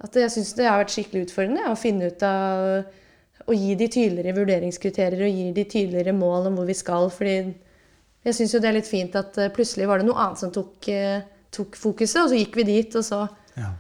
at 0.07 0.21
jeg 0.23 0.35
syns 0.37 0.55
det 0.59 0.69
har 0.69 0.79
vært 0.83 0.95
skikkelig 0.95 1.27
utfordrende 1.27 1.73
å 1.73 1.79
finne 1.79 2.13
ut 2.13 2.25
av 2.27 2.95
Å 3.49 3.55
gi 3.57 3.73
de 3.81 3.87
tydeligere 3.89 4.37
vurderingskriterier 4.37 5.23
og 5.25 5.37
gi 5.41 5.45
de 5.57 5.63
tydeligere 5.65 6.13
mål 6.13 6.51
om 6.51 6.59
hvor 6.59 6.67
vi 6.69 6.77
skal. 6.77 7.09
fordi 7.09 7.55
jeg 8.27 8.35
syns 8.37 8.53
jo 8.53 8.61
det 8.61 8.69
er 8.69 8.77
litt 8.77 8.91
fint 8.91 9.15
at 9.17 9.39
eh, 9.41 9.53
plutselig 9.55 9.89
var 9.89 9.99
det 9.99 10.09
noe 10.09 10.21
annet 10.21 10.43
som 10.43 10.53
tok, 10.53 10.91
tok 11.55 11.79
fokuset, 11.79 12.21
og 12.23 12.31
så 12.31 12.39
gikk 12.39 12.59
vi 12.61 12.67
dit, 12.69 12.97
og 12.99 13.07
så 13.07 13.23
ja. 13.57 13.71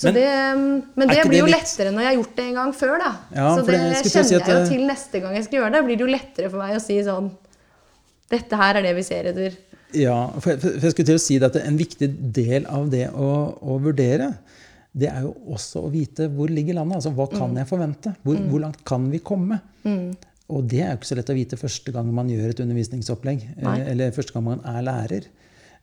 Men, 0.00 0.14
det, 0.16 0.28
men, 0.96 1.10
det, 1.10 1.24
blir 1.28 1.42
jo 1.42 1.48
litt... 1.48 1.58
lettere 1.58 1.90
når 1.92 2.04
jeg 2.04 2.08
har 2.08 2.16
gjort 2.16 2.36
det 2.38 2.44
en 2.46 2.58
gang 2.58 2.70
før. 2.76 2.94
da. 3.02 3.10
Ja, 3.36 3.48
så 3.52 3.64
det, 3.66 3.80
det 3.80 4.12
kjenner 4.12 4.28
si 4.28 4.36
jeg 4.36 4.44
jo 4.46 4.60
til 4.70 4.84
neste 4.88 5.20
gang 5.22 5.34
jeg 5.36 5.46
skal 5.48 5.60
gjøre 5.60 5.72
det. 5.74 5.82
blir 5.88 5.98
det 6.00 6.06
jo 6.06 6.12
lettere 6.14 6.52
for 6.52 6.62
meg 6.62 6.78
å 6.78 6.84
si 6.84 7.00
sånn 7.06 7.32
Dette 8.30 8.54
her 8.60 8.78
er 8.78 8.86
det 8.86 8.94
vi 8.94 9.02
ser 9.02 9.26
etter. 9.32 9.58
Ja, 9.98 10.16
for 10.38 10.52
jeg, 10.52 10.60
for 10.62 10.86
jeg 10.86 10.94
skulle 10.94 11.08
til 11.08 11.18
å 11.18 11.22
si 11.22 11.36
at 11.42 11.56
En 11.64 11.78
viktig 11.78 12.08
del 12.36 12.68
av 12.70 12.86
det 12.92 13.08
å, 13.10 13.30
å, 13.58 13.78
vurdere, 13.82 14.30
det 14.94 15.10
er 15.10 15.24
jo 15.26 15.34
også 15.56 15.84
å 15.86 15.90
vite 15.92 16.28
hvor 16.30 16.50
ligger 16.50 16.78
landet. 16.78 17.00
altså 17.00 17.12
Hva 17.16 17.26
kan 17.32 17.50
mm. 17.50 17.60
jeg 17.60 17.70
forvente? 17.70 18.14
Hvor, 18.22 18.38
mm. 18.38 18.48
hvor, 18.52 18.64
langt 18.64 18.84
kan 18.86 19.10
vi 19.10 19.22
komme? 19.22 19.60
Mm. 19.82 20.14
Og 20.50 20.70
det 20.70 20.80
er 20.84 20.92
jo 20.92 21.00
ikke 21.00 21.10
så 21.10 21.18
lett 21.18 21.34
å 21.34 21.36
vite 21.36 21.58
første 21.58 21.94
gang 21.94 22.08
man 22.14 22.30
gjør 22.30 22.54
et 22.54 22.62
undervisningsopplegg. 22.64 23.44
Nei. 23.66 23.76
Eller 23.92 24.14
første 24.14 24.34
gang 24.34 24.46
man 24.46 24.64
er 24.66 24.86
lærer. 24.86 25.28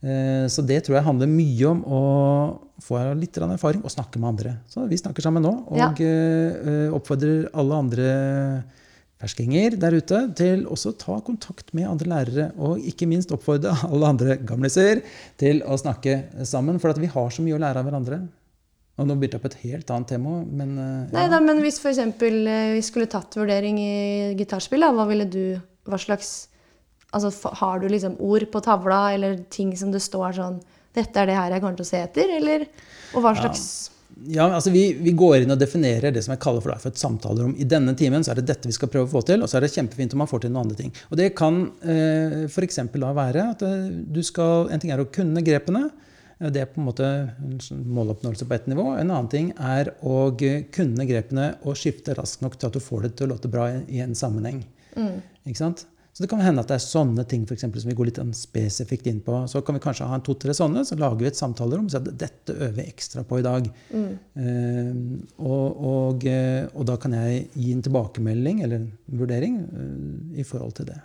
Eh, 0.05 0.45
så 0.51 0.61
det 0.61 0.83
tror 0.85 0.99
jeg 0.99 1.07
handler 1.07 1.29
mye 1.31 1.69
om 1.71 1.79
å 1.89 2.01
få 2.85 2.99
litt 3.17 3.37
erfaring 3.41 3.81
og 3.81 3.93
snakke 3.93 4.21
med 4.21 4.29
andre. 4.35 4.57
Så 4.69 4.85
vi 4.89 4.99
snakker 4.99 5.25
sammen 5.25 5.45
nå 5.45 5.53
og 5.65 5.79
ja. 5.79 5.89
Eh, 5.97 6.93
oppfordrer 6.93 7.47
alle 7.57 7.79
andre 7.81 8.09
ferskinger 9.17 9.79
der 9.81 9.95
ute 9.97 10.19
til 10.37 10.67
også 10.69 10.93
ta 11.01 11.17
kontakt 11.25 11.73
med 11.77 11.89
andre 11.89 12.11
lærere. 12.11 12.49
Og 12.61 12.83
ikke 12.85 13.09
minst 13.09 13.33
oppfordre 13.33 13.73
alle 13.91 14.11
andre 14.13 14.37
gamliser 14.37 15.01
til 15.41 15.63
å 15.65 15.77
snakke 15.81 16.45
sammen. 16.45 16.77
For 16.81 16.93
vi 17.01 17.09
har 17.13 17.31
så 17.33 17.45
mye 17.45 17.57
å 17.57 17.63
lære 17.63 17.81
av 17.81 17.89
hverandre. 17.89 18.21
Og 18.97 19.05
nå 19.05 19.13
begynte 19.17 19.37
jeg 19.37 19.43
på 19.43 19.49
et 19.51 19.63
helt 19.71 19.91
annet 19.93 20.11
tema. 20.13 20.35
Men, 20.45 20.77
eh, 20.77 20.93
ja. 21.07 21.15
Nei, 21.17 21.25
da, 21.33 21.41
men 21.41 21.63
hvis 21.65 21.81
f.eks. 21.81 22.03
vi 22.21 22.85
skulle 22.85 23.09
tatt 23.09 23.33
vurdering 23.37 23.81
i 23.81 23.97
gitarspill, 24.37 24.85
hva 24.93 25.09
ville 25.09 25.25
du 25.29 25.41
Hva 25.87 25.95
slags 25.95 26.49
Altså, 27.15 27.31
har 27.61 27.79
du 27.79 27.87
liksom 27.87 28.17
ord 28.19 28.47
på 28.51 28.61
tavla, 28.63 29.13
eller 29.15 29.37
ting 29.53 29.71
som 29.79 29.93
det 29.93 30.03
står 30.03 30.39
sånn 30.41 30.57
Dette 30.97 31.21
er 31.21 31.29
det 31.29 31.37
her 31.37 31.53
jeg 31.53 31.61
kommer 31.61 31.77
til 31.77 31.85
å 31.85 31.91
se 31.91 32.01
etter, 32.03 32.33
eller 32.39 32.65
Og 33.15 33.23
hva 33.23 33.35
slags 33.37 33.67
ja. 34.25 34.47
Altså 34.47 34.71
vi, 34.73 34.93
vi, 34.93 35.11
går 35.17 35.43
inn 35.43 35.53
og 35.53 35.59
definerer 35.61 36.13
det 36.13 36.23
som 36.25 36.33
jeg 36.33 36.41
kaller 36.41 36.63
for, 36.63 36.73
for 36.81 36.93
et 36.93 37.01
samtalerom. 37.01 37.53
I 37.59 37.67
denne 37.69 37.93
timen 37.97 38.25
så 38.25 38.33
er 38.33 38.41
det 38.41 38.47
dette 38.49 38.69
vi 38.69 38.75
skal 38.75 38.89
prøve 38.91 39.05
å 39.05 39.11
få 39.11 39.21
til, 39.27 39.43
og 39.43 39.51
så 39.51 39.59
er 39.59 39.65
det 39.65 39.73
kjempefint 39.75 40.15
om 40.15 40.23
man 40.23 40.29
får 40.31 40.45
til 40.45 40.53
noen 40.53 40.65
andre 40.65 40.79
ting. 40.79 40.93
Og 41.11 41.19
Det 41.19 41.29
kan 41.37 41.59
eh, 41.83 42.43
f.eks. 42.47 42.81
da 42.95 43.11
være 43.17 43.47
at 43.53 43.63
eh, 43.67 43.89
du 44.07 44.21
skal 44.25 44.71
En 44.73 44.81
ting 44.81 44.93
er 44.95 45.03
å 45.03 45.09
kunne 45.13 45.43
grepene. 45.45 45.83
Eh, 46.39 46.49
det 46.53 46.63
er 46.63 46.71
på 46.71 46.81
en 46.81 46.87
måte 46.87 47.11
sånn 47.67 47.83
måloppnåelse 47.97 48.47
på 48.47 48.57
ett 48.57 48.71
nivå. 48.71 48.87
En 48.95 49.11
annen 49.11 49.29
ting 49.31 49.51
er 49.57 49.93
å 50.01 50.31
kunne 50.73 51.09
grepene 51.09 51.51
og 51.63 51.77
skifte 51.79 52.17
raskt 52.17 52.45
nok 52.45 52.57
til 52.57 52.71
at 52.71 52.79
du 52.79 52.83
får 52.83 53.05
det 53.05 53.13
til 53.19 53.29
å 53.29 53.35
låte 53.35 53.51
bra 53.51 53.69
i 53.85 54.01
en 54.05 54.17
sammenheng. 54.17 54.63
Mm. 54.97 55.21
Ikke 55.45 55.61
sant? 55.61 55.85
Så 56.17 56.23
det 56.23 56.31
kan 56.31 56.39
hende 56.41 56.63
at 56.63 56.71
det 56.71 56.79
er 56.79 56.81
sånne 56.81 57.21
ting 57.29 57.43
for 57.45 57.53
eksempel, 57.53 57.77
som 57.77 57.91
vi 57.91 57.95
går 57.99 58.07
litt 58.07 58.17
sånn 58.17 58.31
spesifikt 58.33 59.05
inn 59.05 59.19
på. 59.21 59.43
Så 59.45 59.59
kan 59.61 59.75
vi 59.77 59.81
kanskje 59.83 60.07
ha 60.09 60.15
en 60.17 60.23
to-tre 60.25 60.55
sånne, 60.57 60.81
så 60.87 60.95
lager 60.97 61.19
vi 61.21 61.27
et 61.29 61.37
samtalerom 61.37 61.85
og 61.85 61.93
sier 61.93 62.01
at 62.01 62.17
dette 62.23 62.55
øver 62.55 62.73
vi 62.79 62.85
ekstra 62.89 63.21
på 63.21 63.37
i 63.37 63.43
dag. 63.45 63.67
Mm. 63.91 64.07
Uh, 64.33 65.43
og, 65.45 65.83
og, 65.91 66.25
eh, 66.25 66.63
og, 66.71 66.87
da 66.89 66.95
kan 67.03 67.13
jeg 67.19 67.43
gi 67.53 67.75
en 67.75 67.85
tilbakemelding 67.85 68.63
eller 68.65 68.79
en 68.79 68.89
vurdering 69.21 69.61
uh, 69.69 70.41
i 70.41 70.47
forhold 70.47 70.73
til 70.81 70.89
det. 70.89 70.97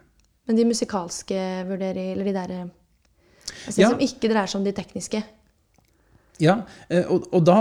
Men 0.49 0.63
de 0.63 0.65
musikalske 0.71 1.45
vurderinger, 1.69 2.17
eller 2.17 2.31
de 2.31 2.37
der 2.39 2.57
altså, 2.63 3.83
ja. 3.83 3.93
som 3.93 4.01
ikke 4.01 4.33
dreier 4.33 4.49
seg 4.49 4.63
om 4.63 4.65
de 4.65 4.77
tekniske? 4.81 5.21
Ja, 6.41 6.55
eh, 6.89 7.05
og, 7.07 7.27
og, 7.33 7.43
da 7.45 7.57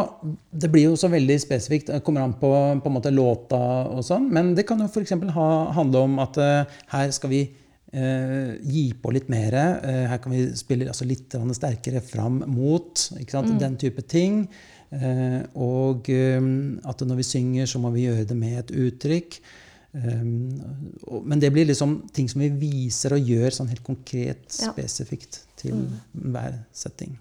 Det 0.52 0.70
blir 0.72 0.92
jo 0.92 1.00
så 1.00 1.10
veldig 1.12 1.38
spesifikt. 1.42 1.92
Det 1.92 2.04
kommer 2.06 2.24
an 2.24 2.38
på, 2.40 2.52
på 2.52 2.90
en 2.90 2.96
måte 2.96 3.14
låta 3.14 3.60
og 3.92 4.04
sånn. 4.06 4.30
Men 4.34 4.54
det 4.58 4.66
kan 4.70 4.82
jo 4.82 4.90
f.eks. 4.90 5.16
handle 5.76 6.06
om 6.06 6.20
at 6.24 6.40
uh, 6.40 6.78
her 6.94 7.12
skal 7.16 7.34
vi 7.34 7.42
uh, 7.46 8.54
gi 8.64 8.86
på 9.02 9.14
litt 9.16 9.32
mer. 9.32 9.58
Uh, 9.84 10.06
her 10.12 10.22
kan 10.24 10.36
vi 10.36 10.46
spille 10.58 10.90
altså, 10.92 11.08
litt 11.10 11.36
sterkere 11.58 12.04
fram 12.06 12.42
mot 12.48 13.08
mm. 13.12 13.58
den 13.62 13.80
type 13.82 14.06
ting. 14.08 14.46
Og 14.92 16.10
at 16.12 17.04
når 17.08 17.20
vi 17.22 17.24
synger, 17.24 17.70
så 17.72 17.80
må 17.80 17.94
vi 17.94 18.10
gjøre 18.10 18.26
det 18.28 18.36
med 18.36 18.58
et 18.60 18.74
uttrykk. 18.76 19.38
Men 19.96 21.40
det 21.40 21.54
blir 21.56 21.70
liksom 21.70 21.96
ting 22.12 22.28
som 22.28 22.44
vi 22.44 22.52
viser 22.60 23.16
og 23.16 23.32
gjør 23.32 23.56
sånn 23.56 23.72
helt 23.72 23.88
konkret, 23.88 24.44
spesifikt 24.52 25.46
til 25.64 25.80
mm. 25.80 25.98
hver 26.36 26.60
setting. 26.76 27.16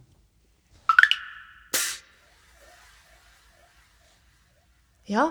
Ja, 5.10 5.26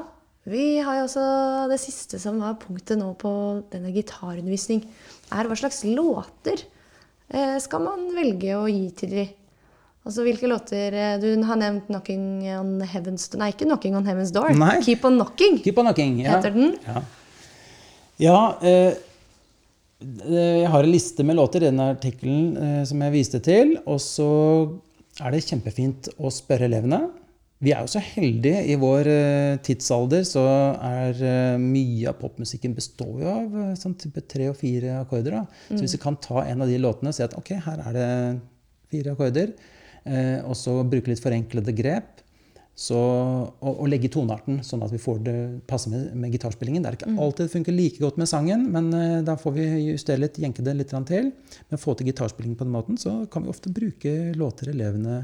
vi 0.50 0.80
har 0.84 1.00
jo 1.00 1.08
også 1.08 1.26
det 1.72 1.80
siste 1.82 2.20
som 2.22 2.42
var 2.44 2.60
punktet 2.62 3.00
nå 3.00 3.14
på 3.20 3.32
denne 3.72 3.94
gitarundervisning, 3.96 4.84
er 5.32 5.48
hva 5.48 5.58
slags 5.60 5.86
låter 5.88 6.66
skal 7.62 7.84
man 7.86 8.08
velge 8.16 8.56
å 8.58 8.64
gi 8.66 8.88
til 8.98 9.12
de 9.14 9.24
Altså 10.08 10.24
hvilke 10.26 10.50
låter 10.50 10.96
eh, 10.96 11.18
Du 11.22 11.28
har 11.46 11.60
nevnt 11.60 11.90
'Knocking 11.90 12.48
on 12.56 12.80
Heaven's 12.82 13.28
Door'. 13.30 13.42
Nei, 13.44 13.52
ikke 13.54 13.68
'Knocking 13.68 13.96
on 13.98 14.08
Heaven's 14.08 14.32
Door'. 14.34 14.56
Nei. 14.58 14.80
'Keep 14.82 15.06
on 15.06 15.20
Knocking', 15.20 15.62
Keep 15.64 15.78
on 15.78 15.86
knocking 15.86 16.22
ja. 16.24 16.38
heter 16.38 16.56
den. 16.56 16.76
Ja, 16.88 17.04
ja 18.18 18.40
eh, 18.62 18.94
jeg 20.00 20.70
har 20.72 20.84
en 20.84 20.92
liste 20.92 21.24
med 21.24 21.36
låter 21.36 21.62
i 21.62 21.68
den 21.68 21.80
artikkelen 21.84 22.58
eh, 22.58 22.84
som 22.88 23.02
jeg 23.02 23.12
viste 23.12 23.40
til. 23.44 23.78
Og 23.86 24.00
så 24.00 24.30
er 25.20 25.36
det 25.36 25.44
kjempefint 25.44 26.08
å 26.18 26.32
spørre 26.32 26.70
elevene. 26.70 27.02
Vi 27.60 27.74
er 27.76 27.84
jo 27.84 27.92
så 27.92 28.00
heldige 28.00 28.62
i 28.72 28.78
vår 28.80 29.08
eh, 29.12 29.56
tidsalder, 29.68 30.22
så 30.28 30.44
er 30.80 31.18
eh, 31.28 31.58
mye 31.60 32.08
av 32.08 32.16
popmusikken 32.22 32.78
består 32.78 33.18
jo 33.20 33.34
av 33.34 33.58
eh, 33.66 33.74
sånn 33.80 33.98
type 34.00 34.24
tre 34.32 34.48
og 34.52 34.56
fire 34.62 35.02
akkorder. 35.02 35.36
Da. 35.42 35.66
Så 35.74 35.82
hvis 35.82 35.98
vi 35.98 36.04
kan 36.06 36.16
ta 36.24 36.46
en 36.46 36.64
av 36.64 36.72
de 36.72 36.80
låtene 36.80 37.12
og 37.12 37.18
si 37.18 37.26
at 37.26 37.36
ok, 37.36 37.58
her 37.66 37.84
er 37.90 37.98
det 37.98 38.08
fire 38.94 39.18
akkorder, 39.18 39.52
Eh, 40.10 40.40
og 40.48 40.58
så 40.58 40.80
bruke 40.88 41.12
litt 41.12 41.22
forenklede 41.24 41.76
grep. 41.78 42.26
Så, 42.80 42.96
og, 42.96 43.74
og, 43.74 43.88
legge 43.92 44.08
tonearten 44.08 44.62
sånn 44.64 44.86
at 44.86 44.94
vi 44.94 45.02
får 45.04 45.18
det 45.26 45.40
passe 45.68 45.90
med, 45.92 46.14
med 46.16 46.32
gitarspillingen. 46.32 46.86
Det 46.86 46.88
er 46.88 46.96
ikke 46.96 47.10
mm. 47.12 47.18
alltid 47.26 47.50
det 47.50 47.52
funker 47.58 47.76
like 47.76 48.00
godt 48.00 48.20
med 48.22 48.30
sangen, 48.32 48.64
men 48.72 48.88
uh, 48.96 49.18
da 49.28 49.36
får 49.36 49.52
vi 49.58 49.66
justere 49.90 50.22
litt, 50.24 50.40
jenke 50.40 50.64
det 50.64 50.78
litt 50.78 50.94
til. 51.10 51.28
Men 51.68 51.82
få 51.82 51.98
til 52.00 52.08
gitarspillingen 52.08 52.56
på 52.56 52.64
den 52.64 52.72
måten, 52.78 53.02
så 53.02 53.18
kan 53.34 53.44
vi 53.44 53.52
ofte 53.52 53.74
bruke 53.76 54.14
låter 54.40 54.72
elevene 54.72 55.18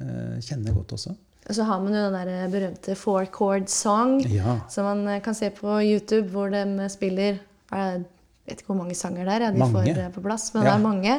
uh, 0.00 0.40
kjenner 0.40 0.72
godt 0.72 0.96
også. 0.96 1.12
Og 1.48 1.56
så 1.56 1.66
har 1.66 1.80
man 1.82 1.94
jo 1.96 2.02
den 2.06 2.14
der 2.14 2.50
berømte 2.52 2.94
four 2.98 3.26
chord 3.34 3.66
song, 3.70 4.20
ja. 4.30 4.60
som 4.70 4.86
man 4.86 5.20
kan 5.24 5.34
se 5.34 5.50
på 5.50 5.80
YouTube, 5.82 6.28
hvor 6.30 6.52
de 6.52 6.88
spiller 6.92 7.40
Jeg 7.72 8.04
vet 8.46 8.60
ikke 8.60 8.72
hvor 8.72 8.78
mange 8.82 8.94
sanger 8.94 9.24
det 9.24 9.34
er, 9.34 9.44
ja, 9.46 9.50
de 9.50 9.58
mange. 9.58 9.94
får 9.94 10.14
på 10.14 10.22
plass, 10.22 10.52
men 10.54 10.62
ja. 10.62 10.70
det 10.70 10.74
er 10.74 10.82
mange. 10.82 11.16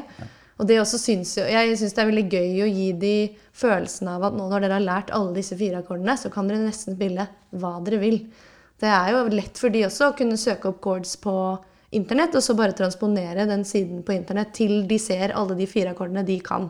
Og 0.61 0.67
det 0.69 0.79
også 0.79 0.99
synes 1.01 1.31
jo, 1.37 1.43
jeg 1.49 1.77
syns 1.79 1.95
det 1.95 2.01
er 2.03 2.09
veldig 2.11 2.25
gøy 2.29 2.63
å 2.63 2.69
gi 2.69 2.87
de 3.01 3.15
følelsen 3.57 4.11
av 4.11 4.27
at 4.27 4.35
nå 4.37 4.45
når 4.51 4.65
dere 4.65 4.77
har 4.77 4.85
lært 4.85 5.13
alle 5.15 5.33
disse 5.35 5.57
fire 5.57 5.81
akkordene, 5.81 6.15
så 6.19 6.29
kan 6.33 6.47
dere 6.47 6.61
nesten 6.61 6.97
spille 6.97 7.25
hva 7.57 7.73
dere 7.83 7.99
vil. 8.03 8.19
Det 8.79 8.91
er 8.91 9.13
jo 9.13 9.23
lett 9.33 9.59
for 9.59 9.73
de 9.73 9.85
også 9.87 10.11
å 10.11 10.17
kunne 10.17 10.37
søke 10.39 10.69
opp 10.69 10.81
chords 10.83 11.15
på 11.23 11.33
internett, 11.97 12.35
og 12.37 12.45
så 12.45 12.55
bare 12.57 12.75
transponere 12.77 13.47
den 13.49 13.65
siden 13.65 14.03
på 14.05 14.15
internett 14.15 14.53
til 14.55 14.83
de 14.89 14.99
ser 15.01 15.33
alle 15.37 15.57
de 15.57 15.67
fire 15.69 15.93
akkordene 15.93 16.25
de 16.27 16.37
kan. 16.43 16.69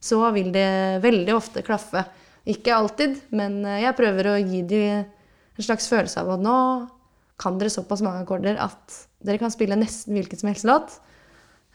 Så 0.00 0.20
vil 0.32 0.50
det 0.54 1.02
veldig 1.04 1.34
ofte 1.34 1.64
klaffe. 1.66 2.04
Ikke 2.48 2.76
alltid, 2.76 3.18
men 3.36 3.60
eh, 3.66 3.82
jeg 3.84 3.96
prøver 3.98 4.30
å 4.30 4.38
gi 4.40 4.62
dem 4.68 5.04
en 5.58 5.66
slags 5.66 5.88
følelse 5.90 6.22
av 6.22 6.36
at 6.36 6.44
nå 6.44 6.58
kan 7.38 7.58
dere 7.58 7.72
såpass 7.72 8.02
mange 8.02 8.22
akkorder 8.24 8.58
at 8.62 8.94
dere 9.26 9.40
kan 9.40 9.52
spille 9.52 9.78
nesten 9.78 10.16
hvilken 10.16 10.40
som 10.40 10.50
helst 10.50 10.66
låt. 10.68 10.96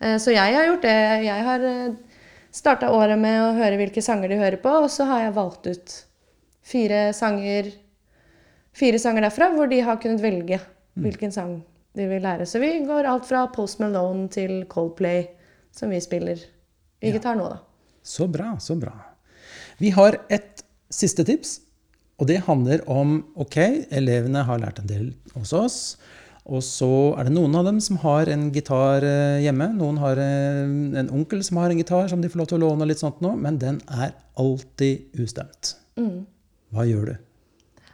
Eh, 0.02 0.18
så 0.22 0.34
jeg 0.34 0.56
har 0.58 0.68
gjort 0.68 0.88
det. 0.88 0.98
Jeg 1.28 1.46
har 1.48 1.68
eh, 1.68 2.18
starta 2.54 2.92
året 2.94 3.20
med 3.20 3.40
å 3.42 3.54
høre 3.58 3.80
hvilke 3.80 4.04
sanger 4.04 4.32
de 4.32 4.42
hører 4.42 4.60
på, 4.64 4.74
og 4.86 4.90
så 4.92 5.08
har 5.10 5.28
jeg 5.28 5.38
valgt 5.38 5.70
ut 5.70 5.96
fire 6.64 7.06
sanger, 7.16 7.70
fire 8.76 9.00
sanger 9.02 9.28
derfra 9.28 9.52
hvor 9.54 9.70
de 9.72 9.82
har 9.84 10.00
kunnet 10.02 10.24
velge 10.24 10.60
mm. 10.60 11.04
hvilken 11.06 11.36
sang 11.36 11.58
de 11.94 12.10
vil 12.10 12.24
lære. 12.24 12.48
Så 12.50 12.62
vi 12.64 12.76
går 12.88 13.10
alt 13.10 13.28
fra 13.30 13.46
Post 13.54 13.84
Malone 13.84 14.30
til 14.34 14.64
Coldplay, 14.72 15.28
som 15.76 15.94
vi 15.94 16.02
spiller 16.02 16.40
i 17.04 17.12
ja. 17.12 17.18
gitar 17.18 17.38
nå, 17.38 17.50
da. 17.52 17.62
Så 18.04 18.28
bra, 18.32 18.56
så 18.60 18.76
bra. 18.80 18.96
Vi 19.80 19.92
har 19.96 20.18
et 20.32 20.63
siste 20.94 21.26
tips, 21.28 21.58
og 22.22 22.30
det 22.30 22.44
handler 22.48 22.84
om 22.92 23.22
OK, 23.40 23.58
elevene 23.92 24.46
har 24.48 24.62
lært 24.62 24.80
en 24.80 24.90
del 24.90 25.08
hos 25.34 25.54
oss. 25.58 25.80
Og 26.44 26.60
så 26.66 26.92
er 27.16 27.30
det 27.30 27.34
noen 27.38 27.56
av 27.56 27.68
dem 27.70 27.80
som 27.84 27.98
har 28.02 28.28
en 28.32 28.50
gitar 28.52 29.06
eh, 29.08 29.42
hjemme. 29.46 29.70
Noen 29.78 30.00
har 30.02 30.20
eh, 30.20 30.64
en 31.00 31.12
onkel 31.16 31.44
som 31.46 31.62
har 31.62 31.72
en 31.72 31.80
gitar 31.80 32.10
som 32.12 32.24
de 32.24 32.32
får 32.32 32.42
lov 32.42 32.50
til 32.52 32.60
å 32.60 32.66
låne, 32.66 32.88
litt 32.90 33.00
sånt 33.00 33.24
nå, 33.24 33.32
men 33.40 33.60
den 33.62 33.80
er 33.88 34.12
alltid 34.40 35.22
ustemt. 35.24 35.78
Mm. 35.96 36.26
Hva 36.76 36.88
gjør 36.90 37.14
du? 37.14 37.16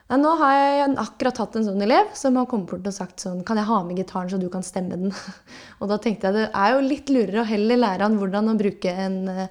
Ja, 0.09 0.17
nå 0.17 0.31
har 0.39 0.55
jeg 0.57 0.93
akkurat 0.97 1.39
hatt 1.43 1.55
en 1.59 1.67
sånn 1.67 1.83
elev 1.85 2.07
som 2.17 2.37
har 2.39 2.47
kommet 2.49 2.71
bort 2.71 2.87
og 2.89 2.93
sagt 2.95 3.21
sånn 3.21 3.43
Kan 3.45 3.59
jeg 3.61 3.69
ha 3.69 3.75
med 3.85 3.99
gitaren 3.99 4.31
så 4.31 4.39
du 4.41 4.47
kan 4.49 4.65
stemme 4.65 4.97
den? 4.97 5.13
og 5.79 5.91
da 5.91 5.99
tenkte 6.01 6.31
jeg 6.31 6.37
det 6.39 6.45
er 6.49 6.71
jo 6.73 6.85
litt 6.87 7.11
lurere 7.13 7.43
å 7.43 7.49
heller 7.51 7.77
lære 7.83 8.07
han 8.07 8.17
hvordan 8.17 8.49
å 8.49 8.55
bruke 8.57 8.93
en 9.05 9.19
uh, 9.29 9.43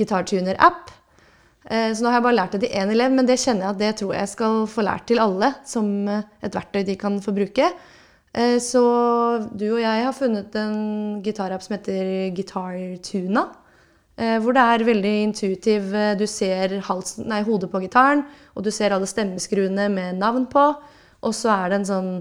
gitartuner-app. 0.00 0.90
Uh, 1.68 1.92
så 1.92 2.02
nå 2.02 2.10
har 2.10 2.20
jeg 2.20 2.26
bare 2.30 2.38
lært 2.38 2.56
det 2.56 2.64
til 2.64 2.76
én 2.80 2.92
elev, 2.92 3.12
men 3.14 3.28
det 3.28 3.40
kjenner 3.42 3.66
jeg 3.66 3.74
at 3.74 3.80
det 3.80 3.94
tror 4.00 4.14
jeg 4.16 4.34
skal 4.34 4.60
få 4.70 4.84
lært 4.86 5.08
til 5.10 5.22
alle 5.22 5.54
som 5.68 5.88
uh, 6.08 6.22
et 6.40 6.56
verktøy 6.56 6.84
de 6.88 6.98
kan 7.00 7.18
få 7.24 7.36
bruke. 7.36 7.72
Eh, 8.32 8.58
så 8.62 8.82
du 9.58 9.64
og 9.72 9.80
jeg 9.82 10.04
har 10.06 10.14
funnet 10.14 10.54
en 10.58 11.18
gitarapp 11.24 11.64
som 11.64 11.74
heter 11.76 12.30
Guitar 12.36 12.76
Tuna. 13.02 13.48
Eh, 14.20 14.36
hvor 14.42 14.54
det 14.54 14.62
er 14.62 14.86
veldig 14.86 15.14
intuitiv. 15.24 15.94
Eh, 15.94 16.14
du 16.18 16.26
ser 16.30 16.78
halsen, 16.86 17.26
nei, 17.30 17.42
hodet 17.46 17.70
på 17.72 17.82
gitaren, 17.82 18.24
og 18.54 18.66
du 18.66 18.70
ser 18.74 18.94
alle 18.94 19.08
stemmeskruene 19.10 19.88
med 19.90 20.20
navn 20.20 20.46
på. 20.50 20.66
Og 21.26 21.34
så 21.36 21.50
er 21.56 21.70
det 21.70 21.80
en 21.80 21.90
sånn 21.90 22.12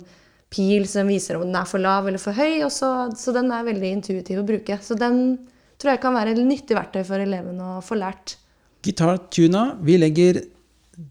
pil 0.49 0.87
som 0.89 1.07
viser 1.07 1.37
om 1.37 1.45
den 1.45 1.59
er 1.59 1.69
for 1.69 1.81
lav 1.81 2.07
eller 2.09 2.21
for 2.21 2.33
høy. 2.33 2.65
Så, 2.73 2.89
så, 3.19 3.35
den 3.35 3.51
er 3.53 3.67
veldig 3.67 3.95
intuitiv 3.99 4.41
å 4.41 4.47
bruke. 4.47 4.79
Så 4.81 4.97
den 4.97 5.37
tror 5.79 5.93
jeg 5.93 6.03
kan 6.03 6.17
være 6.17 6.33
et 6.33 6.41
nyttig 6.43 6.75
verktøy 6.75 7.03
for 7.05 7.21
elevene 7.21 7.75
å 7.77 7.83
få 7.85 7.99
lært. 7.99 8.39
Guitar 8.85 9.17
Tuna, 9.31 9.73
vi 9.83 9.97
legger 9.99 10.39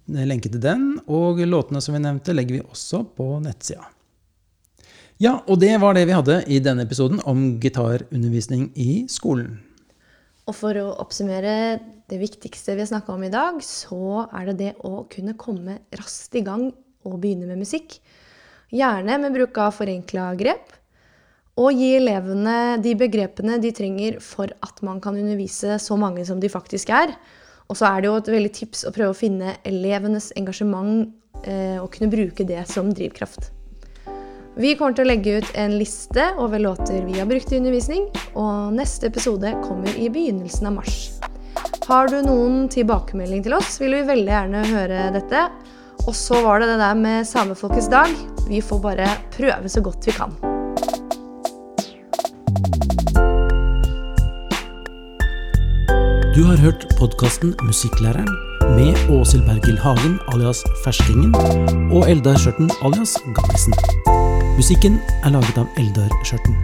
lenke 0.09 0.49
til 0.49 0.61
den, 0.63 0.91
og 1.09 1.41
låtene 1.45 1.81
som 1.85 1.97
vi 1.97 2.01
nevnte, 2.01 2.35
legger 2.37 2.59
vi 2.59 2.65
også 2.65 3.03
på 3.17 3.27
nettsida. 3.45 3.85
Ja, 5.19 5.41
og 5.51 5.59
det 5.61 5.73
var 5.83 5.97
det 5.97 6.07
vi 6.07 6.15
hadde 6.15 6.43
i 6.47 6.61
denne 6.63 6.85
episoden 6.87 7.19
om 7.27 7.59
gitarundervisning 7.61 8.69
i 8.79 9.05
skolen. 9.11 9.59
Og 10.49 10.55
for 10.57 10.79
å 10.81 10.93
oppsummere 11.03 11.55
det 12.09 12.21
viktigste 12.23 12.77
vi 12.77 12.85
har 12.85 12.89
snakka 12.89 13.13
om 13.13 13.25
i 13.27 13.33
dag, 13.33 13.59
så 13.65 14.29
er 14.31 14.49
det 14.49 14.57
det 14.63 14.71
å 14.87 15.03
kunne 15.13 15.37
komme 15.37 15.81
raskt 15.99 16.39
i 16.39 16.45
gang 16.47 16.71
og 17.05 17.19
begynne 17.21 17.51
med 17.51 17.61
musikk. 17.61 17.99
Gjerne 18.73 19.19
med 19.21 19.35
bruk 19.37 19.59
av 19.61 19.75
forenkla 19.77 20.31
grep. 20.41 20.73
Og 21.59 21.75
gi 21.75 21.91
elevene 21.99 22.79
de 22.81 22.95
begrepene 22.97 23.59
de 23.61 23.75
trenger 23.75 24.21
for 24.23 24.53
at 24.63 24.81
man 24.87 25.03
kan 25.03 25.19
undervise 25.19 25.81
så 25.83 25.99
mange 25.99 26.23
som 26.25 26.39
de 26.41 26.49
faktisk 26.53 26.95
er. 26.95 27.17
Og 27.69 27.77
så 27.77 27.89
er 27.91 28.01
det 28.01 28.09
jo 28.09 28.17
et 28.17 28.33
veldig 28.33 28.53
tips 28.57 28.87
å 28.89 28.93
prøve 28.95 29.13
å 29.13 29.17
finne 29.17 29.59
elevenes 29.69 30.31
engasjement 30.41 31.05
eh, 31.45 31.77
og 31.77 31.91
kunne 31.93 32.11
bruke 32.13 32.47
det 32.49 32.65
som 32.71 32.89
drivkraft. 32.95 33.51
Vi 34.59 34.73
kommer 34.75 34.97
til 34.97 35.05
å 35.05 35.11
legge 35.13 35.37
ut 35.39 35.51
en 35.55 35.77
liste 35.79 36.25
over 36.43 36.59
låter 36.59 37.05
vi 37.07 37.21
har 37.21 37.29
brukt 37.31 37.53
i 37.53 37.61
undervisning, 37.61 38.09
og 38.35 38.73
neste 38.75 39.07
episode 39.13 39.53
kommer 39.63 39.93
i 39.95 40.09
begynnelsen 40.11 40.67
av 40.73 40.79
mars. 40.81 40.97
Har 41.87 42.11
du 42.11 42.19
noen 42.25 42.67
tilbakemelding 42.73 43.45
til 43.47 43.55
oss, 43.61 43.79
vil 43.81 43.95
vi 44.01 44.03
veldig 44.09 44.35
gjerne 44.35 44.67
høre 44.73 45.07
dette. 45.15 45.47
Og 46.09 46.15
så 46.17 46.43
var 46.45 46.61
det 46.61 46.73
det 46.73 46.83
der 46.83 46.99
med 46.99 47.29
samefolkets 47.29 47.89
dag. 47.93 48.13
Vi 48.49 48.61
får 48.65 48.85
bare 48.85 49.09
prøve 49.37 49.71
så 49.73 49.85
godt 49.85 50.09
vi 50.09 50.17
kan. 50.17 50.37
Du 56.39 56.45
har 56.45 56.57
hørt 56.57 56.87
podkasten 56.99 57.55
Musikklæreren 57.63 58.29
med 58.77 58.95
Åshild 59.11 59.43
Bergil 59.45 59.79
Hagen 59.79 60.21
alias 60.29 60.63
Ferskingen 60.85 61.35
og 61.91 62.11
Eldar 62.11 62.39
Skjørten 62.39 62.71
alias 62.79 63.17
Gammisen. 63.35 63.75
Musikken 64.57 65.01
er 65.25 65.35
laget 65.35 65.59
av 65.59 65.67
Eldar 65.83 66.15
Skjørten. 66.23 66.55